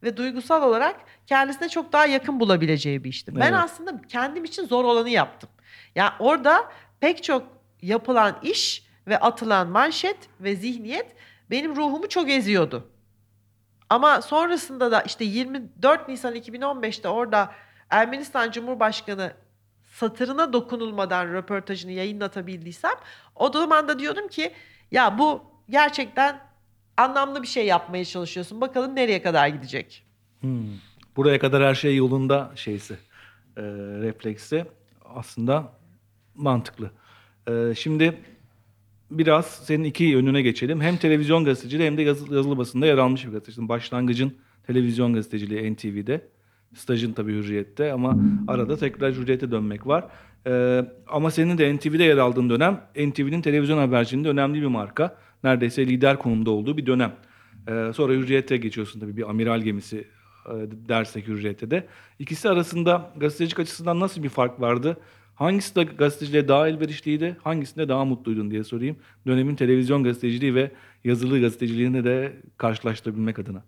[0.02, 3.36] ve duygusal olarak kendisine çok daha yakın bulabileceği bir işti.
[3.36, 3.54] Ben Evet.
[3.54, 5.50] aslında kendim için zor olanı yaptım.
[5.94, 7.46] Yani orada pek çok
[7.82, 11.06] yapılan iş ve atılan manşet ve zihniyet
[11.50, 12.90] benim ruhumu çok eziyordu.
[13.90, 17.52] Ama sonrasında da işte 24 Nisan 2015'te orada
[17.90, 19.32] Ermenistan Cumhurbaşkanı
[19.84, 22.94] satırına dokunulmadan röportajını yayınlatabildiysem
[23.34, 24.52] o zaman da diyordum ki
[24.90, 26.40] ya bu gerçekten
[26.96, 28.60] anlamlı bir şey yapmaya çalışıyorsun.
[28.60, 30.06] Bakalım nereye kadar gidecek.
[30.40, 30.66] Hmm.
[31.16, 32.94] Buraya kadar her şey yolunda şeysi.
[33.56, 33.62] E,
[34.02, 34.64] refleksi
[35.14, 35.72] aslında
[36.34, 36.90] mantıklı.
[37.48, 38.20] E, şimdi
[39.10, 40.80] biraz senin iki yönüne geçelim.
[40.80, 43.68] Hem televizyon gazeteciliği hem de yazılı, yazılı basında yer almış bir gazetecisin.
[43.68, 44.32] Başlangıcın
[44.66, 46.28] televizyon gazeteciliği NTV'de.
[46.74, 50.04] Stajın tabii Hürriyet'te ama arada tekrar Hürriyet'e dönmek var.
[50.46, 55.16] E, ama senin de NTV'de yer aldığın dönem NTV'nin televizyon haberciliğinde önemli bir marka.
[55.44, 57.12] Neredeyse lider konumda olduğu bir dönem.
[57.68, 59.98] E, sonra Hürriyet'e geçiyorsun tabii bir amiral gemisi
[60.46, 60.52] e,
[60.88, 61.86] dersek Hürriyet'te de.
[62.18, 64.96] İkisi arasında gazetecilik açısından nasıl bir fark vardı?
[65.38, 68.96] Hangisi de gazeteciliğe daha elverişliydi, hangisinde daha mutluydun diye sorayım.
[69.26, 70.70] Dönemin televizyon gazeteciliği ve
[71.04, 73.64] yazılı gazeteciliğini de karşılaştırabilmek adına.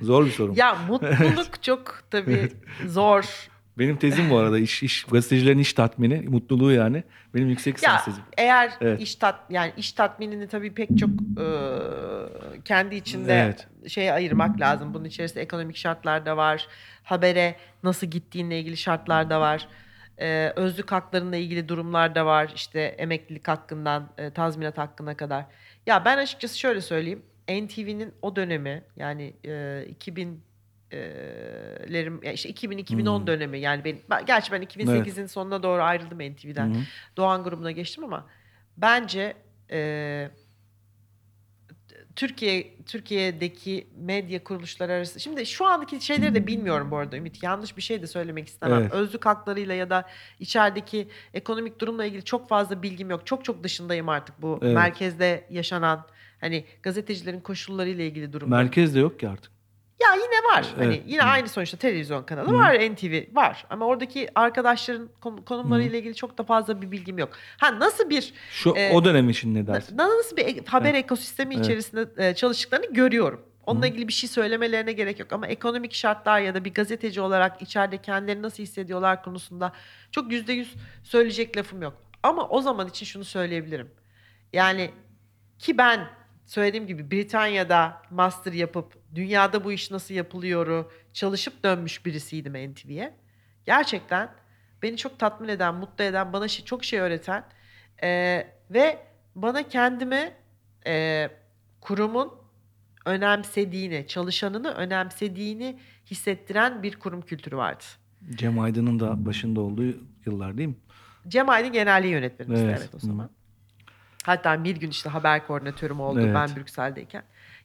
[0.00, 0.52] Zor bir soru.
[0.56, 2.48] Ya mutluluk çok tabii
[2.86, 3.48] zor.
[3.78, 7.02] Benim tezim bu arada iş, iş gazetecilerin iş tatmini, mutluluğu yani.
[7.34, 8.22] Benim yüksek lisans tezim.
[8.36, 9.00] eğer Evet.
[9.00, 11.46] iş tat yani iş tatminini tabii pek çok e,
[12.64, 13.66] kendi içinde Evet.
[13.88, 14.94] şeye ayırmak lazım.
[14.94, 16.68] Bunun içerisinde ekonomik şartlar da var.
[17.02, 19.68] Habere nasıl gittiğinle ilgili şartlar da var.
[20.20, 22.52] Ee, özlük haklarıyla ilgili durumlar da var.
[22.54, 25.44] İşte emeklilik hakkından e, tazminat hakkına kadar.
[25.86, 27.22] Ya ben açıkçası şöyle söyleyeyim.
[27.48, 30.36] NTV'nin o dönemi yani e, 2000 e,
[31.92, 33.26] lerim ya işte 2000-2010 Hmm.
[33.26, 36.74] dönemi yani ben, gerçi ben 2008'in sonuna doğru ayrıldım NTV'den.
[36.74, 36.78] Hı.
[37.16, 38.26] Doğan grubuna geçtim ama
[38.76, 39.34] bence
[39.70, 40.30] e,
[42.16, 47.76] Türkiye Türkiye'deki medya kuruluşları arası şimdi şu andaki şeyleri de bilmiyorum bu arada Ümit yanlış
[47.76, 48.78] bir şey de söylemek istemem.
[48.80, 48.92] Evet.
[48.92, 50.04] Özlük haklarıyla ya da
[50.40, 53.26] içerideki ekonomik durumla ilgili çok fazla bilgim yok.
[53.26, 54.74] Çok çok dışındayım artık bu Evet.
[54.74, 56.06] merkezde yaşanan
[56.40, 58.62] hani gazetecilerin koşullarıyla ilgili durumlar.
[58.62, 59.52] Merkezde yok ki artık.
[60.02, 60.66] Ya yine var.
[60.76, 61.02] Hani Evet.
[61.06, 61.26] yine Hı.
[61.26, 62.54] aynı sonuçta televizyon kanalı Hı.
[62.54, 63.66] var, NTV var.
[63.70, 67.30] Ama oradaki arkadaşların kon- konumlarıyla ilgili çok da fazla bir bilgim yok.
[67.56, 69.96] Ha nasıl bir Şu Ee, o dönem için ne dersin?
[69.96, 71.64] nasıl bir e- haber ekosistemi Evet.
[71.64, 73.40] içerisinde e, çalıştıklarını görüyorum.
[73.66, 73.88] Onunla Hı.
[73.90, 77.98] ilgili bir şey söylemelerine gerek yok ama ekonomik şartlar ya da bir gazeteci olarak içeride
[78.02, 79.72] kendilerini nasıl hissediyorlar konusunda
[80.10, 80.74] çok yüzde yüz
[81.04, 81.94] söyleyecek lafım yok.
[82.22, 83.90] Ama o zaman için şunu söyleyebilirim.
[84.52, 84.90] Yani
[85.58, 86.00] ki ben
[86.48, 93.14] söylediğim gibi Britanya'da master yapıp dünyada bu iş nasıl yapılıyoru çalışıp dönmüş birisiydim NTV'ye.
[93.66, 94.30] Gerçekten
[94.82, 97.44] beni çok tatmin eden, mutlu eden, bana şey, çok şey öğreten
[98.02, 98.08] e,
[98.70, 98.98] ve
[99.34, 100.32] bana kendimi
[100.86, 101.30] e,
[101.80, 102.32] kurumun
[103.04, 105.78] önemsediğini, çalışanını önemsediğini
[106.10, 107.84] hissettiren bir kurum kültürü vardı.
[108.34, 109.84] Cem Aydın'ın da başında olduğu
[110.26, 110.76] yıllar değil mi?
[111.28, 113.28] Cem Aydın genelliği yönetmenimizdi Evet, evet, o hı.
[114.28, 116.34] Hatta bir gün işte haber koordinatörüm oldu Evet.
[116.34, 117.22] ben Brüksel'deyken.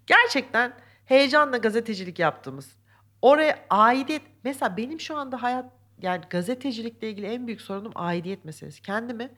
[0.07, 0.73] Gerçekten
[1.05, 2.75] heyecanla gazetecilik yaptığımız,
[3.21, 5.65] oraya aidiyet, mesela benim şu anda hayat,
[6.01, 8.81] yani gazetecilikle ilgili en büyük sorunum aidiyet meselesi.
[8.81, 9.29] Kendimi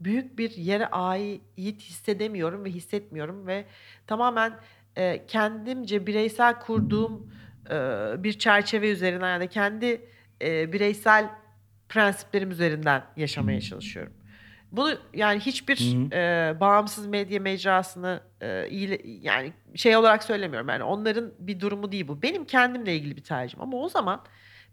[0.00, 3.64] büyük bir yere ait hissedemiyorum ve hissetmiyorum ve
[4.06, 4.52] tamamen
[4.96, 7.32] e, kendimce bireysel kurduğum
[7.70, 7.74] e,
[8.18, 10.08] bir çerçeve üzerinden yani kendi
[10.42, 11.30] e, bireysel
[11.88, 14.12] prensiplerim üzerinden yaşamaya çalışıyorum.
[14.72, 16.18] Bunu yani hiçbir Hı hı.
[16.20, 20.68] e, bağımsız medya mecrasını e, iyile- yani şey olarak söylemiyorum.
[20.68, 22.22] Yani onların bir durumu değil bu.
[22.22, 23.62] Benim kendimle ilgili bir tercihim.
[23.62, 24.20] Ama o zaman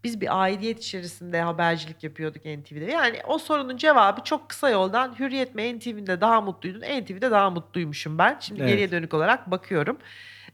[0.04, 2.92] biz bir aidiyet içerisinde habercilik yapıyorduk NTV'de.
[2.92, 8.18] Yani o sorunun cevabı çok kısa yoldan Hürriyet mi NTV'de daha mutluydun, NTV'de daha mutluymuşum
[8.18, 8.38] ben.
[8.40, 8.70] Şimdi Evet.
[8.70, 9.98] geriye dönük olarak bakıyorum.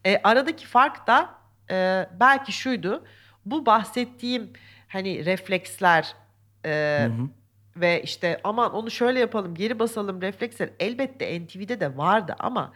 [0.05, 1.29] E, aradaki fark da
[1.71, 3.03] e, belki şuydu.
[3.45, 4.53] Bu bahsettiğim
[4.87, 6.15] hani refleksler
[6.65, 6.69] e,
[7.01, 7.29] Hı hı.
[7.77, 12.73] Ve işte aman onu şöyle yapalım geri basalım refleksler elbette NTV'de de vardı ama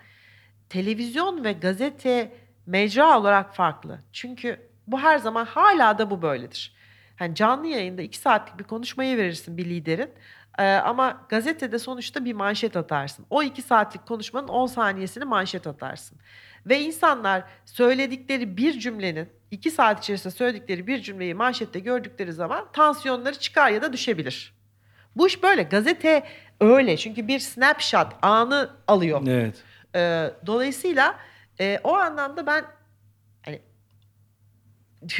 [0.69, 2.31] televizyon ve gazete
[2.65, 3.99] mecra olarak farklı.
[4.13, 6.75] Çünkü bu her zaman hala da bu böyledir.
[7.15, 10.09] Hani canlı yayında iki saatlik bir konuşmayı verirsin bir liderin
[10.59, 13.25] Ee, ama gazetede sonuçta bir manşet atarsın.
[13.29, 16.17] O iki saatlik konuşmanın 10 saniyesini manşet atarsın.
[16.65, 23.39] Ve insanlar söyledikleri bir cümlenin iki saat içerisinde söyledikleri bir cümleyi manşette gördükleri zaman tansiyonları
[23.39, 24.58] çıkar ya da düşebilir.
[25.15, 25.63] Bu iş böyle.
[25.63, 26.23] Gazete
[26.61, 26.97] öyle.
[26.97, 29.21] Çünkü bir snapshot anı alıyor.
[29.27, 29.63] Evet.
[29.95, 31.15] Ee, dolayısıyla
[31.59, 32.65] e, o anlamda ben
[33.45, 33.61] hani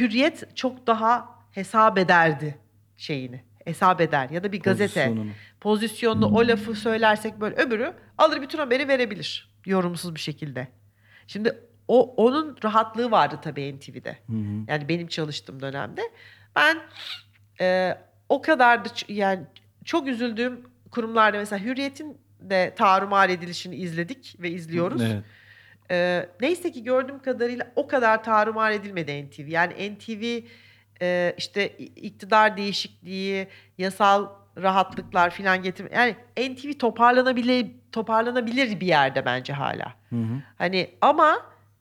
[0.00, 2.58] hürriyet çok daha hesap ederdi
[2.96, 3.44] şeyini.
[3.64, 5.30] Hesap eder ya da bir gazete Pozisyonunu.
[5.60, 10.68] pozisyonlu o lafı söylersek böyle öbürü alır bütün haberi verebilir yorumsuz bir şekilde.
[11.26, 14.18] Şimdi o onun rahatlığı vardı tabii NTV'de.
[14.26, 14.64] Hı hı.
[14.68, 16.02] Yani benim çalıştığım dönemde.
[16.56, 16.78] Ben
[17.60, 19.46] e, o kadar da yani
[19.90, 20.60] çok üzüldüğüm
[20.90, 25.02] kurumlarda mesela Hürriyet'in de tarumar edilişini izledik ve izliyoruz.
[25.02, 25.24] Evet.
[25.90, 29.48] E, neyse ki gördüğüm kadarıyla o kadar tarumar edilmedi NTV.
[29.48, 30.40] Yani NTV
[31.02, 34.28] e, işte iktidar değişikliği, yasal
[34.62, 35.88] rahatlıklar filan getir.
[35.94, 39.94] Yani NTV toparlanabilir toparlanabilir bir yerde bence hala.
[40.10, 40.42] Hı hı.
[40.58, 41.38] Hani ama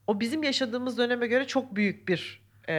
[0.08, 2.74] o bizim yaşadığımız döneme göre çok büyük bir e,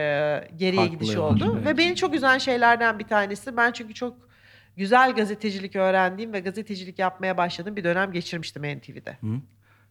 [0.55, 1.53] geriye Farklı gidiş oldu.
[1.55, 1.65] evet.
[1.65, 3.57] Ve beni çok üzen şeylerden bir tanesi.
[3.57, 4.30] Ben çünkü çok
[4.77, 9.17] güzel gazetecilik öğrendiğim ve gazetecilik yapmaya başladığım bir dönem geçirmiştim NTV'de.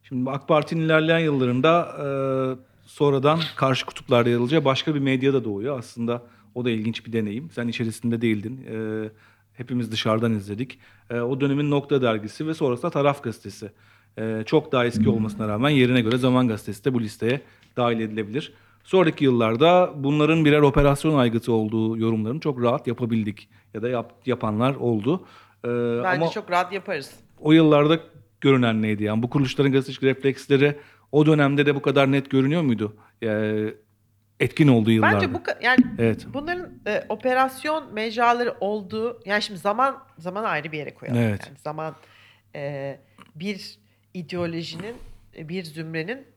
[0.03, 2.07] Şimdi AK Parti'nin ilerleyen yıllarında e,
[2.87, 5.79] sonradan karşı kutuplarda yer alacağı başka bir medya da doğuyor.
[5.79, 6.23] Aslında
[6.55, 7.51] o da ilginç bir deneyim.
[7.51, 8.67] Sen içerisinde değildin.
[8.73, 9.09] E,
[9.53, 10.79] hepimiz dışarıdan izledik.
[11.11, 13.71] E, o dönemin Nokta Dergisi ve sonrasında Taraf Gazetesi.
[14.19, 17.41] E, çok daha eski olmasına rağmen yerine göre Zaman Gazetesi de bu listeye
[17.77, 18.53] dahil edilebilir.
[18.91, 23.49] Sonraki yıllarda bunların birer operasyon aygıtı olduğu yorumlarını çok rahat yapabildik.
[23.75, 25.27] Ya da yap- yapanlar oldu.
[25.65, 27.15] E, Bence ama çok rahat yaparız.
[27.41, 28.01] o yıllarda
[28.41, 29.05] görünen neydi?
[29.05, 30.77] Yani bu kuruluşların gazetecilik refleksleri
[31.13, 32.97] o dönemde de bu kadar net görünüyor muydu?
[33.23, 33.75] Yani
[34.41, 35.17] etkin olduğu yıllarda.
[35.17, 36.27] Bence bu yani Evet.
[36.35, 41.21] bunların e, operasyon mecraları olduğu yani şimdi zaman zaman ayrı bir yere koyalım.
[41.21, 41.43] Evet.
[41.47, 41.95] Yani zaman
[42.55, 42.99] e,
[43.35, 43.79] bir
[44.15, 44.95] ideolojinin
[45.37, 46.30] e, bir zümrenin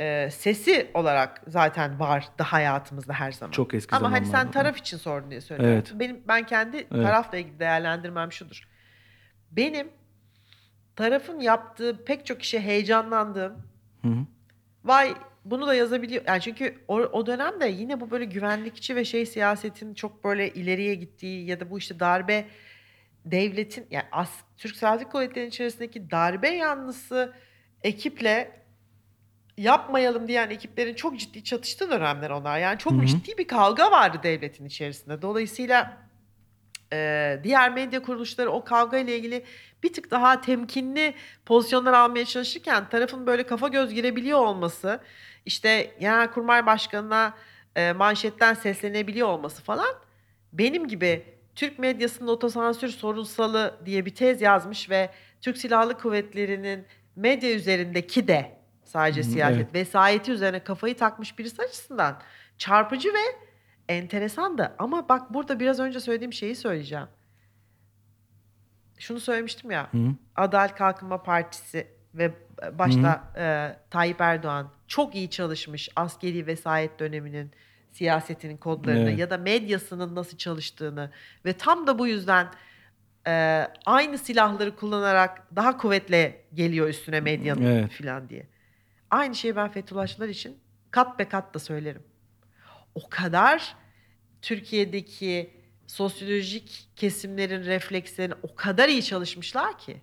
[0.00, 3.52] e, sesi olarak zaten vardı hayatımızda her zaman.
[3.52, 5.74] Çok eski Ama hani sen taraf için sordun diye söylüyorum.
[5.74, 6.00] Evet.
[6.00, 8.68] Benim ben kendi tarafla ilgili değerlendirmem şudur.
[9.50, 9.88] Benim
[10.96, 13.52] tarafın yaptığı pek çok işe heyecanlandığım
[14.02, 14.26] Hı hı.
[14.84, 16.22] Vay bunu da yazabiliyor.
[16.26, 20.94] Yani çünkü o, o dönemde yine bu böyle güvenlikçi ve şey siyasetin çok böyle ileriye
[20.94, 22.44] gittiği ya da bu işte darbe
[23.24, 27.32] devletin yani as, Türk Silahlı Kuvvetleri'nin içerisindeki darbe yanlısı
[27.82, 28.60] ekiple
[29.60, 32.58] yapmayalım diyen ekiplerin çok ciddi çatıştığı dönemler onlar.
[32.58, 33.06] Yani çok Hı hı.
[33.06, 35.22] ciddi bir kavga vardı devletin içerisinde.
[35.22, 35.96] Dolayısıyla
[36.92, 39.44] e, diğer medya kuruluşları o kavga ile ilgili
[39.82, 41.14] bir tık daha temkinli
[41.46, 45.00] pozisyonlar almaya çalışırken tarafın böyle kafa göz girebiliyor olması,
[45.46, 47.34] işte Genelkurmay Başkanı'na
[47.76, 49.94] e, manşetten seslenebiliyor olması falan
[50.52, 56.86] benim gibi Türk medyasının otosansür sorunsalı diye bir tez yazmış ve Türk Silahlı Kuvvetleri'nin
[57.16, 58.59] medya üzerindeki de
[58.90, 59.74] sadece Hı hı, siyaset evet.
[59.74, 62.20] vesayeti üzerine kafayı takmış birisi açısından
[62.58, 63.48] çarpıcı ve
[63.88, 67.06] enteresan da ama bak burada biraz önce söylediğim şeyi söyleyeceğim.
[68.98, 69.88] Şunu söylemiştim ya.
[69.92, 70.14] Hı hı.
[70.36, 72.34] Adalet Kalkınma Partisi ve
[72.78, 77.50] başta e, Tayyip Erdoğan çok iyi çalışmış askeri vesayet döneminin
[77.92, 79.18] siyasetinin kodlarını Evet.
[79.18, 81.10] ya da medyasının nasıl çalıştığını
[81.44, 82.48] ve tam da bu yüzden
[83.26, 87.90] e, aynı silahları kullanarak daha kuvvetle geliyor üstüne medyanın Evet.
[87.90, 88.46] filan diye.
[89.10, 90.58] Aynı şeyi ben Fethullahçılar için
[90.90, 92.02] kat be kat da söylerim.
[92.94, 93.76] O kadar
[94.42, 95.50] Türkiye'deki
[95.86, 100.00] sosyolojik kesimlerin reflekslerini o kadar iyi çalışmışlar ki.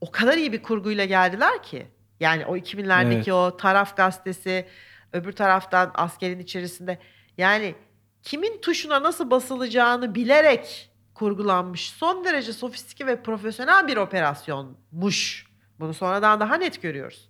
[0.00, 1.86] O kadar iyi bir kurguyla geldiler ki.
[2.20, 3.32] Yani o 2000'lerdeki Evet.
[3.32, 4.66] o taraf gazetesi,
[5.12, 6.98] öbür taraftan askerin içerisinde.
[7.38, 7.74] Yani
[8.22, 15.46] kimin tuşuna nasıl basılacağını bilerek kurgulanmış son derece sofistike ve profesyonel bir operasyonmuş.
[15.80, 17.28] Bunu sonradan daha net görüyoruz.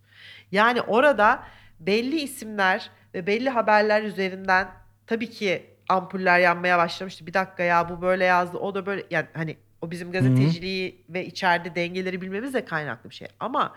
[0.54, 1.42] Yani orada
[1.80, 4.68] belli isimler ve belli haberler üzerinden
[5.06, 7.26] tabii ki ampuller yanmaya başlamıştı.
[7.26, 11.26] Bir dakika ya bu böyle yazdı, o da böyle yani hani o bizim gazeteciliği ve
[11.26, 13.28] içeride dengeleri bilmemizle kaynaklı bir şey.
[13.40, 13.74] Ama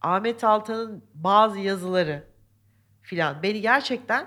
[0.00, 2.24] Ahmet Altan'ın bazı yazıları
[3.02, 4.26] filan beni gerçekten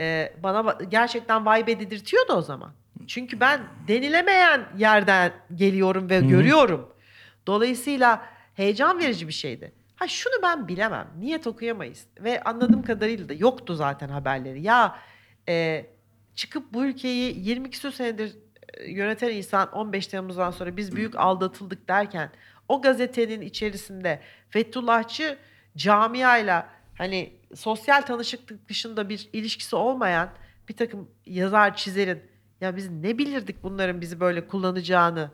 [0.00, 2.72] e, bana ba- gerçekten vibe dedirtiyordu o zaman.
[3.06, 6.28] Çünkü ben denilemeyen yerden geliyorum ve Hı hı.
[6.28, 6.92] görüyorum.
[7.46, 8.22] Dolayısıyla
[8.54, 9.72] heyecan verici bir şeydi.
[10.04, 11.08] Ha şunu ben bilemem.
[11.18, 12.06] Niyet okuyamayız.
[12.20, 14.62] Ve anladığım kadarıyla da yoktu zaten haberleri.
[14.62, 14.98] Ya
[15.48, 15.86] e,
[16.34, 18.36] çıkıp bu ülkeyi 20 küsur senedir
[18.74, 22.30] e, yöneten insan 15 Temmuz'dan sonra biz büyük aldatıldık derken
[22.68, 25.38] o gazetenin içerisinde Fethullahçı
[25.76, 30.30] camiayla hani sosyal tanışıklık dışında bir ilişkisi olmayan
[30.68, 32.22] bir takım yazar çizerin
[32.60, 35.30] ya biz ne bilirdik bunların bizi böyle kullanacağını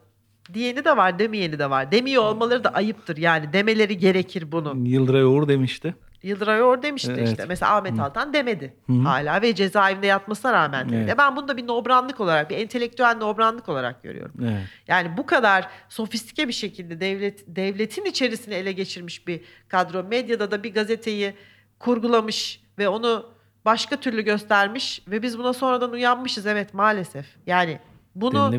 [0.55, 1.93] diyeni de var demeyeni de var.
[1.93, 4.89] Demiyor olmaları da ayıptır yani demeleri gerekir bunu.
[4.89, 5.95] Yıldıray Uğur demişti.
[6.23, 7.29] Yıldıray Or demişti Evet.
[7.29, 7.45] işte.
[7.49, 8.03] Mesela Ahmet Hı.
[8.03, 11.05] Altan demedi Hı hala ve cezaevinde yatmasına rağmen demedi.
[11.07, 11.19] Evet.
[11.19, 14.35] Ben bunu da bir nobranlık olarak, bir entelektüel nobranlık olarak görüyorum.
[14.43, 14.63] Evet.
[14.89, 20.63] Yani bu kadar sofistike bir şekilde devlet devletin içerisine ele geçirmiş bir kadro medyada da
[20.63, 21.35] bir gazeteyi
[21.79, 23.27] kurgulamış ve onu
[23.65, 27.27] başka türlü göstermiş ve biz buna sonradan uyanmışız evet maalesef.
[27.47, 27.79] Yani
[28.15, 28.55] bunu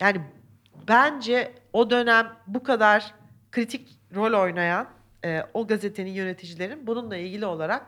[0.00, 0.20] yani
[0.88, 3.14] bence o dönem bu kadar
[3.52, 4.88] kritik rol oynayan
[5.24, 7.86] e, o gazetenin yöneticilerin bununla ilgili olarak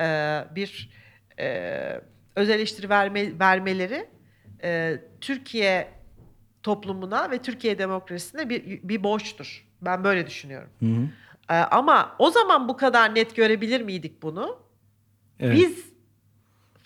[0.00, 0.04] e,
[0.54, 0.90] bir
[1.38, 2.00] e,
[2.36, 4.08] öz eleştiri verme, vermeleri
[4.62, 5.88] e, Türkiye
[6.62, 9.66] toplumuna ve Türkiye demokrasisine bir, bir borçtur.
[9.82, 10.70] Ben böyle düşünüyorum.
[10.80, 11.08] Hı hı.
[11.50, 14.58] E, ama o zaman bu kadar net görebilir miydik bunu?
[15.40, 15.56] Evet.
[15.56, 15.93] Biz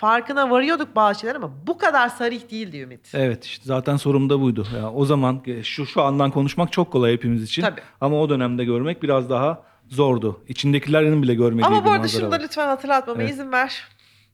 [0.03, 3.11] farkına varıyorduk bazı şeyler ama bu kadar sarih değildi Ümit.
[3.15, 4.67] Evet işte zaten sorum da buydu.
[4.77, 7.63] Ya o zaman e, şu şu andan konuşmak çok kolay hepimiz için.
[7.63, 7.81] Tabii.
[8.01, 10.41] Ama o dönemde görmek biraz daha zordu.
[10.49, 13.33] İçindekilerin bile görmediği Ama bu arada şunu da lütfen hatırlatmama Evet.
[13.33, 13.85] izin ver.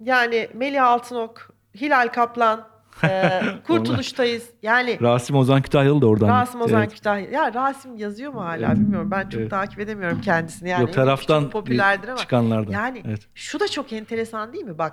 [0.00, 1.50] Yani Melih Altınok,
[1.80, 2.66] Hilal Kaplan,
[3.04, 4.50] e, Kurtuluş'tayız.
[4.62, 6.28] Yani Rasim Ozan Kütahyalı da oradan.
[6.28, 6.94] Rasim Ozan Evet.
[6.94, 7.30] Kütahya.
[7.30, 8.76] Ya Rasim yazıyor mu hala Evet.
[8.76, 9.10] bilmiyorum.
[9.10, 9.50] Ben çok Evet.
[9.50, 10.68] takip edemiyorum kendisini.
[10.68, 12.16] Yani Yok taraftan çok popülerdir ama.
[12.18, 12.72] çıkanlardan.
[12.72, 13.20] Yani Evet.
[13.34, 14.78] şu da çok enteresan değil mi?
[14.78, 14.92] Bak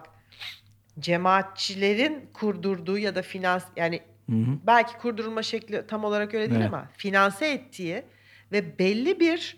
[0.99, 4.57] cemaatçilerin kurdurduğu ya da finans yani Hı hı.
[4.67, 6.73] belki kurdurulma şekli tam olarak öyle değil Evet.
[6.73, 8.03] ama finanse ettiği
[8.51, 9.57] ve belli bir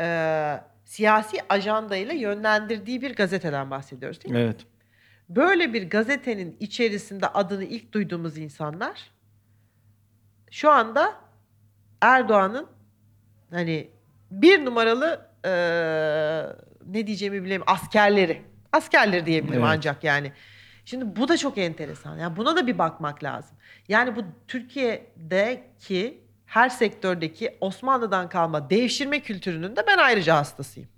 [0.00, 4.40] e, siyasi ajandayla yönlendirdiği bir gazeteden bahsediyoruz değil mi?
[4.40, 4.60] Evet.
[5.28, 9.10] Böyle bir gazetenin içerisinde adını ilk duyduğumuz insanlar
[10.50, 11.14] şu anda
[12.00, 12.66] Erdoğan'ın
[13.50, 13.90] hani
[14.30, 15.50] bir numaralı e,
[16.86, 18.42] ne diyeceğimi bilemiyorum askerleri.
[18.72, 19.72] Askerleri diyebilirim Evet.
[19.76, 20.32] ancak yani.
[20.90, 22.18] Şimdi bu da çok enteresan.
[22.18, 23.56] Yani buna da bir bakmak lazım.
[23.88, 30.88] Yani bu Türkiye'deki her sektördeki Osmanlı'dan kalma devşirme kültürünün de ben ayrıca hastasıyım.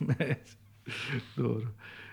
[0.20, 0.56] evet.
[1.36, 1.64] Doğru.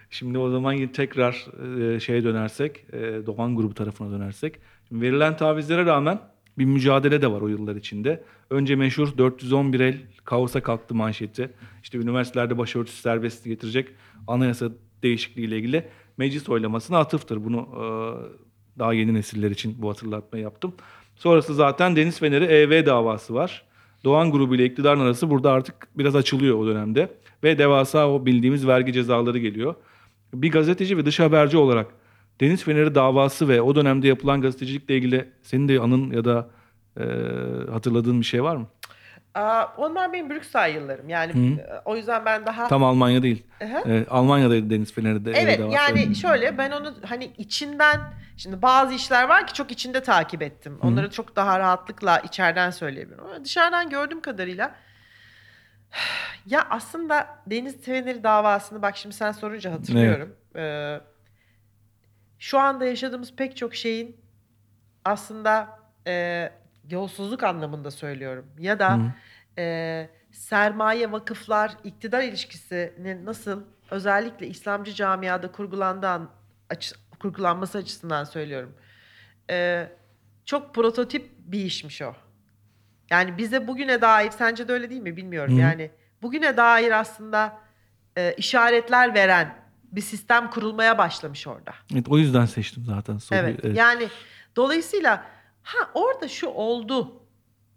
[0.09, 1.47] Şimdi o zaman yine tekrar
[1.95, 4.55] e, şeye dönersek, e, Doğan grubu tarafına dönersek.
[4.87, 6.19] Şimdi verilen tavizlere rağmen
[6.57, 8.23] bir mücadele de var o yıllar içinde.
[8.49, 11.51] Önce meşhur 411 el kaosa kalktı manşeti.
[11.83, 13.89] İşte üniversitelerde başörtüsü serbestliği getirecek
[14.27, 14.69] anayasa
[15.03, 15.89] değişikliği ile ilgili
[16.19, 17.45] meclis oylamasına atıftır.
[17.45, 17.83] Bunu e,
[18.79, 20.73] daha yeni nesiller için bu hatırlatmayı yaptım.
[21.15, 23.65] Sonrası zaten Deniz Feneri EV davası var.
[24.03, 27.11] Doğan grubu ile iktidarın arası burada artık biraz açılıyor o dönemde.
[27.43, 29.75] Ve devasa o bildiğimiz vergi cezaları geliyor.
[30.33, 31.87] Bir gazeteci ve dış haberci olarak
[32.41, 36.49] Deniz Feneri davası ve o dönemde yapılan gazetecilikle ilgili senin de anın ya da
[36.97, 37.03] e,
[37.71, 38.67] hatırladığın bir şey var mı?
[39.35, 41.09] Aa, onlar benim Brüksel yıllarım.
[41.09, 42.67] Yani e, o yüzden ben daha...
[42.67, 43.43] Tam Almanya değil.
[43.63, 43.79] Aha.
[43.79, 45.75] E, Almanya'daydı Deniz Feneri de, Evet davası.
[45.75, 47.99] yani şöyle ben onu hani içinden
[48.37, 50.79] şimdi bazı işler var ki çok içinde takip ettim.
[50.81, 53.23] Onları çok daha rahatlıkla içeriden söyleyebilirim.
[53.23, 54.75] Ama dışarıdan gördüğüm kadarıyla
[56.45, 60.35] ya aslında Deniz Feneri davasını bak şimdi sen sorunca hatırlıyorum.
[60.55, 60.99] Ee,
[62.39, 64.17] şu anda yaşadığımız pek çok şeyin
[65.05, 66.51] aslında e,
[66.89, 68.45] yolsuzluk anlamında söylüyorum.
[68.59, 69.11] Ya da Hı.
[69.57, 76.29] e, sermaye vakıflar iktidar ilişkisinin nasıl özellikle İslamcı camiada kurgulandığı
[76.69, 78.75] açı, kurgulanması açısından söylüyorum.
[79.49, 79.87] E,
[80.45, 82.13] çok prototip bir işmiş o.
[83.09, 85.55] Yani bize bugüne dair sence de öyle değil mi bilmiyorum.
[85.55, 85.59] Hı.
[85.59, 87.57] Yani bugüne dair aslında
[88.17, 89.55] e, işaretler veren
[89.91, 91.73] bir sistem kurulmaya başlamış orada.
[91.93, 93.43] Evet, o yüzden seçtim zaten soruyu.
[93.43, 93.59] Evet.
[93.63, 93.77] Evet.
[93.77, 94.07] Yani
[94.55, 95.25] dolayısıyla
[95.63, 97.23] ha orada şu oldu.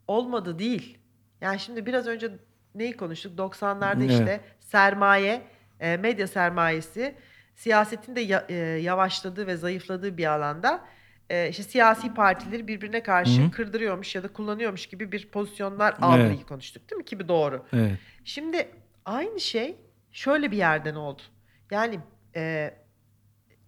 [0.09, 0.99] Olmadı değil.
[1.41, 2.31] Yani şimdi biraz önce
[2.75, 3.39] neyi konuştuk?
[3.39, 4.11] 90'larda Evet.
[4.11, 5.43] işte sermaye,
[5.81, 7.15] e, medya sermayesi
[7.55, 10.85] siyasetin de e, yavaşladığı ve zayıfladığı bir alanda
[11.31, 13.51] e, işte siyasi partileri birbirine karşı Hı hı.
[13.51, 16.47] kırdırıyormuş ya da kullanıyormuş gibi bir pozisyonlar algıyı Evet.
[16.47, 17.05] konuştuk değil mi?
[17.05, 17.67] Ki bu doğru.
[17.73, 17.99] evet.
[18.25, 18.69] Şimdi
[19.05, 19.77] aynı şey
[20.13, 21.23] şöyle bir yerden oldu.
[21.71, 22.01] Yani
[22.37, 22.75] e,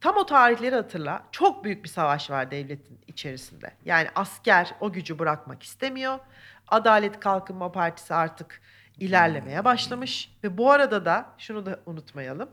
[0.05, 1.23] tam o tarihleri hatırla.
[1.33, 3.71] Çok büyük bir savaş var devletin içerisinde.
[3.85, 6.19] Yani asker o gücü bırakmak istemiyor.
[6.69, 8.61] Adalet Kalkınma Partisi artık
[9.01, 10.33] ilerlemeye başlamış.
[10.45, 12.49] Ve bu arada da şunu da unutmayalım.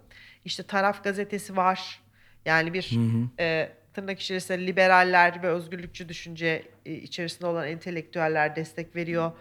[0.46, 2.02] İşte Taraf Gazetesi var.
[2.46, 3.44] Yani bir Hı hı.
[3.44, 9.32] e, tırnak içerisinde liberaller ve özgürlükçü düşünce e, içerisinde olan entelektüeller destek veriyor.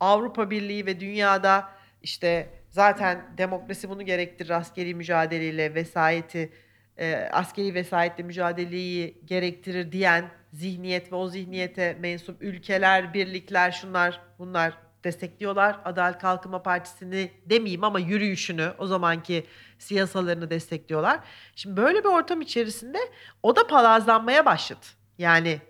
[0.00, 1.68] Avrupa Birliği ve dünyada
[2.02, 6.52] işte zaten demokrasi bunu gerektirir askeri mücadeleyle vesayeti
[7.00, 14.72] e, askeri vesayetle mücadeleyi gerektirir diyen zihniyet ve o zihniyete mensup ülkeler, birlikler şunlar bunlar
[15.04, 15.80] destekliyorlar.
[15.84, 19.46] Adalet Kalkınma Partisi'ni demeyeyim ama yürüyüşünü o zamanki
[19.78, 21.20] siyasalarını destekliyorlar.
[21.56, 22.98] Şimdi böyle bir ortam içerisinde
[23.42, 24.86] o da palazlanmaya başladı.
[25.18, 25.60] Yani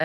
[0.00, 0.04] e,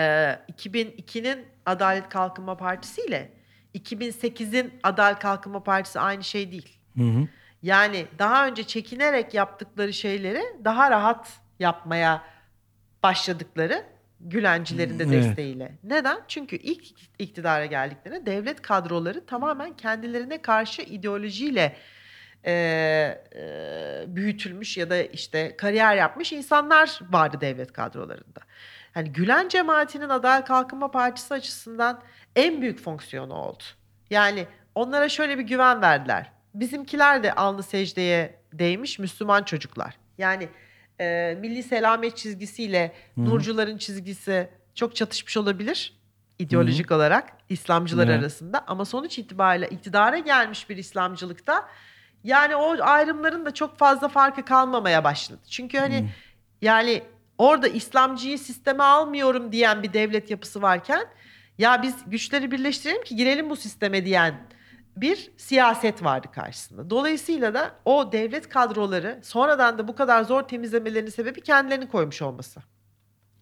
[0.52, 3.32] 2002'nin Adalet Kalkınma Partisi ile
[3.74, 6.78] 2008'in Adalet Kalkınma Partisi aynı şey değil.
[6.96, 7.28] Hı hı.
[7.62, 11.28] Yani daha önce çekinerek yaptıkları şeyleri daha rahat
[11.58, 12.22] yapmaya
[13.02, 13.84] başladıkları
[14.20, 15.12] Gülencilerin de Evet.
[15.12, 15.78] desteğiyle.
[15.84, 16.18] Neden?
[16.28, 16.84] Çünkü ilk
[17.18, 21.76] iktidara geldiklerinde devlet kadroları tamamen kendilerine karşı ideolojiyle
[22.44, 22.52] e,
[23.34, 28.40] e, büyütülmüş ya da işte kariyer yapmış insanlar vardı devlet kadrolarında.
[28.94, 32.02] Yani Gülen cemaatinin Adalet Kalkınma Partisi açısından
[32.36, 33.62] en büyük fonksiyonu oldu.
[34.10, 36.30] Yani onlara şöyle bir güven verdiler.
[36.60, 39.94] Bizimkiler de alnı secdeye değmiş Müslüman çocuklar.
[40.18, 40.48] Yani
[41.00, 43.24] e, milli selamet çizgisiyle Hı hı.
[43.24, 45.98] Nurcuların çizgisi çok çatışmış olabilir
[46.38, 48.20] ideolojik olarak İslamcılar Evet.
[48.20, 51.68] arasında ama sonuç itibariyle iktidara gelmiş bir İslamcılıkta
[52.24, 55.40] yani o ayrımların da çok fazla farkı kalmamaya başladı.
[55.50, 56.04] Çünkü hani Hı.
[56.62, 57.02] yani
[57.38, 61.06] orada İslamcıyı sisteme almıyorum diyen bir devlet yapısı varken
[61.58, 64.34] ya biz güçleri birleştirelim ki girelim bu sisteme diyen
[65.00, 66.90] bir siyaset vardı karşısında.
[66.90, 72.60] Dolayısıyla da o devlet kadroları sonradan da bu kadar zor temizlemelerinin sebebi kendilerini koymuş olması.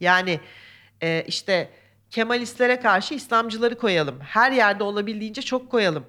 [0.00, 0.40] Yani
[1.02, 1.70] e, işte
[2.10, 4.20] Kemalistlere karşı İslamcıları koyalım.
[4.20, 6.06] Her yerde olabildiğince çok koyalım.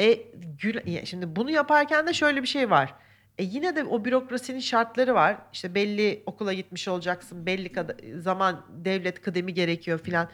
[0.00, 0.12] E,
[0.58, 2.94] gül- şimdi bunu yaparken de şöyle bir şey var.
[3.38, 5.36] E yine de o bürokrasinin şartları var.
[5.52, 10.28] İşte belli okula gitmiş olacaksın, belli kada- zaman devlet kıdemi gerekiyor filan.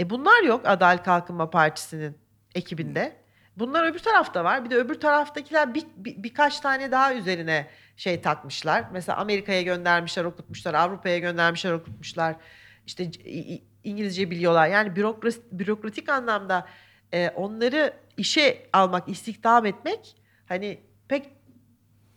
[0.00, 2.18] E bunlar yok Adalet Kalkınma Partisi'nin
[2.54, 3.16] ekibinde.
[3.56, 4.64] Bunlar öbür tarafta var.
[4.64, 8.84] Bir de öbür taraftakiler bir, bir- birkaç tane daha üzerine şey takmışlar.
[8.92, 10.74] Mesela Amerika'ya göndermişler, okutmuşlar.
[10.74, 12.36] Avrupa'ya göndermişler, okutmuşlar.
[12.86, 13.10] İşte
[13.84, 14.68] İngilizce biliyorlar.
[14.68, 16.66] Yani bürokrasi, bürokratik anlamda
[17.12, 20.16] e, onları işe almak, istihdam etmek
[20.48, 21.26] hani pek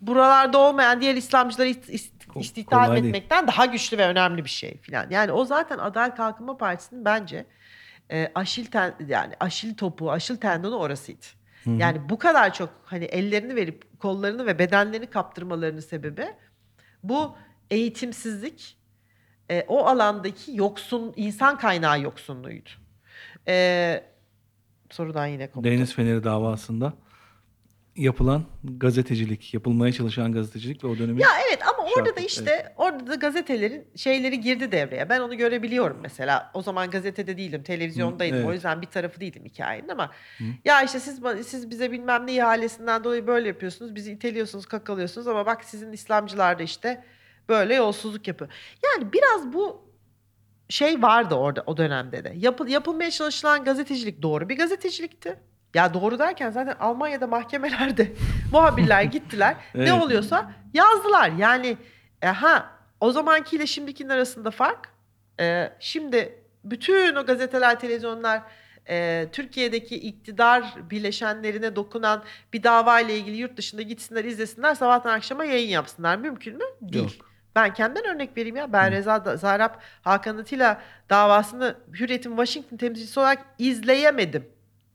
[0.02, 1.68] buralarda olmayan diğer İslamcıları
[2.36, 3.06] istihdam kolay değil.
[3.16, 5.10] etmekten daha güçlü ve önemli bir şey filan.
[5.10, 7.46] Yani o zaten Adalet Kalkınma Partisi'nin bence
[8.12, 11.26] e, aşil ten, yani aşil topu, aşil tendonu orasıydı.
[11.66, 16.26] Yani bu kadar çok hani ellerini verip kollarını ve bedenlerini kaptırmalarının sebebi
[17.04, 17.36] bu
[17.72, 18.78] eğitimsizlik,
[19.52, 22.70] e, o alandaki yoksun insan kaynağı yoksunluğuydu.
[23.48, 24.04] E,
[24.90, 25.70] sorudan yine koptu.
[25.70, 26.94] Deniz Feneri davasında
[28.00, 33.08] yapılan gazetecilik, yapılmaya çalışan gazetecilik ve o dönemin Ya evet ama orada da işte orada
[33.08, 35.10] da gazetelerin şeyleri girdi devreye.
[35.10, 36.52] Ben onu görebiliyorum mesela.
[36.54, 38.36] O zaman gazetede değilim, televizyondaydım.
[38.36, 38.50] Hı, evet.
[38.50, 40.12] O yüzden bir tarafı değildim hikayenin ama
[40.66, 43.96] ya işte siz siz bize bilmem ne ihalesinden dolayı böyle yapıyorsunuz.
[43.96, 47.04] Bizi iteliyorsunuz, kakalıyorsunuz ama bak sizin İslamcılar da işte
[47.50, 48.52] böyle yolsuzluk yapıyor.
[48.84, 49.90] Yani biraz bu
[50.70, 52.34] şey vardı orada o dönemde de.
[52.36, 55.40] Yapı, yapılmaya çalışılan gazetecilik doğru bir gazetecilikti.
[55.74, 58.12] Ya doğru derken zaten Almanya'da mahkemelerde
[58.52, 59.56] muhabirler gittiler.
[59.76, 59.88] Evet.
[59.88, 61.30] Ne oluyorsa yazdılar.
[61.38, 61.78] Yani
[62.22, 64.90] e, ha o zamankiyle şimdikinin arasında fark.
[65.40, 68.42] e, şimdi bütün o gazeteler, televizyonlar
[68.90, 75.46] e, Türkiye'deki iktidar bileşenlerine dokunan bir dava ile ilgili yurt dışında gitsinler izlesinler sabahtan akşama
[75.46, 76.16] yayın yapsınlar.
[76.18, 76.64] Mümkün mü?
[76.82, 77.04] Değil.
[77.04, 77.30] Yok.
[77.56, 78.74] Ben kendimden örnek vereyim ya.
[78.74, 84.50] Ben Reza Da- Zarrab Hakan Atilla davasını Hürriyet'in Washington temsilcisi olarak izleyemedim.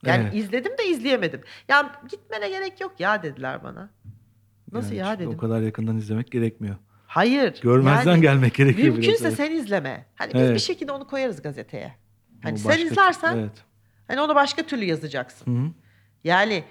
[0.06, 0.34] Yani Evet.
[0.34, 1.40] izledim de izleyemedim.
[1.68, 3.90] Ya gitmene gerek yok ya dediler bana.
[4.72, 5.30] Nasıl Yani ya dedim.
[5.30, 6.76] O kadar yakından izlemek gerekmiyor.
[7.06, 7.60] Hayır.
[7.62, 9.34] Görmezden yani gelmek gerekiyor Mümkünse biraz.
[9.34, 10.06] sen izleme.
[10.14, 10.54] Hani biz Evet.
[10.54, 11.94] bir şekilde onu koyarız gazeteye.
[12.42, 13.64] Hani O sen başka- izlersen Evet.
[14.08, 15.56] hani onu başka türlü yazacaksın.
[15.56, 15.70] Hı hı.
[16.24, 16.64] Yani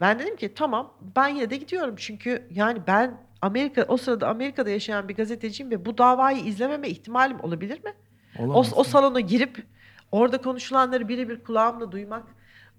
[0.00, 4.70] ben dedim ki tamam ben yine de gidiyorum çünkü yani ben Amerika o sırada Amerika'da
[4.70, 7.92] yaşayan bir gazeteciyim ve bu davayı izlememe ihtimalim olabilir mi?
[8.38, 8.72] O, Olamaz.
[8.76, 9.66] o salona girip
[10.12, 12.24] orada konuşulanları birebir kulağımla duymak.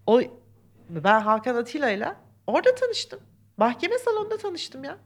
[0.07, 0.21] O
[0.89, 2.15] ben Hakan Atilla'yla
[2.47, 3.19] orada tanıştım.
[3.57, 4.97] Mahkeme salonunda tanıştım ya.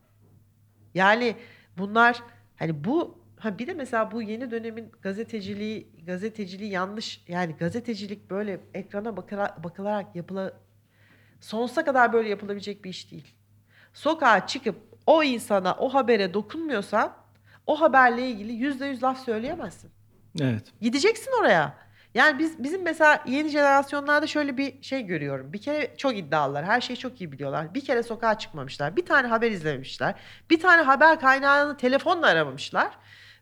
[0.93, 1.35] Yani
[1.77, 2.23] bunlar
[2.55, 8.59] hani bu ha bir de mesela bu yeni dönemin gazeteciliği gazeteciliği yanlış yani gazetecilik böyle
[8.73, 10.53] ekrana bakara, bakılarak yapıla
[11.41, 13.35] sonsuza kadar böyle yapılabilecek bir iş değil.
[13.93, 14.75] Sokağa çıkıp
[15.05, 17.13] o insana o habere dokunmuyorsan
[17.67, 19.91] o haberle ilgili yüzde yüz laf söyleyemezsin.
[20.41, 20.73] Evet.
[20.81, 21.88] Gideceksin oraya.
[22.13, 25.53] Yani biz bizim mesela yeni jenerasyonlarda şöyle bir şey görüyorum.
[25.53, 26.65] Bir kere çok iddialılar.
[26.65, 27.73] Her şeyi çok iyi biliyorlar.
[27.73, 28.95] Bir kere sokağa çıkmamışlar.
[28.95, 30.15] Bir tane haber izlememişler.
[30.49, 32.91] Bir tane haber kaynağını telefonla aramamışlar.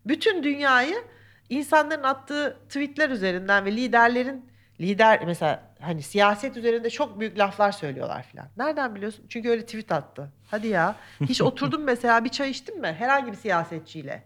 [0.06, 1.04] Bütün dünyayı
[1.50, 4.50] insanların attığı tweetler üzerinden ve liderlerin
[4.80, 8.48] lider mesela hani siyaset üzerinde çok büyük laflar söylüyorlar filan.
[8.58, 9.26] Nereden biliyorsun?
[9.30, 10.32] Çünkü öyle tweet attı.
[10.52, 10.96] Hadi ya.
[11.22, 12.96] Hiç oturdun mesela bir çay içtin mi?
[13.00, 14.24] Herhangi bir siyasetçiyle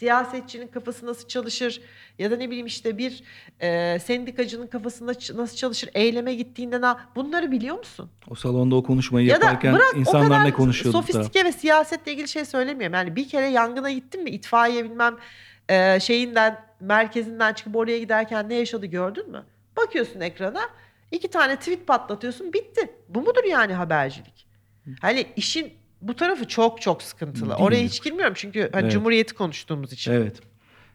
[0.00, 1.80] siyasetçinin kafası nasıl çalışır
[2.18, 3.22] ya da ne bileyim işte bir
[3.60, 8.10] e, sendikacının kafasında ç- nasıl çalışır eyleme gittiğinde ne bunları biliyor musun?
[8.30, 11.02] O salonda o konuşmayı ya da yaparken bırak insanlar ne konuşuyordu da.
[11.02, 12.94] sofistike ve siyasetle ilgili şey söylemiyorum.
[12.94, 15.16] Yani bir kere yangına gittin mi itfaiye bilmem
[15.68, 19.44] e, şeyinden merkezinden çıkıp oraya giderken ne yaşadı gördün mü?
[19.76, 20.60] Bakıyorsun ekrana
[21.12, 22.90] iki tane tweet patlatıyorsun bitti.
[23.08, 24.46] Bu mudur yani habercilik?
[25.00, 27.48] Hani işin bu tarafı çok çok sıkıntılı.
[27.50, 27.86] Değil Oraya mi?
[27.86, 28.92] hiç girmiyorum çünkü hani Evet.
[28.92, 30.12] Cumhuriyeti konuştuğumuz için.
[30.12, 30.40] Evet.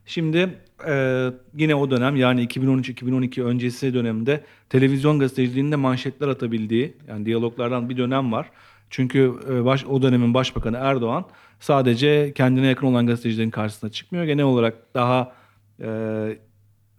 [0.06, 0.50] Şimdi
[0.88, 1.28] e,
[1.58, 8.32] yine o dönem yani 2013-2012 öncesi dönemde televizyon gazeteciliğinde manşetler atabildiği yani diyaloglardan bir dönem
[8.32, 8.50] var.
[8.90, 11.26] Çünkü e, baş, o dönemin başbakanı Erdoğan
[11.60, 14.26] sadece kendine yakın olan gazetecilerin karşısına çıkmıyor.
[14.26, 15.34] Genel olarak daha
[15.82, 15.90] e,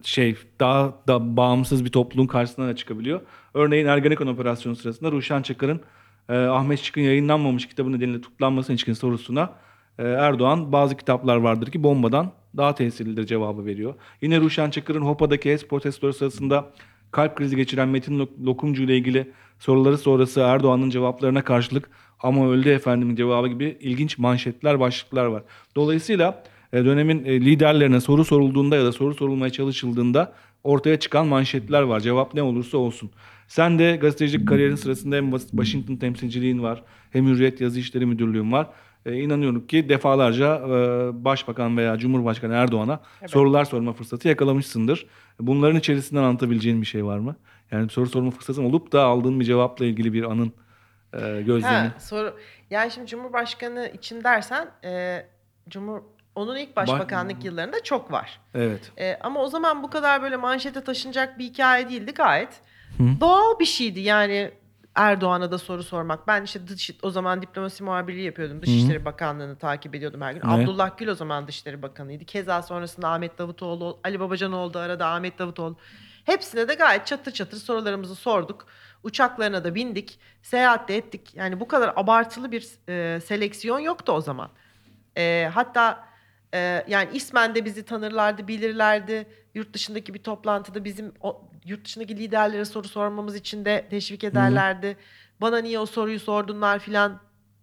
[0.03, 3.21] şey daha da bağımsız bir topluluğun karşısına da çıkabiliyor.
[3.53, 5.81] Örneğin Ergenekon operasyonu sırasında Ruşen Çakır'ın
[6.29, 9.49] e, Ahmet Şık'ın yayınlanmamış kitabı nedeniyle tutuklanmasına ilişkin sorusuna
[9.99, 13.93] e, Erdoğan bazı kitaplar vardır ki bombadan daha tesirlidir cevabı veriyor.
[14.21, 16.69] Yine Ruşen Çakır'ın Hopa'daki HES protestoları sırasında
[17.11, 22.69] kalp krizi geçiren Metin Lok- Lokumcu ile ilgili soruları sonrası Erdoğan'ın cevaplarına karşılık ama öldü
[22.69, 25.43] efendimin cevabı gibi ilginç manşetler, başlıklar var.
[25.75, 31.81] Dolayısıyla e, dönemin e, liderlerine soru sorulduğunda ya da soru sorulmaya çalışıldığında ortaya çıkan manşetler
[31.81, 31.99] var.
[31.99, 33.11] Cevap ne olursa olsun.
[33.47, 38.69] Sen de gazetecilik kariyerin sırasında hem Washington temsilciliğin var hem Hürriyet Yazı İşleri Müdürlüğün var.
[39.05, 40.69] E, inanıyorum ki defalarca e,
[41.25, 43.31] Başbakan veya Cumhurbaşkanı Erdoğan'a Evet.
[43.31, 45.07] sorular sorma fırsatı yakalamışsındır.
[45.39, 47.35] Bunların içerisinden anlatabileceğin bir şey var mı?
[47.71, 50.53] Yani soru sorma fırsatın olup da aldığın bir cevapla ilgili bir anın
[51.13, 51.89] e, gözlemin.
[51.89, 52.37] Ha, soru.
[52.69, 55.25] Yani şimdi Cumhurbaşkanı için dersen e,
[55.69, 55.99] Cumhur
[56.35, 58.39] onun ilk başbakanlık yıllarında çok var.
[58.55, 58.91] Evet.
[58.97, 62.49] E, ama o zaman bu kadar böyle manşete taşınacak bir hikaye değildi gayet.
[62.97, 63.03] Hı.
[63.21, 64.51] Doğal bir şeydi yani
[64.95, 66.27] Erdoğan'a da soru sormak.
[66.27, 68.61] Ben işte dış, o zaman diplomasi muhabirliği yapıyordum.
[68.61, 70.41] Dışişleri Bakanlığı'nı takip ediyordum her gün.
[70.49, 70.59] Evet.
[70.59, 72.25] Abdullah Gül o zaman Dışişleri Bakanı'ydı.
[72.25, 75.77] Keza sonrasında Ahmet Davutoğlu, Ali Babacan oldu arada Ahmet Davutoğlu.
[76.25, 78.67] Hepsine de gayet çatır çatır sorularımızı sorduk.
[79.03, 80.19] Uçaklarına da bindik.
[80.41, 81.35] Seyahat de ettik.
[81.35, 84.49] Yani bu kadar abartılı bir e, seleksiyon yoktu o zaman.
[85.17, 86.07] E, hatta
[86.53, 89.27] Ee, yani ismen de bizi tanırlardı, bilirlerdi.
[89.53, 94.97] Yurt dışındaki bir toplantıda bizim o, yurt dışındaki liderlere soru sormamız için de teşvik ederlerdi.
[95.41, 97.19] Bana niye o soruyu sordunlar filan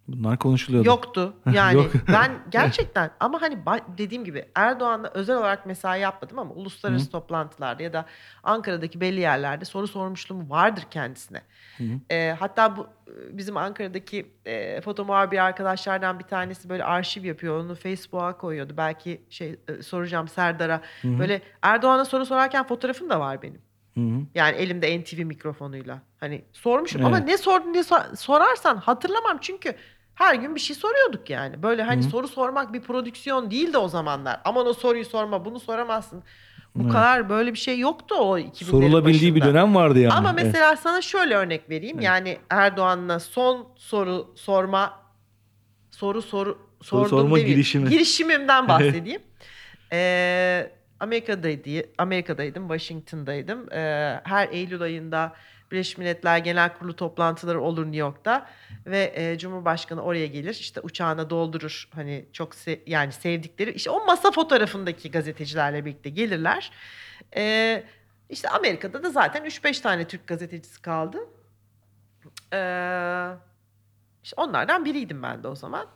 [0.08, 0.88] Bunlar konuşuluyordu.
[0.88, 1.34] yoktu.
[1.52, 1.92] Yani Yok.
[2.08, 3.58] ben gerçekten ama hani
[3.98, 8.04] dediğim gibi Erdoğan'la özel olarak mesai yapmadım ama uluslararası toplantılarda ya da
[8.42, 11.42] Ankara'daki belli yerlerde soru sormuşluğum vardır kendisine.
[11.78, 11.88] Hı hı.
[12.10, 17.60] Ee, hatta bu e, bizim Ankara'daki e, foto muhabiri arkadaşlardan bir tanesi böyle arşiv yapıyor.
[17.64, 18.74] Onu Facebook'a koyuyordu.
[18.76, 20.80] Belki şey e, soracağım Serdar'a.
[21.02, 21.18] Hı hı.
[21.18, 23.62] Böyle Erdoğan'a soru sorarken fotoğrafım da var benim.
[23.94, 24.20] Hı hı.
[24.34, 26.02] Yani elimde NTV mikrofonuyla.
[26.20, 27.06] Hani sormuşum Evet.
[27.06, 29.74] ama ne sordun diye so- sorarsan hatırlamam çünkü
[30.14, 31.62] her gün bir şey soruyorduk yani.
[31.62, 32.10] Böyle hani Hı hı.
[32.10, 34.40] soru sormak bir prodüksiyon değildi o zamanlar.
[34.44, 36.22] Aman o soruyu sorma, bunu soramazsın.
[36.74, 36.92] Bu Evet.
[36.92, 40.12] kadar böyle bir şey yoktu o 2000'lerin Sorulabildiği bir dönem vardı yani.
[40.12, 40.44] Ama Evet.
[40.44, 41.96] mesela sana şöyle örnek vereyim.
[41.96, 42.04] Evet.
[42.04, 45.00] Yani Erdoğan'la son soru sorma
[45.90, 47.88] soru soru Soru sordum sorma girişimi.
[47.90, 49.22] Girişimimden bahsedeyim.
[49.92, 50.70] Ee,
[51.04, 53.72] Amerika'daydı, Amerika'daydım, Washington'daydım.
[53.72, 55.32] Ee, her Eylül ayında
[55.70, 58.46] Birleşmiş Milletler Genel Kurulu toplantıları olur New York'ta
[58.86, 60.54] ve e, Cumhurbaşkanı oraya gelir.
[60.54, 61.88] İşte uçağına doldurur.
[61.94, 66.72] Hani çok se- yani sevdikleri işte o masa fotoğrafındaki gazetecilerle birlikte gelirler.
[67.36, 67.84] Ee,
[68.30, 71.18] işte Amerika'da da zaten 3-5 tane Türk gazetecisi kaldı.
[72.52, 73.28] Ee,
[74.22, 75.86] işte onlardan biriydim ben de o zaman.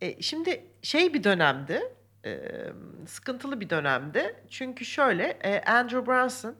[0.00, 1.82] E, şimdi şey bir dönemdi,
[2.24, 2.40] e,
[3.06, 4.34] sıkıntılı bir dönemdi.
[4.50, 6.54] Çünkü şöyle, e, Andrew Brunson,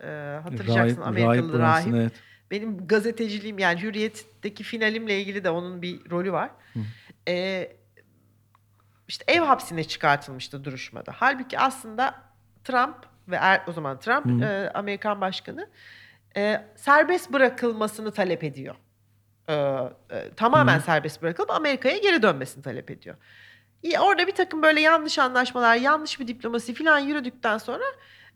[0.00, 0.06] e,
[0.42, 1.86] hatırlayacaksın Rahip- Amerikalı Rahip.
[1.86, 2.12] Brunson, evet.
[2.50, 6.50] Benim gazeteciliğim yani Hürriyet'teki finalimle ilgili de onun bir rolü var.
[6.72, 6.78] Hı.
[7.28, 7.72] E,
[9.08, 11.12] işte ev hapsine çıkartılmıştı duruşmada.
[11.14, 12.14] Halbuki aslında
[12.64, 12.96] Trump
[13.28, 14.44] ve er, o zaman Trump Hı.
[14.44, 15.68] e, Amerikan başkanı
[16.36, 18.74] e, serbest bırakılmasını talep ediyor.
[19.48, 20.82] E, e, tamamen Hı.
[20.82, 23.16] serbest bırakılıp Amerika'ya geri dönmesini talep ediyor.
[24.00, 27.84] Orada bir takım böyle yanlış anlaşmalar, yanlış bir diplomasi falan yürüdükten sonra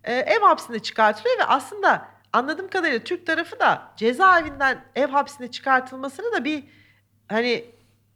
[0.04, 6.32] e, ev hapsine çıkartılıyor ve aslında anladığım kadarıyla Türk tarafı da cezaevinden ev hapsine çıkartılmasını
[6.32, 6.64] da bir
[7.28, 7.64] hani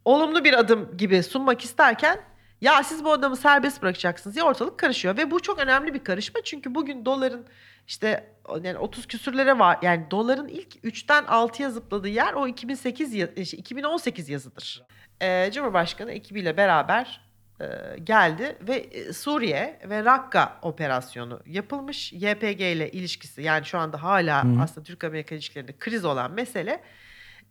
[0.05, 2.19] olumlu bir adım gibi sunmak isterken
[2.61, 6.41] ya siz bu adamı serbest bırakacaksınız diye ortalık karışıyor ve bu çok önemli bir karışma.
[6.43, 7.45] Çünkü bugün doların
[7.89, 8.33] işte
[8.63, 13.59] yani 30 küsürlere var yani doların ilk 3'ten 6'ya zıpladığı yer o 2008 ya- şey,
[13.59, 14.83] 2018 yazıdır.
[15.21, 17.21] Ee, Cumhurbaşkanı ekibiyle beraber
[17.61, 17.65] e,
[18.03, 22.13] geldi ve e, Suriye ve Rakka operasyonu yapılmış.
[22.13, 24.61] YPG ile ilişkisi yani şu anda hala Hı.
[24.61, 26.81] aslında Türk-Amerika ilişkilerinde kriz olan mesele.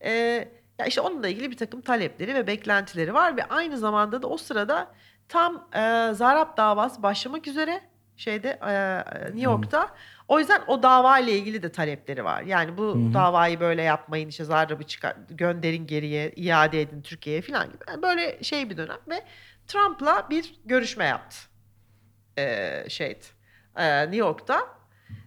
[0.04, 0.10] Ee,
[0.78, 4.36] ya işte onunla ilgili bir takım talepleri ve beklentileri var ve aynı zamanda da o
[4.36, 4.92] sırada
[5.28, 7.80] tam e, Zarap davası başlamak üzere
[8.16, 9.94] şeyde e, New York'ta.
[10.28, 12.42] O yüzden o dava ile ilgili de talepleri var.
[12.42, 13.14] Yani bu Hı hı.
[13.14, 17.84] davayı böyle yapmayın işte Zarrab'ı çıkar gönderin geriye iade edin Türkiye'ye falan gibi.
[17.88, 19.24] Yani böyle şey bir dönem ve
[19.66, 21.36] Trump'la bir görüşme yaptı.
[22.38, 23.24] Ee, şeydi
[23.78, 24.68] e, New York'ta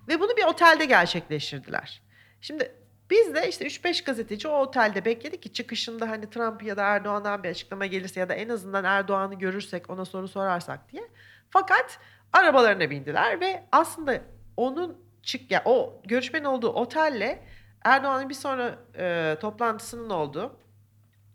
[0.08, 2.02] ve bunu bir otelde gerçekleştirdiler.
[2.41, 2.76] Şimdi
[3.10, 7.43] biz de işte 3-5 gazeteci o otelde bekledik ki çıkışında hani Trump ya da Erdoğan'dan
[7.43, 11.04] bir açıklama gelirse ya da en azından Erdoğan'ı görürsek ona soru sorarsak diye.
[11.49, 11.99] Fakat
[12.34, 14.22] arabalarına bindiler ve aslında
[14.58, 17.43] onun çık ya o görüşmenin olduğu otelle
[17.84, 20.58] Erdoğan'ın bir sonra e, toplantısının olduğu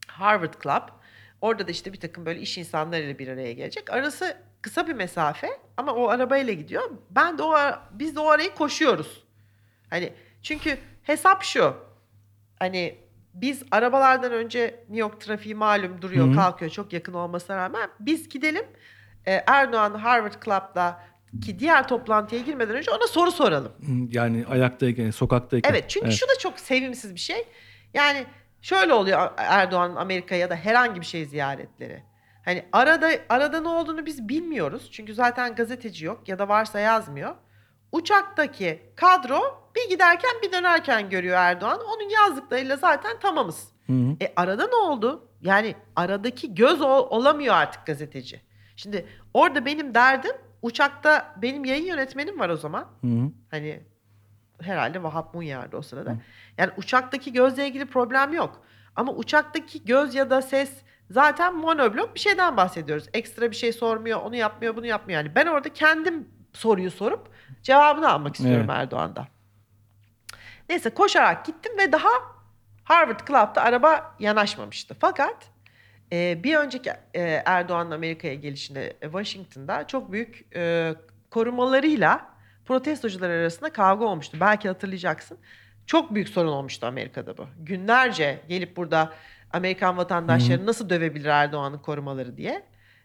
[0.09, 0.89] Harvard Club.
[1.41, 3.91] Orada da işte bir takım böyle iş insanlarıyla bir araya gelecek.
[3.91, 6.91] Arası kısa bir mesafe ama o arabayla gidiyor.
[7.11, 7.57] Ben de o
[7.91, 9.25] biz de o arayı koşuyoruz.
[9.91, 10.13] Hani
[10.43, 11.77] çünkü hesap şu.
[12.59, 12.99] Hani
[13.35, 16.35] biz arabalardan önce New York trafiği malum duruyor, Hı hı.
[16.35, 18.65] kalkıyor çok yakın olmasına rağmen biz gidelim.
[19.27, 21.03] e, Erdoğan Harvard Club'da
[21.45, 23.73] ki diğer toplantıya girmeden önce ona soru soralım.
[24.11, 25.71] Yani ayaktayken, sokaktayken.
[25.71, 27.45] Evet çünkü şu da çok sevimsiz bir şey.
[27.95, 28.27] Yani
[28.63, 32.03] şöyle oluyor Erdoğan'ın Amerika'ya ya da herhangi bir şey ziyaretleri.
[32.45, 34.89] Hani arada arada ne olduğunu biz bilmiyoruz.
[34.93, 37.35] Çünkü zaten gazeteci yok ya da varsa yazmıyor.
[37.93, 39.41] Uçaktaki kadro
[39.77, 41.81] bir giderken bir dönerken görüyor Erdoğan.
[41.81, 43.69] Onun yazdıklarıyla zaten tamamız.
[43.87, 44.17] Hı hı.
[44.21, 45.29] E arada ne oldu?
[45.43, 48.41] Yani aradaki göz ol- olamıyor artık gazeteci.
[48.77, 52.87] Şimdi orada benim derdim uçakta benim yayın yönetmenim var o zaman.
[53.01, 53.31] Hı hı.
[53.51, 53.83] Hani
[54.61, 56.17] herhalde Vahap Munyar'dı o sırada.
[56.59, 58.63] Yani uçaktaki gözle ilgili problem yok.
[58.97, 60.73] Ama uçaktaki göz ya da ses
[61.11, 63.09] zaten monoblok bir şeyden bahsediyoruz.
[63.15, 65.21] Ekstra bir şey sormuyor, onu yapmıyor, bunu yapmıyor.
[65.21, 67.29] Yani ben orada kendim soruyu sorup
[67.63, 68.81] cevabını almak istiyorum Evet.
[68.81, 69.27] Erdoğan'dan.
[70.69, 72.09] Neyse koşarak gittim ve daha
[72.85, 74.97] Harvard Club'da araba yanaşmamıştı.
[75.01, 75.37] Fakat
[76.13, 80.95] e, bir önceki e, Erdoğan'ın Amerika'ya gelişinde e, Washington'da çok büyük e,
[81.31, 82.29] korumalarıyla
[82.65, 84.37] protestocular arasında kavga olmuştu.
[84.41, 85.39] Belki hatırlayacaksın.
[85.87, 87.47] Çok büyük sorun olmuştu Amerika'da bu.
[87.59, 89.13] Günlerce gelip burada
[89.53, 92.63] Amerikan vatandaşları nasıl dövebilir Erdoğan'ın korumaları diye.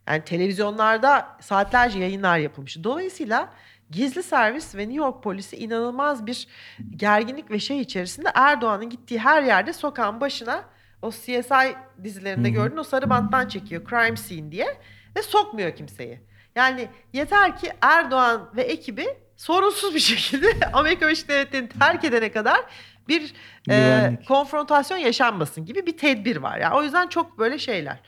[0.08, 2.84] Yani televizyonlarda saatlerce yayınlar yapılmış.
[2.84, 3.54] Dolayısıyla
[3.92, 6.48] gizli servis ve New York polisi inanılmaz bir
[6.96, 10.64] gerginlik ve şey içerisinde Erdoğan'ın gittiği her yerde sokağın başına
[11.02, 12.56] o CSI dizilerinde Hı hı.
[12.56, 14.78] gördüğün o sarı banttan çekiyor crime scene diye
[15.18, 16.20] ve sokmuyor kimseyi.
[16.56, 19.08] Yani yeter ki Erdoğan ve ekibi
[19.38, 22.62] sorunsuz bir şekilde Amerika Birleşik Devletleri'ni terk edene kadar
[23.08, 23.34] bir
[23.70, 26.58] e, konfrontasyon yaşanmasın gibi bir tedbir var.
[26.58, 28.00] Yani o yüzden çok böyle şeyler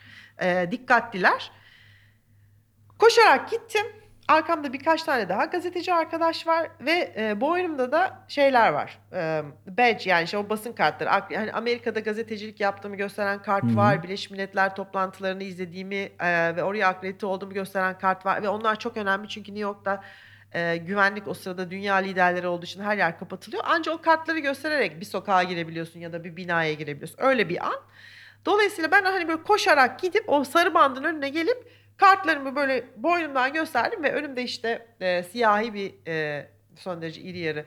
[0.42, 1.52] e, dikkatliler.
[3.00, 3.86] Koşarak gittim.
[4.28, 9.00] Arkamda birkaç tane daha gazeteci arkadaş var ve e, boynumda da şeyler var.
[9.14, 11.10] E, badge yani işte o basın kartları.
[11.30, 13.76] Yani Amerika'da gazetecilik yaptığımı gösteren kart Hı hı.
[13.76, 14.04] var.
[14.04, 18.44] Birleşmiş Milletler toplantılarını izlediğimi e, ve oraya akredite olduğumu gösteren kart var.
[18.44, 20.04] Ve onlar çok önemli çünkü New York'ta
[20.54, 23.64] e, güvenlik o sırada dünya liderleri olduğu için her yer kapatılıyor.
[23.68, 27.18] Ancak o kartları göstererek bir sokağa girebiliyorsun ya da bir binaya girebiliyorsun.
[27.20, 27.76] Öyle bir an.
[28.46, 34.04] Dolayısıyla ben hani böyle koşarak gidip o sarı bandın önüne gelip kartlarımı böyle boynumdan gösterdim
[34.04, 37.66] ve önümde işte e, siyahi bir e, son derece iri yarı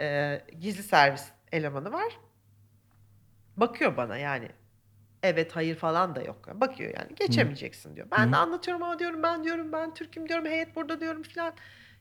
[0.00, 2.18] e, gizli servis elemanı var.
[3.56, 4.48] Bakıyor bana yani.
[5.22, 6.60] Evet hayır falan da yok.
[6.60, 8.06] Bakıyor yani geçemeyeceksin diyor.
[8.18, 11.52] Ben de anlatıyorum ama diyorum ben diyorum ben Türk'üm diyorum heyet burada diyorum filan.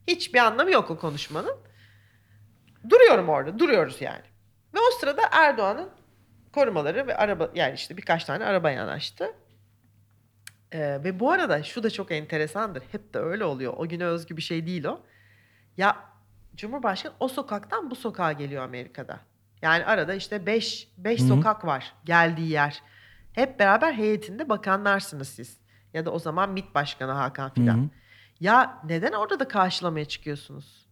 [0.08, 1.56] Hiçbir anlamı yok o konuşmanın.
[2.90, 4.24] Duruyorum orada duruyoruz yani.
[4.74, 5.90] Ve o sırada Erdoğan'ın
[6.54, 9.34] korumaları ve araba yani işte birkaç tane araba yanaştı.
[10.74, 12.84] Ee, ve bu arada şu da çok enteresandır.
[12.92, 13.74] Hep de öyle oluyor.
[13.78, 15.00] O güne özgü bir şey değil o.
[15.78, 15.98] Ya
[16.56, 19.20] Cumhurbaşkanı o sokaktan bu sokağa geliyor Amerika'da.
[19.62, 21.28] Yani arada işte 5 5 Hı hı.
[21.28, 22.82] sokak var geldiği yer.
[23.34, 25.58] Hep beraber heyetinde bakanlarsınız siz.
[25.94, 27.90] Ya da o zaman MİT Başkanı Hakan filan.
[28.40, 30.83] Ya neden orada da karşılamaya çıkıyorsunuz?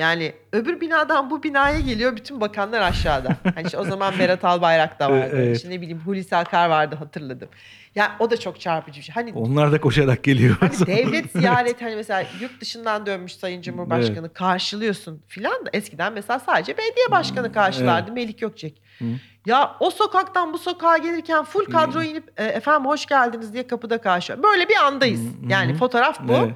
[0.00, 3.36] Yani öbür binadan bu binaya geliyor bütün bakanlar aşağıda.
[3.54, 5.30] Hani işte o zaman Berat Albayrak da vardı.
[5.32, 5.56] Evet.
[5.56, 7.48] İşte ne bileyim Hulusi Akar vardı hatırladım.
[7.94, 9.14] Ya o da çok çarpıcı bir şey.
[9.14, 10.56] Hani Onlar da koşarak geliyor.
[10.60, 16.38] Hani devlet ziyareti hani mesela yurt dışından dönmüş Sayın Cumhurbaşkanı karşılıyorsun filan da eskiden mesela
[16.38, 18.82] sadece belediye başkanı karşılardı Melik Gökçek.
[18.98, 19.04] Hı.
[19.46, 24.00] Ya o sokaktan bu sokağa gelirken full kadro inip e, efendim hoş geldiniz diye kapıda
[24.00, 24.44] karşılıyor.
[24.44, 25.20] Böyle bir andayız.
[25.20, 25.50] Hı hı.
[25.50, 26.32] Yani fotoğraf bu.
[26.32, 26.54] Evet.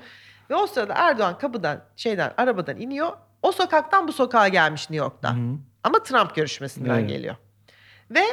[0.51, 3.13] Ve o sırada Erdoğan kapıdan şeyden arabadan iniyor.
[3.45, 5.37] O sokaktan bu sokağa gelmiş New York'ta.
[5.37, 5.59] Hı.
[5.83, 7.09] Ama Trump görüşmesinden Evet.
[7.09, 7.37] geliyor.
[8.11, 8.25] Ve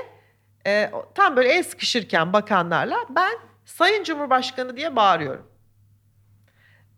[0.67, 3.31] e, tam böyle el sıkışırken bakanlarla ben
[3.65, 5.47] Sayın Cumhurbaşkanı diye bağırıyorum.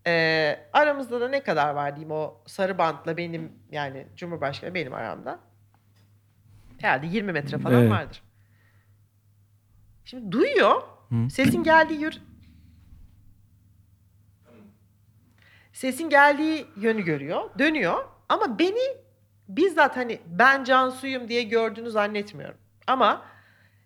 [0.07, 5.39] E, aramızda da ne kadar var diyeyim o sarı bantla benim yani Cumhurbaşkanı benim aramda.
[6.81, 7.91] Herhalde 20 metre falan Evet.
[7.91, 8.23] vardır.
[10.05, 10.81] Şimdi duyuyor.
[11.09, 11.29] Hı.
[11.29, 12.21] Sesin geldiği yür...
[15.73, 17.49] Sesin geldiği yönü görüyor.
[17.59, 18.05] Dönüyor.
[18.29, 18.97] Ama beni
[19.47, 22.57] bizzat hani ben Cansu'yum diye gördüğünü zannetmiyorum.
[22.87, 23.25] Ama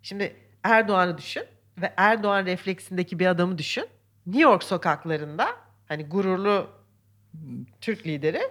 [0.02, 1.44] şimdi Erdoğan'ı düşün
[1.78, 3.86] ve Erdoğan refleksindeki bir adamı düşün.
[4.26, 5.48] New York sokaklarında
[5.88, 6.68] hani gururlu
[7.82, 8.42] Türk lideri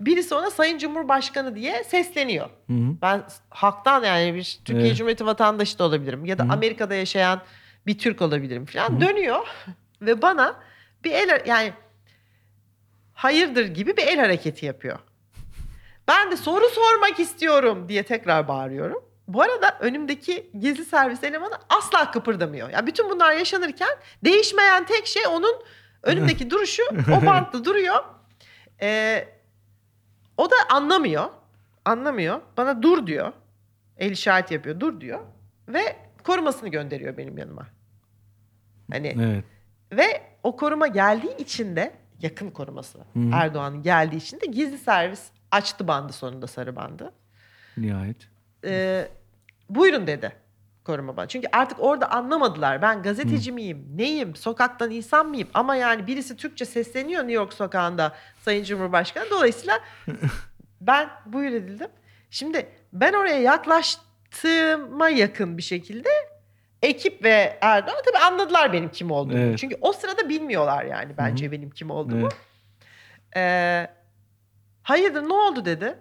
[0.00, 2.50] birisi ona Sayın Cumhurbaşkanı diye sesleniyor.
[2.66, 2.96] Hı hı.
[3.02, 4.96] Ben halktan yani bir Türkiye Evet.
[4.96, 6.52] Cumhuriyeti vatandaşı da olabilirim ya da Hı hı.
[6.52, 7.42] Amerika'da yaşayan
[7.86, 8.90] bir Türk olabilirim falan.
[8.90, 9.00] Hı hı.
[9.00, 9.46] Dönüyor
[10.02, 10.56] ve bana
[11.04, 11.72] bir el yani
[13.18, 14.98] hayırdır gibi bir el hareketi yapıyor.
[16.08, 19.04] Ben de soru sormak istiyorum diye tekrar bağırıyorum.
[19.28, 22.70] Bu arada önümdeki gizli servis elemanı asla kıpırdamıyor.
[22.70, 23.88] Yani bütün bunlar yaşanırken
[24.24, 25.62] değişmeyen tek şey onun
[26.02, 26.82] önümdeki duruşu.
[27.18, 28.04] O bantta duruyor.
[28.82, 29.28] Ee,
[30.36, 31.24] o da anlamıyor.
[31.84, 32.40] Anlamıyor.
[32.56, 33.32] Bana dur diyor.
[33.96, 34.80] El işareti yapıyor.
[34.80, 35.20] Dur diyor.
[35.68, 37.66] Ve korumasını gönderiyor benim yanıma.
[38.90, 39.44] Hani Evet.
[39.92, 43.30] ve o koruma geldiği için de yakın koruması hı.
[43.32, 47.12] Erdoğan'ın geldiği için de gizli servis açtı bandı sonunda sarı bandı.
[47.76, 48.28] Nihayet.
[48.64, 49.08] Ee,
[49.70, 50.32] buyurun dedi
[50.88, 51.28] koruma bana.
[51.28, 52.82] Çünkü artık orada anlamadılar.
[52.82, 55.48] Ben gazeteci miyim, neyim, sokaktan insan mıyım?
[55.54, 59.30] Ama yani birisi Türkçe sesleniyor New York sokağında Sayın Cumhurbaşkanı.
[59.30, 59.80] Dolayısıyla
[60.80, 61.88] ben buyur edildim.
[62.30, 66.08] Şimdi ben oraya yaklaştığıma yakın bir şekilde
[66.82, 69.38] ekip ve Erdoğan tabii anladılar benim kim olduğumu.
[69.38, 69.58] Evet.
[69.58, 71.52] Çünkü o sırada bilmiyorlar yani bence Hı hı.
[71.52, 72.28] benim kim olduğumu.
[72.28, 72.36] Evet.
[73.36, 73.90] Ee,
[74.82, 75.98] hayırdır ne oldu dedi.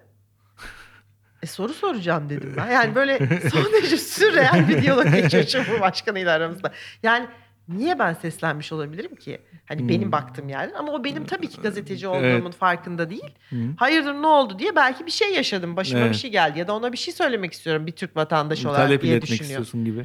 [1.44, 2.72] E soru soracağım dedim ben.
[2.72, 3.18] Yani böyle
[3.52, 6.72] son derece sürreal bir diyalog geçiyor Cumhurbaşkanı ile aramızda.
[7.04, 7.28] Yani
[7.68, 9.42] niye ben seslenmiş olabilirim ki?
[9.66, 9.90] Hani Hmm.
[9.90, 12.16] benim baktığım yerden ama o benim tabii ki gazeteci Evet.
[12.38, 13.36] olduğumun farkında değil.
[13.50, 13.56] Hı.
[13.78, 15.76] Hayırdır ne oldu diye belki bir şey yaşadım.
[15.76, 16.12] Başıma Evet.
[16.12, 19.02] bir şey geldi ya da ona bir şey söylemek istiyorum bir Türk vatandaşı olarak Talep
[19.02, 19.50] diye iletmek düşünüyor.
[19.62, 20.04] istiyorsun gibi.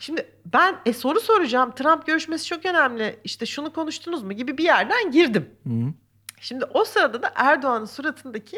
[0.00, 1.72] Şimdi ben e, soru soracağım.
[1.74, 3.18] Trump görüşmesi çok önemli.
[3.24, 5.50] İşte şunu konuştunuz mu gibi bir yerden girdim.
[5.66, 5.92] Hı.
[6.40, 8.56] Şimdi o sırada da Erdoğan'ın suratındaki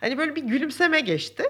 [0.00, 1.42] hani böyle bir gülümseme geçti.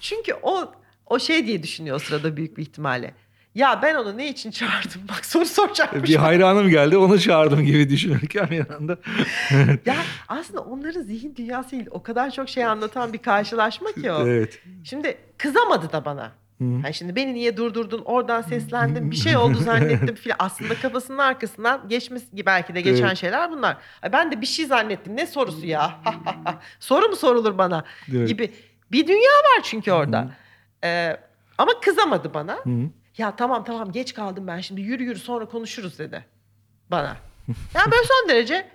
[0.00, 0.72] Çünkü o
[1.06, 3.14] o şey diye düşünüyor o sırada büyük bir ihtimalle.
[3.54, 5.02] Ya ben onu ne için çağırdım?
[5.08, 6.10] Bak soru soracakmış.
[6.10, 8.98] Bir hayranım geldi onu çağırdım gibi düşünürken bir yandan.
[9.86, 9.96] Ya
[10.28, 14.26] aslında onların zihin dünyasıyla o kadar çok şey anlatan bir karşılaşma ki o.
[14.28, 14.60] evet.
[14.84, 16.32] Şimdi kızamadı da bana.
[16.58, 16.64] Hı.
[16.64, 20.36] Yani şimdi beni niye durdurdun oradan seslendim bir şey oldu zannettim filan.
[20.38, 23.16] Aslında kafasının arkasından geçmesi belki de geçen Evet.
[23.18, 23.76] şeyler bunlar.
[24.12, 26.00] Ben de bir şey zannettim ne sorusu ya.
[26.80, 27.84] Soru mu sorulur bana
[28.16, 28.28] Evet.
[28.28, 28.52] gibi.
[28.92, 30.30] Bir dünya var çünkü orada.
[30.84, 31.16] Ee,
[31.58, 32.54] ama kızamadı bana.
[32.64, 32.70] Hı.
[33.18, 36.24] Ya tamam tamam geç kaldım ben şimdi yürü yürü sonra konuşuruz dedi
[36.90, 37.16] bana.
[37.74, 38.68] Yani böyle son derece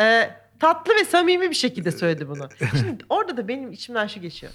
[0.00, 0.30] e,
[0.60, 2.48] tatlı ve samimi bir şekilde söyledi bunu.
[2.80, 4.52] Şimdi orada da benim içimden şu geçiyor.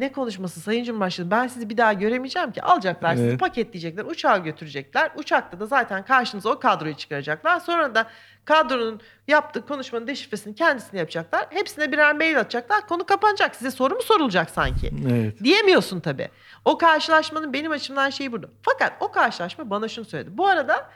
[0.00, 2.62] Ne konuşması Sayın Cumhurbaşkanı ben sizi bir daha göremeyeceğim ki.
[2.62, 3.40] Alacaklar sizi Evet.
[3.40, 5.10] paketleyecekler uçağa götürecekler.
[5.16, 7.60] Uçakta da zaten karşınıza o kadroyu çıkaracaklar.
[7.60, 8.06] Sonra da
[8.44, 11.46] kadronun yaptığı konuşmanın deşifresini kendisini yapacaklar.
[11.50, 12.86] Hepsine birer mail atacaklar.
[12.86, 13.56] Konu kapanacak.
[13.56, 14.92] Size soru mu sorulacak sanki?
[15.10, 15.44] Evet.
[15.44, 16.28] Diyemiyorsun tabii.
[16.64, 18.48] O karşılaşmanın benim açımdan şeyi burada.
[18.62, 20.38] Fakat o karşılaşma bana şunu söyledi.
[20.38, 20.90] Bu arada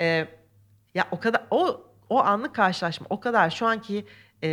[0.00, 0.28] e,
[0.94, 4.06] ya o kadar o o anlık karşılaşma o kadar şu anki
[4.42, 4.48] e,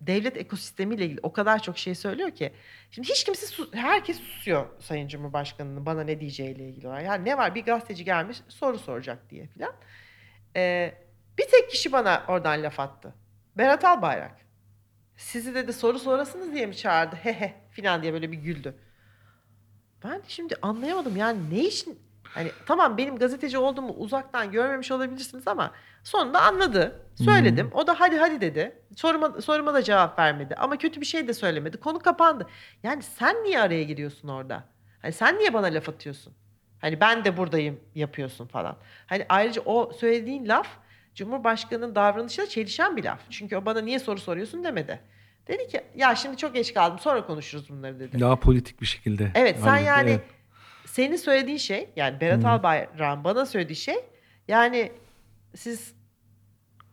[0.00, 2.52] devlet ekosistemiyle ilgili o kadar çok şey söylüyor ki.
[2.90, 7.04] Şimdi hiç kimse sus- herkes susuyor Sayın Cumhurbaşkanı'nın bana ne diyeceğiyle ilgili olarak.
[7.04, 9.72] Yani ne var bir gazeteci gelmiş soru soracak diye filan.
[10.56, 10.94] E,
[11.38, 13.14] bir tek kişi bana oradan laf attı.
[13.56, 14.36] Berat Albayrak.
[15.16, 17.16] Sizi dedi soru sorasınız diye mi çağırdı?
[17.16, 18.74] He he filan diye böyle bir güldü.
[20.04, 21.98] Ben şimdi anlayamadım yani ne için
[22.38, 25.70] hani tamam benim gazeteci olduğumu uzaktan görmemiş olabilirsiniz ama
[26.04, 27.06] sonunda anladı.
[27.24, 27.70] Söyledim.
[27.74, 28.82] O da hadi hadi dedi.
[28.96, 30.54] Soruma, soruma da cevap vermedi.
[30.54, 31.76] Ama kötü bir şey de söylemedi.
[31.76, 32.46] Konu kapandı.
[32.82, 34.64] Yani sen niye araya giriyorsun orada?
[35.02, 36.34] Hani sen niye bana laf atıyorsun?
[36.80, 38.76] Hani ben de buradayım yapıyorsun falan.
[39.06, 40.68] Hani ayrıca o söylediğin laf
[41.14, 43.20] Cumhurbaşkanı'nın davranışıyla çelişen bir laf.
[43.30, 45.00] Çünkü o bana niye soru soruyorsun demedi.
[45.48, 48.20] Dedi ki ya şimdi çok geç kaldım sonra konuşuruz bunları dedi.
[48.20, 49.32] Daha politik bir şekilde.
[49.34, 50.37] Evet sen halletti, yani evet.
[50.98, 52.48] Senin söylediğin şey yani Berat Hı.
[52.48, 53.96] Albayrak'ın bana söylediği şey
[54.48, 54.92] yani
[55.54, 55.94] siz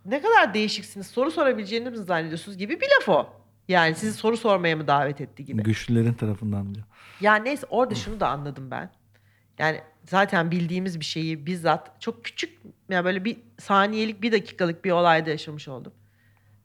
[0.05, 3.29] ne kadar değişiksiniz soru sorabileceğinizi mi zannediyorsunuz gibi bir laf o.
[3.67, 5.63] Yani sizi soru sormaya mı davet etti gibi.
[5.63, 6.85] Güçlülerin tarafından diyor.
[7.21, 8.89] Yani neyse orada şunu da anladım ben.
[9.59, 12.59] Yani zaten bildiğimiz bir şeyi bizzat çok küçük
[12.89, 15.93] yani böyle bir saniyelik bir dakikalık bir olayda yaşamış oldum.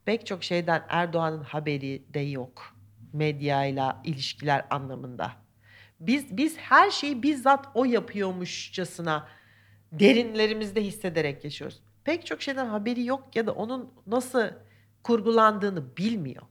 [0.05, 2.75] Pek çok şeyden Erdoğan'ın haberi de yok.
[3.13, 5.41] Medyayla ilişkiler anlamında.
[6.01, 9.27] Biz biz her şeyi bizzat o yapıyormuşçasına
[9.91, 11.79] derinlerimizde hissederek yaşıyoruz.
[12.03, 14.43] Pek çok şeyden haberi yok ya da onun nasıl
[15.03, 16.43] kurgulandığını bilmiyor.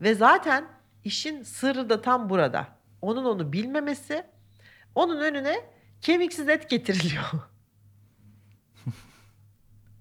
[0.00, 0.64] Ve zaten
[1.04, 2.68] işin sırrı da tam burada.
[3.02, 4.24] Onun onu bilmemesi,
[4.94, 5.56] onun önüne
[6.00, 7.24] kemiksiz et getiriliyor.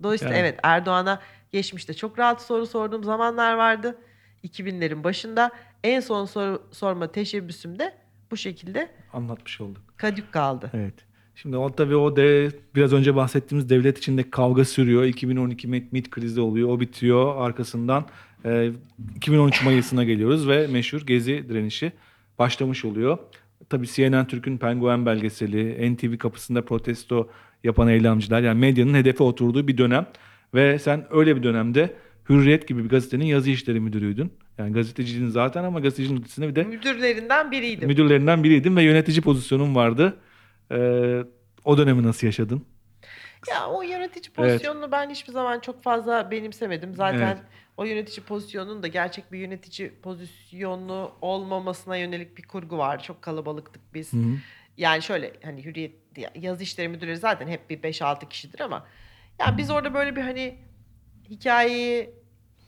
[0.03, 0.41] Dolayısıyla Yani.
[0.41, 3.97] evet Erdoğan'a geçmişte çok rahat soru sorduğum zamanlar vardı.
[4.43, 5.51] 2000'lerin başında
[5.83, 9.83] en son soru sorma teşebbüsüm de bu şekilde Anlatmış olduk.
[9.97, 10.71] kadük kaldı.
[10.73, 10.93] Evet.
[11.35, 15.03] Şimdi o tabii o de biraz önce bahsettiğimiz devlet içinde kavga sürüyor.
[15.03, 16.69] 2012 MİT, MİT krizi oluyor.
[16.69, 17.35] O bitiyor.
[17.37, 18.05] Arkasından
[18.45, 18.71] e,
[19.15, 21.91] 2013 Mayıs'ına geliyoruz ve meşhur Gezi direnişi
[22.39, 23.17] başlamış oluyor.
[23.69, 27.29] Tabii CNN Türk'ün Penguen belgeseli, NTV kapısında protesto
[27.63, 30.07] yapan eylemciler yani medyanın hedefe oturduğu bir dönem.
[30.53, 31.95] Ve sen öyle bir dönemde
[32.29, 34.31] Hürriyet gibi bir gazetenin yazı işleri müdürüydün.
[34.57, 37.87] Yani gazeteciliğin zaten ama gazetecinin ötesinde bir de Müdürlerinden biriydim.
[37.87, 40.17] müdürlerinden biriydin ve yönetici pozisyonun vardı.
[40.71, 41.23] Ee,
[41.65, 42.65] o dönemi nasıl yaşadın?
[43.49, 44.35] Ya o yönetici Evet.
[44.35, 46.93] pozisyonunu ben hiçbir zaman çok fazla benimsemedim.
[46.95, 47.37] Zaten Evet.
[47.77, 53.03] o yönetici pozisyonunun da gerçek bir yönetici pozisyonu olmamasına yönelik bir kurgu var.
[53.03, 54.13] Çok kalabalıktık biz.
[54.13, 54.21] Hı hı.
[54.77, 55.95] Yani şöyle hani hürriyet
[56.35, 58.85] yazı işleri müdürleri zaten hep bir 5-6 kişidir ama
[59.39, 60.55] yani biz orada böyle bir hani
[61.29, 62.09] hikayeyi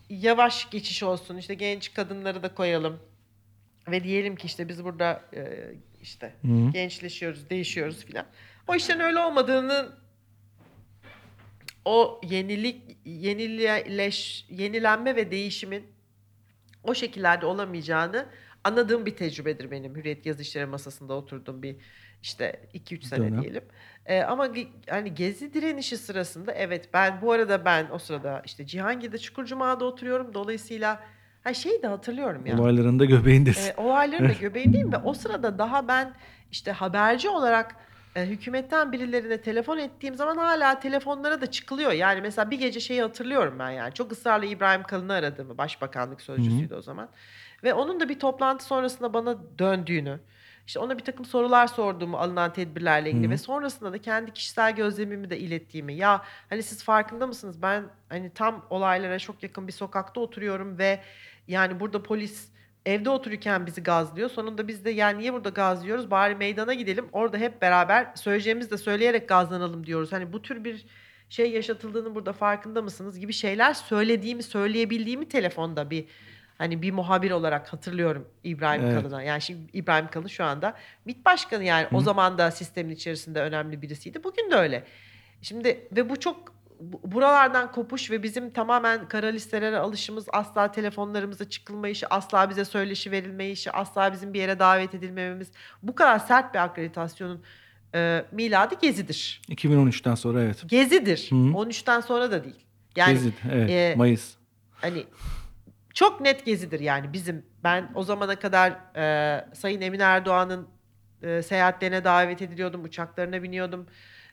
[0.09, 2.99] yavaş geçiş olsun işte genç kadınları da koyalım
[3.91, 8.25] ve diyelim ki işte biz burada e, işte Hı gençleşiyoruz, değişiyoruz filan.
[8.67, 9.89] O işlerin öyle olmadığını
[11.85, 15.85] o yenilik, yenileş, yenilenme ve değişimin
[16.83, 18.25] o şekillerde olamayacağını
[18.63, 19.95] anladığım bir tecrübedir benim.
[19.95, 21.75] Hürriyet Yazı İşleri masasında oturduğum bir
[22.27, 23.41] işte 2-3 sene Dönem.
[23.41, 23.63] diyelim.
[24.05, 24.47] Ee, ama
[24.89, 30.33] hani gezi direnişi sırasında evet ben bu arada ben o sırada işte Cihangir'de Çukurcuma'da oturuyorum.
[30.33, 30.99] Dolayısıyla
[31.43, 32.59] ha şeyi de hatırlıyorum ya.
[32.59, 33.69] Olayların da göbeğindesin.
[33.69, 36.13] E, olayların da göbeğindeyim ve o sırada daha ben
[36.51, 37.75] işte haberci olarak
[38.15, 41.91] e, hükümetten birilerine telefon ettiğim zaman hala telefonlara da çıkılıyor.
[41.91, 43.93] Yani mesela bir gece şeyi hatırlıyorum ben yani.
[43.93, 45.57] Çok ısrarla İbrahim Kalın'ı aradığımı.
[45.57, 47.09] Başbakanlık sözcüsüydü o zaman.
[47.63, 50.19] Ve onun da bir toplantı sonrasında bana döndüğünü,
[50.67, 53.31] işte ona bir takım sorular sorduğumu alınan tedbirlerle ilgili Hı hı.
[53.31, 55.93] ve sonrasında da kendi kişisel gözlemimi de ilettiğimi.
[55.93, 57.61] Ya hani siz farkında mısınız?
[57.61, 60.99] Ben hani tam olaylara çok yakın bir sokakta oturuyorum ve
[61.47, 62.51] yani burada polis
[62.85, 64.29] evde otururken bizi gazlıyor.
[64.29, 66.11] Sonunda biz de yani niye burada gazlıyoruz?
[66.11, 67.05] Bari meydana gidelim.
[67.11, 70.11] Orada hep beraber söyleyeceğimizi de söyleyerek gazlanalım diyoruz.
[70.11, 70.85] Hani bu tür bir
[71.29, 76.05] şey yaşatıldığının burada farkında mısınız gibi şeyler söylediğimi, söyleyebildiğimi telefonda bir
[76.57, 79.01] hani bir muhabir olarak hatırlıyorum İbrahim Evet.
[79.01, 79.23] Kalın'a.
[79.23, 80.73] Yani şimdi İbrahim Kalın şu anda
[81.05, 84.23] MİT Başkanı yani o zaman da sistemin içerisinde önemli birisiydi.
[84.23, 84.83] Bugün de öyle.
[85.41, 91.49] Şimdi ve bu çok bu- buralardan kopuş ve bizim tamamen kara listelere alışımız, asla telefonlarımıza
[91.49, 95.51] çıkılmayışı, asla bize söyleşi verilmeyişi, asla bizim bir yere davet edilmememiz,
[95.83, 97.43] bu kadar sert bir akreditasyonun
[97.95, 99.41] e, miladı Gezi'dir.
[99.49, 100.63] 2013'ten sonra evet.
[100.67, 101.27] Gezidir.
[101.29, 101.35] Hı.
[101.35, 102.55] 13'ten sonra da değil.
[102.95, 103.69] Yani Gezi, evet.
[103.69, 104.33] e, Mayıs.
[104.81, 105.05] hani
[105.97, 107.45] çok net gezidir yani bizim.
[107.63, 110.67] Ben o zamana kadar e, Sayın Emin Erdoğan'ın
[111.21, 113.87] e, seyahatlerine davet ediliyordum, uçaklarına biniyordum.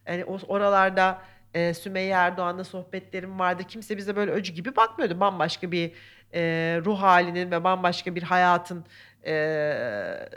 [0.07, 1.23] Yani o oralarda
[1.55, 3.63] e, Sümeyye Erdoğan'la sohbetlerim vardı.
[3.69, 5.21] Kimse bize böyle öcü gibi bakmıyordu.
[5.21, 5.93] Bambaşka bir
[6.35, 6.43] e,
[6.85, 8.85] ruh halinin ve bambaşka bir hayatın
[9.27, 10.29] e,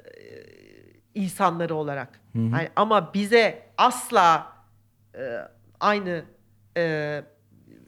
[1.15, 2.09] insanları olarak.
[2.33, 2.43] Hı hı.
[2.43, 4.53] Yani ama bize asla
[5.15, 5.37] e,
[5.79, 6.23] aynı
[6.77, 7.23] e,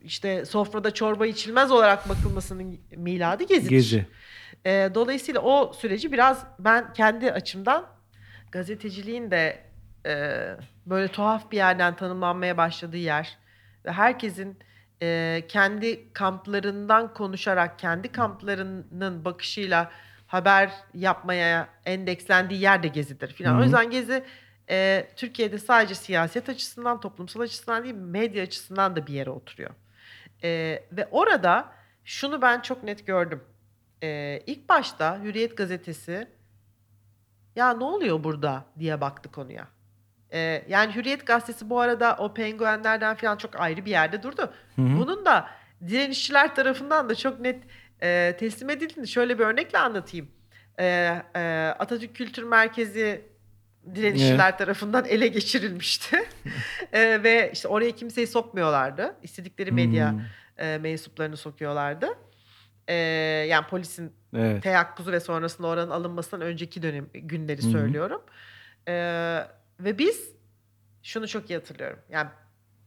[0.09, 3.69] işte sofrada çorba içilmez olarak bakılmasının miladı gezidir.
[3.69, 4.05] Gezi.
[4.65, 7.85] E, dolayısıyla o süreci biraz ben kendi açımdan
[8.51, 9.63] gazeteciliğin de
[10.05, 10.43] e,
[10.85, 13.37] böyle tuhaf bir yerden tanımlanmaya başladığı yer
[13.85, 14.59] ve herkesin
[15.01, 19.91] e, kendi kamplarından konuşarak kendi kamplarının bakışıyla
[20.27, 23.59] haber yapmaya endekslendiği yer de gezidir filan.
[23.59, 24.23] O yüzden gezi
[24.69, 29.71] e, Türkiye'de sadece siyaset açısından, toplumsal açısından değil, medya açısından da bir yere oturuyor.
[30.43, 30.49] E,
[30.91, 31.71] ve orada
[32.03, 33.43] şunu ben çok net gördüm.
[34.03, 36.27] E, ilk başta Hürriyet gazetesi
[37.55, 39.67] ya ne oluyor burada diye baktı konuya.
[40.33, 44.53] E, yani Hürriyet gazetesi bu arada o penguenlerden falan çok ayrı bir yerde durdu.
[44.75, 44.97] Hı hı.
[44.97, 45.49] Bunun da
[45.87, 47.63] direnişçiler tarafından da çok net
[48.01, 50.27] e, teslim edildiğini şöyle bir örnekle anlatayım.
[50.79, 50.85] E,
[51.35, 53.29] e, Atatürk Kültür Merkezi
[53.95, 56.17] direnişçiler tarafından ele geçirilmişti.
[56.93, 59.15] E, ve işte oraya kimseyi sokmuyorlardı.
[59.23, 60.21] İstedikleri medya Hmm,
[60.57, 62.07] e, mensuplarını sokuyorlardı.
[62.87, 62.93] E,
[63.49, 64.63] yani polisin Evet.
[64.63, 67.71] teyakkuzu ve sonrasında oranın alınmasından önceki dönem günleri hı.
[67.71, 68.21] söylüyorum.
[68.87, 68.93] E,
[69.79, 70.31] ve biz
[71.03, 71.99] şunu çok iyi hatırlıyorum.
[72.09, 72.29] Yani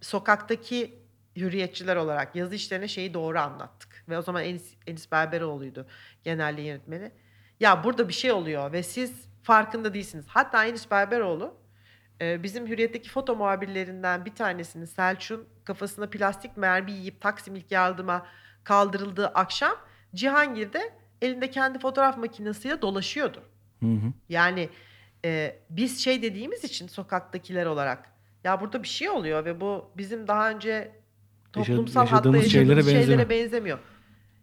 [0.01, 0.98] sokaktaki
[1.36, 4.05] hürriyetçiler olarak yazı işlerine şeyi doğru anlattık.
[4.09, 5.86] Ve o zaman Enis, Enis Berberoğlu'ydu
[6.24, 7.12] genelliği yönetmeni.
[7.60, 10.24] Ya burada bir şey oluyor ve siz farkında değilsiniz.
[10.28, 11.55] Hatta Enis Berberoğlu
[12.20, 18.27] e, bizim Hürriyet'teki foto muhabirlerinden bir tanesinin Selçuk'un kafasına plastik mermi yiyip Taksim ilk yardıma
[18.64, 19.77] kaldırıldığı akşam
[20.14, 20.93] Cihangir'de
[21.23, 23.43] elinde kendi fotoğraf makinesiyle dolaşıyordu.
[23.81, 24.12] Hı hı.
[24.28, 24.69] Yani
[25.24, 28.12] e, biz şey dediğimiz için sokaktakiler olarak
[28.44, 30.93] ya burada bir şey oluyor ve bu bizim daha önce
[31.52, 33.31] toplumsal hatta yaşadığımız yaşadığımız şeylere şeylere, benzemiyor.
[33.31, 33.78] benzemiyor.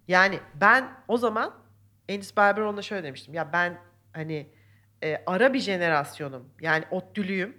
[0.07, 1.53] Yani ben o zaman
[2.09, 3.34] Enis Berberoğlu'na şöyle demiştim.
[3.34, 3.77] Ya ben
[4.13, 4.49] hani
[5.03, 6.49] e, ara bir jenerasyonum.
[6.61, 7.57] Yani ODTÜ'lüyüm.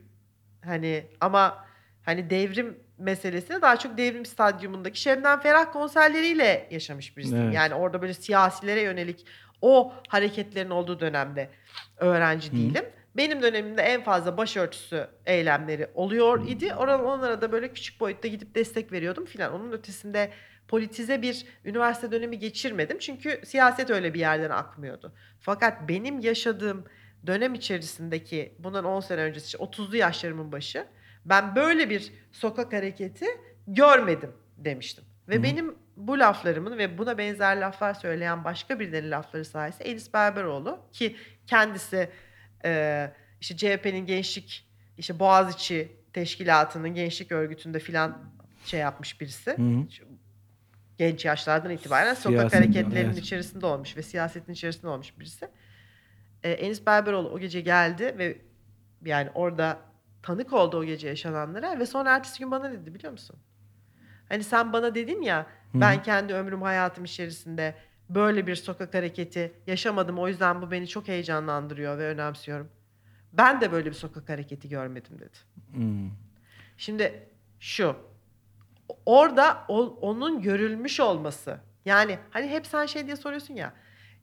[0.64, 1.64] Hani ama
[2.02, 7.44] hani devrim meselesini daha çok devrim stadyumundaki Şebnem Ferah konserleriyle yaşamış birisiyim.
[7.44, 7.54] Evet.
[7.54, 9.26] Yani orada böyle siyasilere yönelik
[9.62, 11.50] o hareketlerin olduğu dönemde
[11.96, 12.52] öğrenci Hı.
[12.52, 12.84] değilim.
[13.16, 16.74] Benim dönemimde en fazla başörtüsü eylemleri oluyor idi.
[16.74, 19.52] Oralar onlara da böyle küçük boyutta gidip destek veriyordum filan.
[19.52, 20.30] Onun ötesinde
[20.68, 22.98] politize bir üniversite dönemi geçirmedim.
[22.98, 25.12] Çünkü siyaset öyle bir yerden akmıyordu.
[25.40, 26.84] Fakat benim yaşadığım
[27.26, 30.86] dönem içerisindeki bundan 10 sene öncesi işte 30'lu yaşlarımın başı
[31.24, 33.26] ben böyle bir sokak hareketi
[33.66, 35.04] görmedim demiştim.
[35.28, 40.14] Ve Hı benim bu laflarımın ve buna benzer laflar söyleyen başka birilerinin lafları sayesinde Enis
[40.14, 41.16] Berberoğlu ki
[41.46, 42.10] kendisi
[42.64, 44.68] e, işte CHP'nin gençlik
[44.98, 48.18] işte Boğaziçi teşkilatının gençlik örgütünde filan
[48.64, 49.50] şey yapmış birisi.
[49.50, 49.86] Hı hı.
[50.98, 53.18] Genç yaşlardan itibaren sokak Siyasetten, hareketlerinin evet.
[53.18, 55.48] içerisinde olmuş ve siyasetin içerisinde olmuş birisi.
[56.42, 58.38] E, Enis Berberoğlu o gece geldi ve
[59.04, 59.78] yani orada
[60.22, 63.36] tanık oldu o gece yaşananlara ve sonra ertesi gün bana dedi biliyor musun?
[64.28, 65.40] Hani sen bana dedin ya
[65.72, 65.80] Hı.
[65.80, 67.74] ben kendi ömrüm hayatım içerisinde
[68.08, 70.18] böyle bir sokak hareketi yaşamadım.
[70.18, 72.68] O yüzden bu beni çok heyecanlandırıyor ve önemsiyorum.
[73.32, 75.36] Ben de böyle bir sokak hareketi görmedim dedi.
[75.72, 76.10] Hmm.
[76.76, 77.28] Şimdi
[77.60, 77.96] şu
[79.06, 83.72] orada o- onun görülmüş olması yani hani hep sen şey diye soruyorsun ya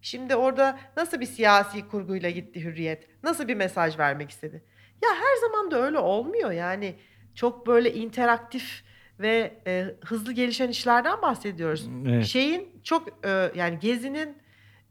[0.08, 4.64] şimdi orada nasıl bir siyasi kurguyla gitti Hürriyet nasıl bir mesaj vermek istedi
[5.04, 6.96] ya her zaman da öyle olmuyor yani
[7.36, 8.84] çok böyle interaktif
[9.20, 12.26] ve e, hızlı gelişen işlerden bahsediyoruz Evet.
[12.26, 14.38] şeyin çok e, yani gezinin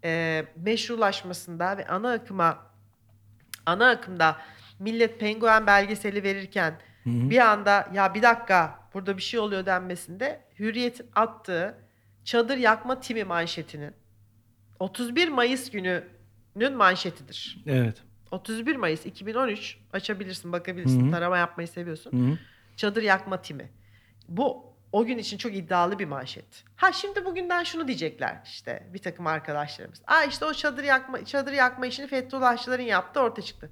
[0.04, 2.66] e, meşrulaşmasında ve ana akıma
[3.66, 4.36] ana akımda
[4.78, 6.70] millet penguen belgeseli verirken
[7.04, 7.30] Hı hı.
[7.30, 11.78] bir anda ya bir dakika burada bir şey oluyor denmesinde Hürriyet'in attığı
[12.24, 13.94] çadır yakma timi manşetinin
[14.80, 16.04] 31 Mayıs günü
[16.56, 17.64] Hürriyet'in manşetidir.
[17.66, 18.02] Evet.
[18.30, 21.10] 31 Mayıs 2013 açabilirsin bakabilirsin Hı hı.
[21.10, 22.12] tarama yapmayı seviyorsun.
[22.12, 22.36] Hı -hı.
[22.76, 23.70] Çadır yakma timi.
[24.28, 26.64] Bu o gün için çok iddialı bir manşet.
[26.76, 30.02] Ha şimdi bugünden şunu diyecekler işte bir takım arkadaşlarımız.
[30.06, 33.70] Aa işte o çadır yakma çadır yakma işini Fethullahçıların yaptı ortaya çıktı.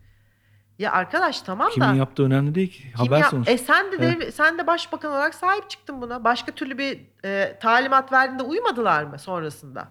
[0.79, 2.83] Ya arkadaş tamam Kimin da yaptığı önemli değil ki.
[2.83, 3.53] kim Haber yap- sonuçta.
[3.53, 6.25] E sen de devlet- sen de başbakan olarak sahip çıktın buna.
[6.25, 9.89] Başka türlü bir e, talimat verdiğinde uymadılar mı sonrasında?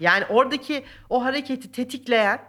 [0.00, 2.40] Yani oradaki o hareketi tetikleyen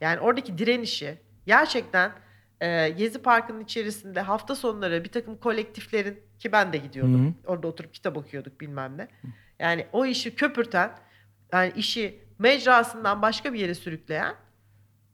[0.00, 2.12] yani oradaki direnişi gerçekten
[2.60, 7.38] e, Gezi Parkı'nın içerisinde hafta sonları bir takım kolektiflerin ki ben de gidiyordum.
[7.46, 9.08] Orada oturup kitap okuyorduk bilmem ne.
[9.58, 10.90] Yani o işi köpürten
[11.52, 14.34] yani işi mecrasından başka bir yere sürükleyen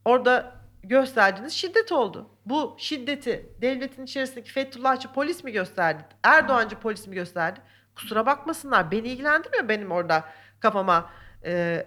[0.05, 2.29] orada gösterdiğiniz şiddet oldu.
[2.47, 6.05] Bu şiddeti devletin içerisindeki Fethullahçı polis mi gösterdi?
[6.23, 7.61] Erdoğancı polis mi gösterdi?
[7.95, 8.91] Kusura bakmasınlar.
[8.91, 10.25] Beni ilgilendirmiyor benim orada
[10.61, 11.11] kafama
[11.45, 11.87] e,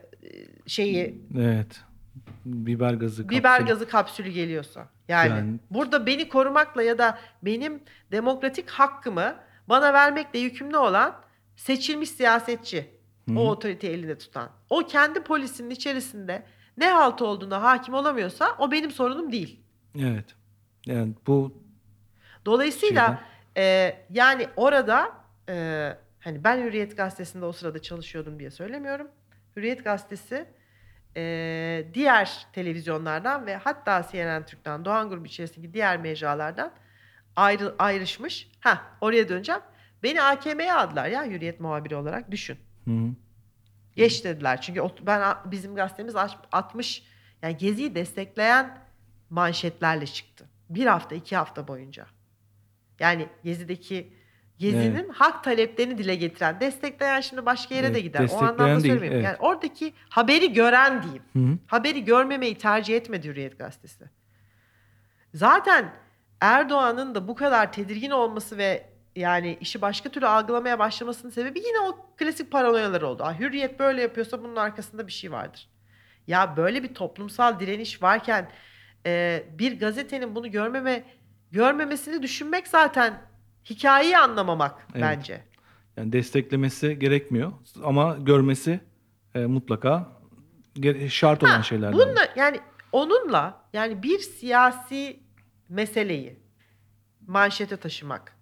[0.67, 1.81] şeyi Evet.
[2.45, 3.29] Biber gazı.
[3.29, 3.67] biber kapsülü.
[3.67, 4.89] gazı kapsülü geliyorsa.
[5.07, 9.35] Yani, Yani- burada beni korumakla ya da benim demokratik hakkımı
[9.69, 11.15] bana vermekle yükümlü olan
[11.55, 12.89] seçilmiş siyasetçi.
[13.29, 13.39] Hı.
[13.39, 14.49] O otoriteyi elinde tutan.
[14.69, 16.43] O kendi polisinin içerisinde
[16.77, 19.59] ne halt olduğuna hakim olamıyorsa o benim sorunum değil.
[19.99, 20.25] Evet.
[20.85, 21.65] Yani bu
[22.45, 23.21] Dolayısıyla
[23.57, 25.11] e, yani orada
[25.49, 29.07] e, hani ben Hürriyet Gazetesi'nde o sırada çalışıyordum diye söylemiyorum.
[29.55, 30.45] Hürriyet Gazetesi
[31.17, 36.71] e, diğer televizyonlardan ve hatta CNN Türk'ten Doğan Grubu içerisindeki diğer mecralardan
[37.35, 38.51] ayrı, ayrışmış.
[38.59, 39.61] Ha oraya döneceğim.
[40.03, 42.57] Beni AKM'ye aldılar ya Hürriyet muhabiri olarak düşün.
[42.85, 43.13] Hı -hı.
[43.95, 44.61] Geç dediler.
[44.61, 47.03] Çünkü ben bizim gazetemiz aç- 60
[47.41, 48.77] yani Gezi'yi destekleyen
[49.29, 50.45] manşetlerle çıktı.
[50.69, 52.05] Bir hafta, iki hafta boyunca.
[52.99, 54.13] Yani Gezi'deki
[54.57, 58.29] Gezi'nin hak taleplerini dile getiren, destekleyen şimdi başka yere de Evet, gider.
[58.33, 59.13] O anlamda değil, söylemiyorum.
[59.13, 59.23] evet.
[59.25, 61.23] Yani oradaki haberi gören diyeyim.
[61.33, 61.57] Hı -hı.
[61.67, 64.05] Haberi görmemeyi tercih etmedi Hürriyet Gazetesi.
[65.33, 65.93] Zaten
[66.41, 71.79] Erdoğan'ın da bu kadar tedirgin olması ve yani işi başka türlü algılamaya başlamasının sebebi yine
[71.79, 73.23] o klasik paranoyalar oldu.
[73.25, 75.69] Ah, hürriyet böyle yapıyorsa bunun arkasında bir şey vardır.
[76.27, 78.49] Ya böyle bir toplumsal direniş varken
[79.05, 81.03] e, bir gazetenin bunu görmeme
[81.51, 83.13] görmemesini düşünmek zaten
[83.69, 85.01] hikayeyi anlamamak Evet.
[85.03, 85.43] bence.
[85.97, 87.51] Yani desteklemesi gerekmiyor
[87.83, 88.79] ama görmesi
[89.35, 90.11] e, mutlaka
[91.09, 91.99] şart olan şeylerden.
[91.99, 92.59] Bununla yani
[92.91, 95.19] onunla yani bir siyasi
[95.69, 96.39] meseleyi
[97.27, 98.35] manşete taşımak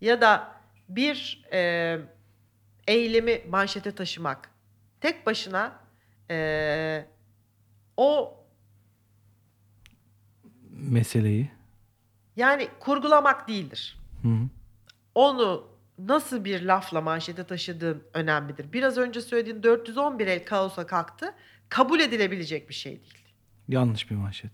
[0.00, 0.52] ya da
[0.88, 1.98] bir e,
[2.86, 4.50] eylemi manşete taşımak
[5.00, 5.80] tek başına
[6.30, 7.06] e,
[7.96, 8.36] o
[10.70, 11.50] Meseleyi.
[12.36, 13.98] yani kurgulamak değildir.
[14.26, 14.48] Hı -hı.
[15.14, 15.66] Onu
[15.98, 18.72] nasıl bir lafla manşete taşıdığın önemlidir.
[18.72, 21.34] Biraz önce söylediğin 411 el kaosa kalktı.
[21.68, 23.18] Kabul edilebilecek bir şey değil.
[23.68, 24.50] Yanlış bir manşet.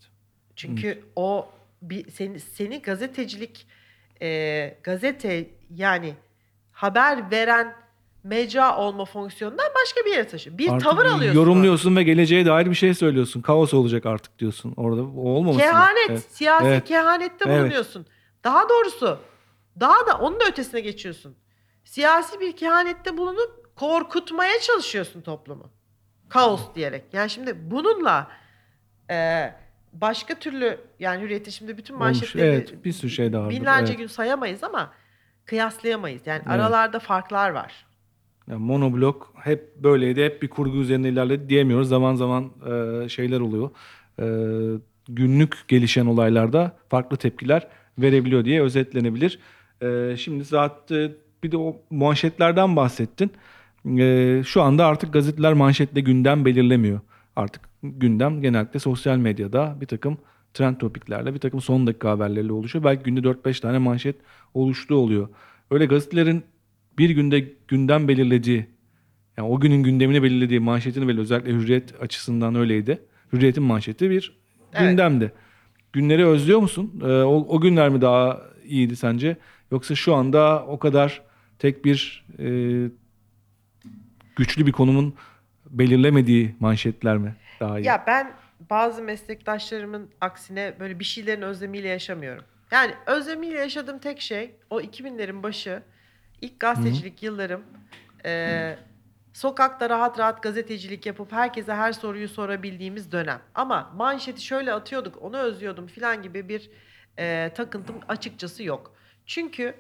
[0.57, 1.49] Çünkü o
[1.82, 3.66] bir seni seni gazetecilik
[4.23, 6.15] e, gazete yani
[6.73, 7.74] haber veren
[8.24, 10.59] mecra olma fonksiyonundan başka bir yere taşıyor.
[10.59, 11.40] Bir Artık tavır alıyorsun.
[11.40, 13.40] Yorumluyorsun ve geleceğe dair bir şey söylüyorsun.
[13.40, 14.74] Kaos olacak artık diyorsun.
[14.77, 15.59] Orada o olmaması.
[15.59, 16.27] Kehanet, Evet.
[16.31, 16.85] siyasi Evet.
[16.85, 17.61] kehanette Evet.
[17.61, 18.07] bulunuyorsun.
[18.44, 19.19] Daha doğrusu
[19.81, 21.35] daha da onun da ötesine geçiyorsun.
[21.85, 25.70] Siyasi bir kehanette bulunup korkutmaya çalışıyorsun toplumu.
[26.28, 27.05] Kaos diyerek.
[27.12, 28.28] Yani şimdi bununla
[29.11, 29.49] e,
[29.93, 33.57] başka türlü yani hürriyetin şimdi bütün manşetleri Evet, bir sürü şey daha vardır.
[33.57, 33.99] binlerce Evet.
[33.99, 34.93] gün sayamayız ama
[35.44, 36.23] kıyaslayamayız.
[36.27, 36.53] Yani Evet.
[36.55, 37.86] aralarda farklar var.
[38.49, 40.24] Yani monoblok hep böyleydi.
[40.24, 41.89] Hep bir kurgu üzerine ilerledi diyemiyoruz.
[41.89, 42.44] Zaman zaman
[43.05, 43.70] e, şeyler oluyor.
[44.19, 44.27] E,
[45.09, 47.69] günlük gelişen olaylarda farklı tepkiler
[47.99, 49.39] verebiliyor diye özetlenebilir.
[49.82, 53.30] E, şimdi zaten bir de o manşetlerden bahsettin.
[53.98, 57.00] E, şu anda artık gazeteler manşetle gündem belirlemiyor.
[57.36, 60.18] Artık gündem genellikle sosyal medyada bir takım
[60.54, 62.84] trend topiklerle, bir takım son dakika haberleriyle oluşuyor.
[62.84, 64.16] Belki günde 4-5 tane manşet
[64.54, 65.28] oluştuğu oluyor.
[65.70, 66.44] Öyle gazetelerin
[66.98, 68.66] bir günde gündem belirlediği,
[69.36, 71.22] yani o günün gündemini belirlediği manşetini belirledi.
[71.22, 72.98] Özellikle Hürriyet açısından öyleydi.
[73.32, 74.38] Hürriyet'in manşeti bir
[74.74, 74.90] Evet.
[74.90, 75.32] gündemdi.
[75.92, 77.00] Günleri özlüyor musun?
[77.02, 79.36] Ee, o, o günler mi daha iyiydi sence?
[79.73, 81.23] Yoksa şu anda o kadar
[81.59, 82.47] tek bir e,
[84.36, 85.15] güçlü bir konumun
[85.70, 87.86] belirlemediği manşetler mi daha iyi?
[87.86, 88.32] Ya ben
[88.70, 92.44] bazı meslektaşlarımın aksine böyle bir şeylerin özlemiyle yaşamıyorum.
[92.70, 95.82] Yani özlemiyle yaşadığım tek şey o 2000'lerin başı
[96.40, 97.62] ilk gazetecilik yıllarım
[98.24, 98.77] e,
[99.32, 103.40] sokakta rahat rahat gazetecilik yapıp herkese her soruyu sorabildiğimiz dönem.
[103.55, 106.70] Ama manşeti şöyle atıyorduk onu özlüyordum filan gibi bir
[107.19, 108.91] e, takıntım açıkçası yok.
[109.27, 109.74] Çünkü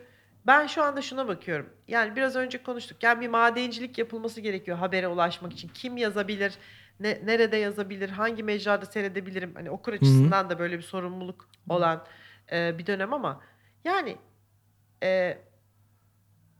[0.46, 1.70] ben şu anda şuna bakıyorum.
[1.88, 3.02] Yani biraz önce konuştuk.
[3.02, 5.70] Yani bir madencilik yapılması gerekiyor habere ulaşmak için.
[5.74, 6.52] Kim yazabilir?
[7.02, 9.54] ne, nerede yazabilir, hangi mecrada seyredebilirim?
[9.54, 12.04] Hani okur açısından da böyle bir sorumluluk olan
[12.52, 13.40] e, bir dönem ama
[13.84, 14.16] yani
[15.02, 15.38] e,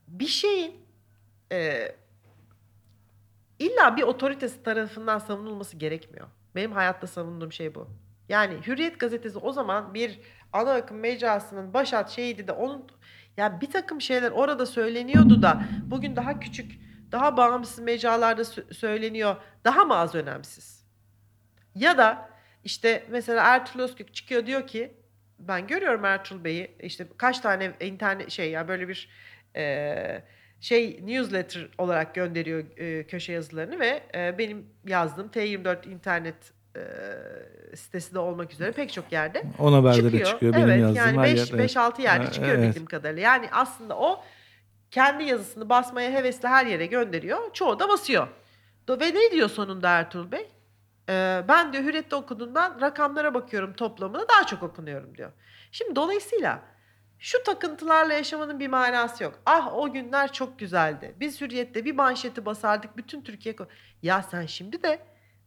[0.09, 0.75] bir şeyin
[1.53, 1.89] e,
[3.59, 6.27] illa bir otoritesi tarafından savunulması gerekmiyor.
[6.55, 7.89] Benim hayatta savunduğum şey bu.
[8.29, 10.21] Yani Hürriyet gazetesi o zaman bir
[10.53, 12.87] ana akım mecrasının başat şeydi de onun
[13.37, 16.81] ya bir takım şeyler orada söyleniyordu da bugün daha küçük,
[17.13, 19.37] daha bağımsız mecralarda sö- söyleniyor.
[19.65, 20.85] Daha mı az önemsiz?
[21.75, 22.31] Ya da
[22.65, 24.97] işte mesela Ertuğrul Özkök çıkıyor diyor ki
[25.39, 29.09] ben görüyorum Ertuğrul Bey'i işte kaç tane internet şey ya böyle bir
[29.57, 30.25] e,
[30.61, 36.83] şey newsletter olarak gönderiyor e, köşe yazılarını ve e, benim yazdığım T24 internet e,
[37.77, 40.27] sitesi de olmak üzere pek çok yerde On haberde de çıkıyor.
[40.27, 40.53] çıkıyor.
[40.55, 41.59] Benim evet, yazdığım yani her 5 yer.
[41.59, 41.77] evet.
[41.77, 42.69] 6 yerde Ha, çıkıyor evet.
[42.69, 43.23] bildiğim kadarıyla.
[43.23, 44.25] Yani aslında o
[44.91, 47.53] kendi yazısını basmaya hevesli her yere gönderiyor.
[47.53, 48.29] Çoğu da basıyor.
[48.89, 50.49] Do- Ve ne diyor sonunda Ertuğrul Bey?
[51.09, 55.33] Ee, ben diyor Hürriyet'te okuduğumdan rakamlara bakıyorum toplamına daha çok okunuyorum diyor.
[55.73, 56.63] Şimdi dolayısıyla
[57.19, 59.39] şu takıntılarla yaşamanın bir manası yok.
[59.47, 61.15] Ah o günler çok güzeldi.
[61.21, 63.57] Biz Hürriyet'te bir manşeti basardık bütün Türkiye...
[64.03, 64.99] Ya sen şimdi de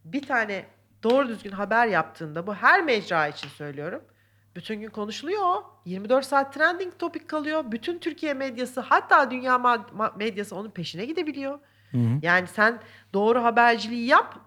[0.04, 0.64] bir tane
[1.10, 4.02] doğru düzgün haber yaptığında bu her mecra için söylüyorum.
[4.56, 5.80] Bütün gün konuşuluyor o.
[5.84, 7.64] 24 saat trending topik kalıyor.
[7.72, 9.78] Bütün Türkiye medyası hatta dünya
[10.16, 11.58] medyası onun peşine gidebiliyor.
[11.90, 12.18] Hı hı.
[12.22, 12.80] Yani sen
[13.14, 14.38] doğru haberciliği yap,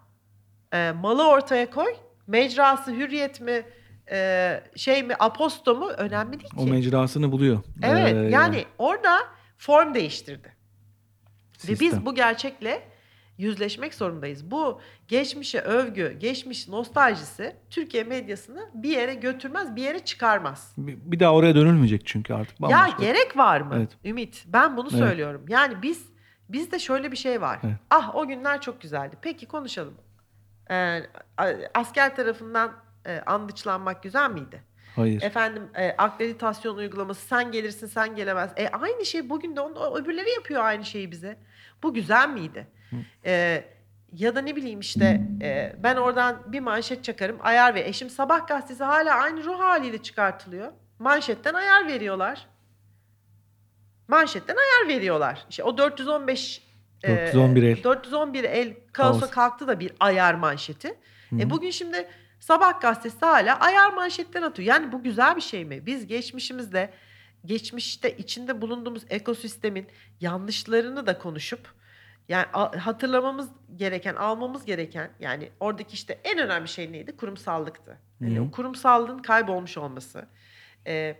[0.74, 1.96] e, malı ortaya koy.
[2.28, 3.64] Mecrası hürriyet mi,
[4.12, 6.58] e, şey mi, aposto mu önemli değil ki.
[6.58, 7.60] O mecrasını buluyor.
[7.84, 9.20] Evet Ee, yani orada
[9.58, 10.56] form değiştirdi.
[11.68, 12.06] Ve biz sistem.
[12.06, 12.89] bu gerçekle
[13.40, 14.52] yüzleşmek zorundayız.
[14.52, 20.74] Bu geçmişe övgü, geçmiş nostaljisi Türkiye medyasını bir yere götürmez, bir yere çıkarmaz.
[20.78, 22.60] bir, bir daha oraya dönülmeyecek çünkü artık.
[22.60, 23.04] Ya bambaşka.
[23.04, 23.74] gerek var mı?
[23.78, 23.90] Evet.
[24.06, 25.00] Ümit, ben bunu Evet.
[25.00, 25.46] söylüyorum.
[25.48, 26.06] Yani biz
[26.50, 27.60] bizde şöyle bir şey var.
[27.64, 27.76] Evet.
[27.90, 29.16] Ah o günler çok güzeldi.
[29.22, 29.94] Peki konuşalım.
[30.72, 31.00] Ee,
[31.74, 32.72] asker tarafından
[33.06, 34.64] e, andıçlanmak güzel miydi?
[34.96, 35.22] Hayır.
[35.22, 38.52] Efendim e, akreditasyon uygulaması sen gelirsin sen gelemez.
[38.58, 41.38] E, aynı şey bugün de onu, öbürleri yapıyor aynı şeyi bize.
[41.84, 42.68] Bu güzel miydi?
[43.26, 43.64] E,
[44.14, 48.48] ya da ne bileyim işte e, ben oradan bir manşet çakarım ayar ve eşim sabah
[48.48, 50.72] gazetesi hala aynı ruh haliyle çıkartılıyor.
[51.00, 52.48] Manşetten ayar veriyorlar.
[54.08, 55.46] Manşetten ayar veriyorlar.
[55.50, 56.62] İşte o 415
[57.04, 57.84] e, 411 el.
[57.84, 59.32] 411 el kaosa Kaos.
[59.32, 60.98] kalktı da bir ayar manşeti.
[61.30, 61.36] Hı.
[61.40, 62.08] E bugün şimdi
[62.40, 64.68] Sabah gazetesi hala ayar manşetler atıyor.
[64.68, 65.86] Yani bu güzel bir şey mi?
[65.86, 66.90] Biz geçmişimizde,
[67.46, 69.88] geçmişte içinde bulunduğumuz ekosistemin
[70.22, 71.74] yanlışlarını da konuşup
[72.30, 72.46] yani
[72.78, 77.18] hatırlamamız gereken, almamız gereken yani oradaki işte en önemli şey neydi?
[77.18, 77.98] Kurumsallıktı.
[78.22, 78.44] Yani Hı hı.
[78.44, 80.28] o kurumsallığın kaybolmuş olması.
[80.88, 81.18] E,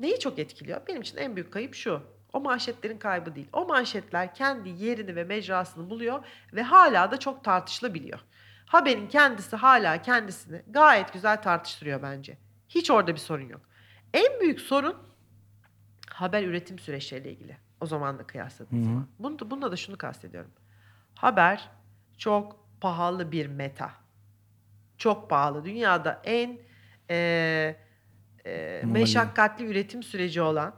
[0.00, 0.80] neyi çok etkiliyor?
[0.88, 2.02] Benim için en büyük kayıp şu.
[2.32, 3.48] O manşetlerin kaybı değil.
[3.52, 8.20] O manşetler kendi yerini ve mecrasını buluyor ve hala da çok tartışılabiliyor.
[8.66, 12.38] Haberin kendisi hala kendisini gayet güzel tartıştırıyor bence.
[12.68, 13.60] Hiç orada bir sorun yok.
[14.14, 14.96] En büyük sorun
[16.10, 17.56] haber üretim süreçleriyle ilgili.
[17.82, 19.06] O zaman da kıyasladığım zaman.
[19.18, 20.50] Bunda, bunda da şunu kastediyorum.
[21.14, 21.70] Haber
[22.18, 23.90] çok pahalı bir meta.
[24.98, 25.64] Çok pahalı.
[25.64, 26.58] Dünyada en
[27.10, 27.76] e,
[28.46, 30.74] e, meşakkatli üretim süreci olan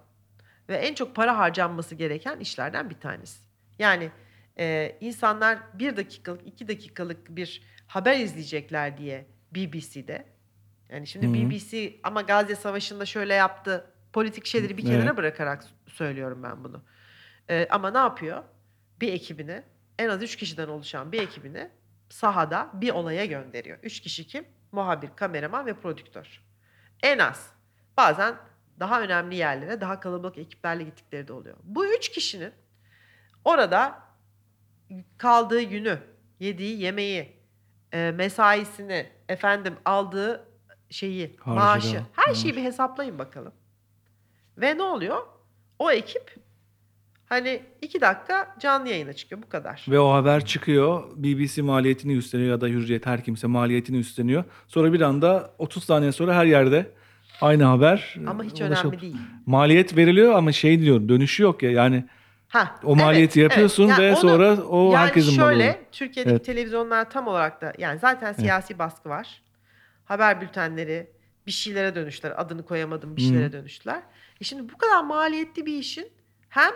[0.69, 3.41] ve en çok para harcanması gereken işlerden bir tanesi.
[3.79, 4.11] Yani
[4.59, 10.27] e, insanlar bir dakikalık, iki dakikalık bir haber izleyecekler diye BBC'de.
[10.89, 11.35] Yani şimdi Hı hı.
[11.35, 13.91] BBC ama Gazze Savaşı'nda şöyle yaptı.
[14.13, 15.17] Politik şeyleri bir kenara Evet.
[15.17, 16.83] bırakarak söylüyorum ben bunu.
[17.51, 18.43] E, ama ne yapıyor?
[19.01, 19.63] Bir ekibini,
[19.99, 21.71] en az üç kişiden oluşan bir ekibini
[22.09, 23.79] sahada bir olaya gönderiyor.
[23.83, 24.45] Üç kişi kim?
[24.73, 26.43] Muhabir, kameraman ve prodüktör.
[27.03, 27.53] En az.
[27.97, 28.37] Bazen
[28.81, 31.57] daha önemli yerlere, daha kalabalık ekiplerle gittikleri de oluyor.
[31.63, 32.53] Bu üç kişinin
[33.45, 34.03] orada
[35.19, 35.99] kaldığı günü,
[36.41, 37.37] yediği yemeği,
[37.93, 40.49] e, mesaisini, efendim aldığı
[40.91, 43.55] şeyi, Harcı maaşı, her şeyi bir hesaplayın bakalım.
[44.59, 45.27] Ve ne oluyor?
[45.79, 46.37] O ekip
[47.27, 49.87] hani iki dakika canlı yayına çıkıyor bu kadar.
[49.89, 51.03] Ve o haber çıkıyor.
[51.17, 54.45] BBC maliyetini üstleniyor ya da Hürriyet her kimse maliyetini üstleniyor.
[54.69, 56.91] Sonra bir anda 30 saniye sonra her yerde
[57.41, 58.15] aynı haber.
[58.27, 59.17] Ama hiç ulaşıp- önemli değil.
[59.47, 62.05] Maliyet veriliyor ama şey diyor dönüşü yok ya yani
[62.49, 65.81] Ha, o maliyeti yapıyorsun Yani ve onu- sonra o yani herkesin malı şöyle.
[65.93, 66.45] Türkiye'deki Evet.
[66.45, 69.43] televizyonlar tam olarak da yani zaten siyasi baskı var.
[70.05, 71.11] Haber bültenleri
[71.47, 72.33] bir şeylere dönüştüler.
[72.37, 74.03] Adını koyamadım bir şeylere dönüştüler.
[74.41, 76.09] E şimdi bu kadar maliyetli bir işin
[76.49, 76.71] hem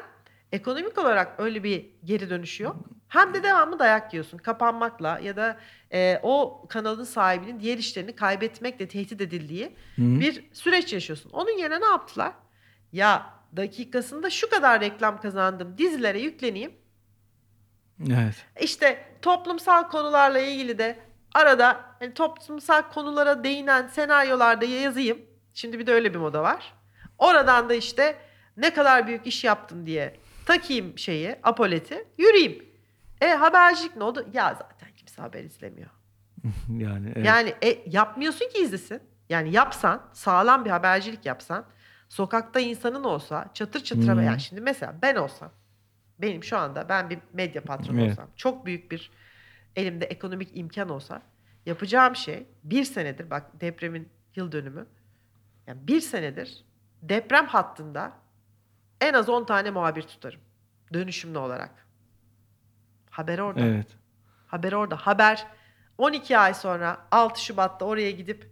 [0.53, 2.77] ekonomik olarak öyle bir geri dönüşü yok.
[3.09, 4.39] Hem de devamlı dayak yiyorsun.
[4.39, 5.57] Kapanmakla ya da
[5.93, 11.31] e, o kanalın sahibinin diğer işlerini kaybetmekle tehdit edildiği Hı bir süreç yaşıyorsun.
[11.31, 12.33] Onun yerine ne yaptılar?
[12.93, 16.73] Ya dakikasında şu kadar reklam kazandım dizilere yükleneyim.
[18.07, 18.47] Evet.
[18.61, 20.99] İşte toplumsal konularla ilgili de
[21.35, 25.19] arada hani toplumsal konulara değinen senaryolarda yazayım.
[25.55, 26.75] Şimdi bir de öyle bir moda var.
[27.19, 28.17] Oradan da işte
[28.57, 30.17] ne kadar büyük iş yaptın diye
[30.49, 32.65] takayım şeyi, apoleti, yürüyeyim.
[33.21, 34.27] E habercilik ne oldu?
[34.33, 35.91] Ya zaten kimse haber izlemiyor.
[36.69, 37.27] Yani evet.
[37.27, 39.03] Yani e, yapmıyorsun ki izlesin.
[39.29, 41.65] Yani yapsan, sağlam bir habercilik yapsan,
[42.09, 44.23] sokakta insanın olsa, çatır çatır haber.
[44.23, 44.27] Hı.
[44.27, 45.51] Yani şimdi mesela ben olsam,
[46.19, 48.11] benim şu anda ben bir medya patronu Evet.
[48.11, 49.11] olsam, çok büyük bir
[49.77, 51.23] elimde ekonomik imkan olsa,
[51.67, 54.87] yapacağım şey bir senedir, bak depremin yıl dönümü,
[55.67, 56.65] yani bir senedir
[57.03, 58.13] deprem hattında
[59.01, 60.41] en az 10 tane muhabir tutarım.
[60.93, 61.87] Dönüşümlü olarak.
[63.11, 63.61] Haber orada.
[63.61, 63.87] evet.
[64.47, 64.97] Haber orada.
[64.97, 65.47] Haber
[65.99, 68.51] 12 ay sonra 6 Şubat'ta oraya gidip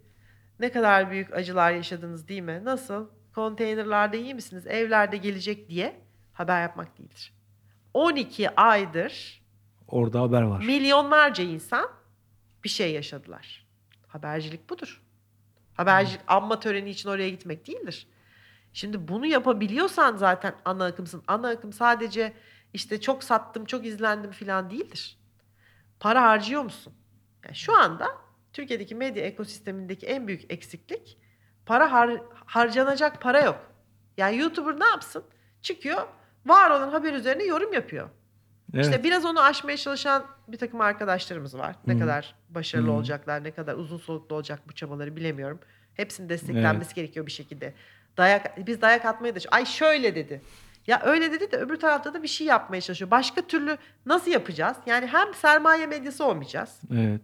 [0.59, 2.61] ne kadar büyük acılar yaşadınız değil mi?
[2.63, 3.09] Nasıl?
[3.35, 4.67] Konteynerlarda iyi misiniz?
[4.67, 6.01] Evlerde gelecek diye
[6.33, 7.33] haber yapmak değildir.
[7.93, 9.41] 12 aydır
[9.87, 10.63] Orada haber var.
[10.63, 11.89] milyonlarca insan
[12.63, 13.67] bir şey yaşadılar.
[14.07, 15.01] Habercilik budur.
[15.73, 18.07] Habercilik anma töreni için oraya gitmek değildir.
[18.77, 21.23] Şimdi bunu yapabiliyorsan zaten ana akımsın.
[21.27, 22.33] Ana akım sadece
[22.73, 25.17] işte çok sattım, çok izlendim falan değildir.
[25.99, 26.93] Para harcıyor musun?
[27.45, 28.07] Yani şu anda
[28.53, 31.17] Türkiye'deki medya ekosistemindeki en büyük eksiklik
[31.65, 33.59] para har- harcanacak para yok.
[34.17, 35.23] Yani YouTuber ne yapsın?
[35.61, 36.07] Çıkıyor,
[36.45, 38.09] var olan haber üzerine yorum yapıyor.
[38.73, 38.85] Evet.
[38.85, 41.75] İşte biraz onu aşmaya çalışan bir takım arkadaşlarımız var.
[41.87, 41.99] Ne Hı.
[41.99, 42.91] kadar başarılı Hı.
[42.91, 45.59] olacaklar, ne kadar uzun soluklu olacak bu çabaları bilemiyorum.
[45.93, 47.73] Hepsinin desteklenmesi gerekiyor bir şekilde.
[48.17, 50.41] Dayak biz dayak atmaya da ay şöyle dedi.
[50.87, 53.11] Ya öyle dedi de öbür tarafta da bir şey yapmaya çalışıyor.
[53.11, 54.77] Başka türlü nasıl yapacağız?
[54.85, 57.21] Yani hem sermaye medyası olmayacağız, evet.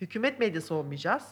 [0.00, 1.22] hükümet medyası olmayacağız.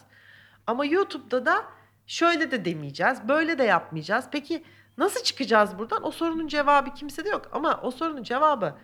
[0.67, 1.65] Ama YouTube'da da
[2.07, 4.25] şöyle de demeyeceğiz, böyle de yapmayacağız.
[4.31, 4.63] Peki
[4.97, 6.05] nasıl çıkacağız buradan?
[6.05, 7.49] O sorunun cevabı kimsede yok.
[7.51, 8.75] Ama o sorunun cevabı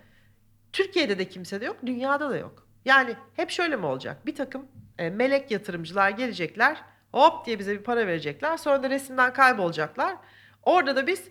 [0.73, 2.67] Türkiye'de de kimsede yok, dünyada da yok.
[2.85, 4.25] Yani hep şöyle mi olacak?
[4.25, 4.67] Bir takım
[4.97, 8.57] e, melek yatırımcılar gelecekler, hop diye bize bir para verecekler.
[8.57, 10.15] Sonra da resimden kaybolacaklar.
[10.63, 11.23] Orada da biz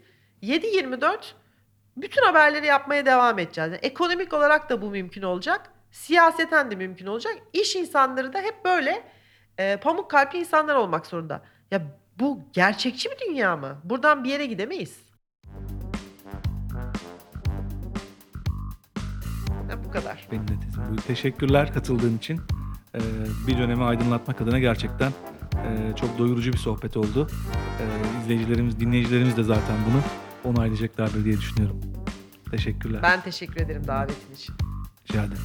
[0.42, 1.18] 7-24
[1.96, 3.72] bütün haberleri yapmaya devam edeceğiz.
[3.72, 5.70] Yani ekonomik olarak da bu mümkün olacak.
[5.90, 7.34] Siyaseten de mümkün olacak.
[7.52, 9.02] İş insanları da hep böyle
[9.58, 11.42] e, pamuk kalpli insanlar olmak zorunda.
[11.70, 11.82] Ya
[12.18, 13.80] bu gerçekçi bir dünya mı?
[13.84, 15.08] Buradan bir yere gidemeyiz.
[19.70, 20.28] Ya bu kadar.
[20.32, 20.52] Benim de.
[21.06, 22.40] Teşekkürler katıldığın için.
[22.94, 23.00] Ee,
[23.46, 25.12] bir dönemi aydınlatmak adına gerçekten
[25.66, 27.28] e, çok doyurucu bir sohbet oldu.
[27.80, 30.02] Ee, izleyicilerimiz, dinleyicilerimiz de zaten bunu
[30.52, 31.80] onaylayacaklardır diye düşünüyorum.
[32.50, 33.00] Teşekkürler.
[33.02, 34.54] Ben teşekkür ederim davetin için.
[35.10, 35.42] Rica ederim.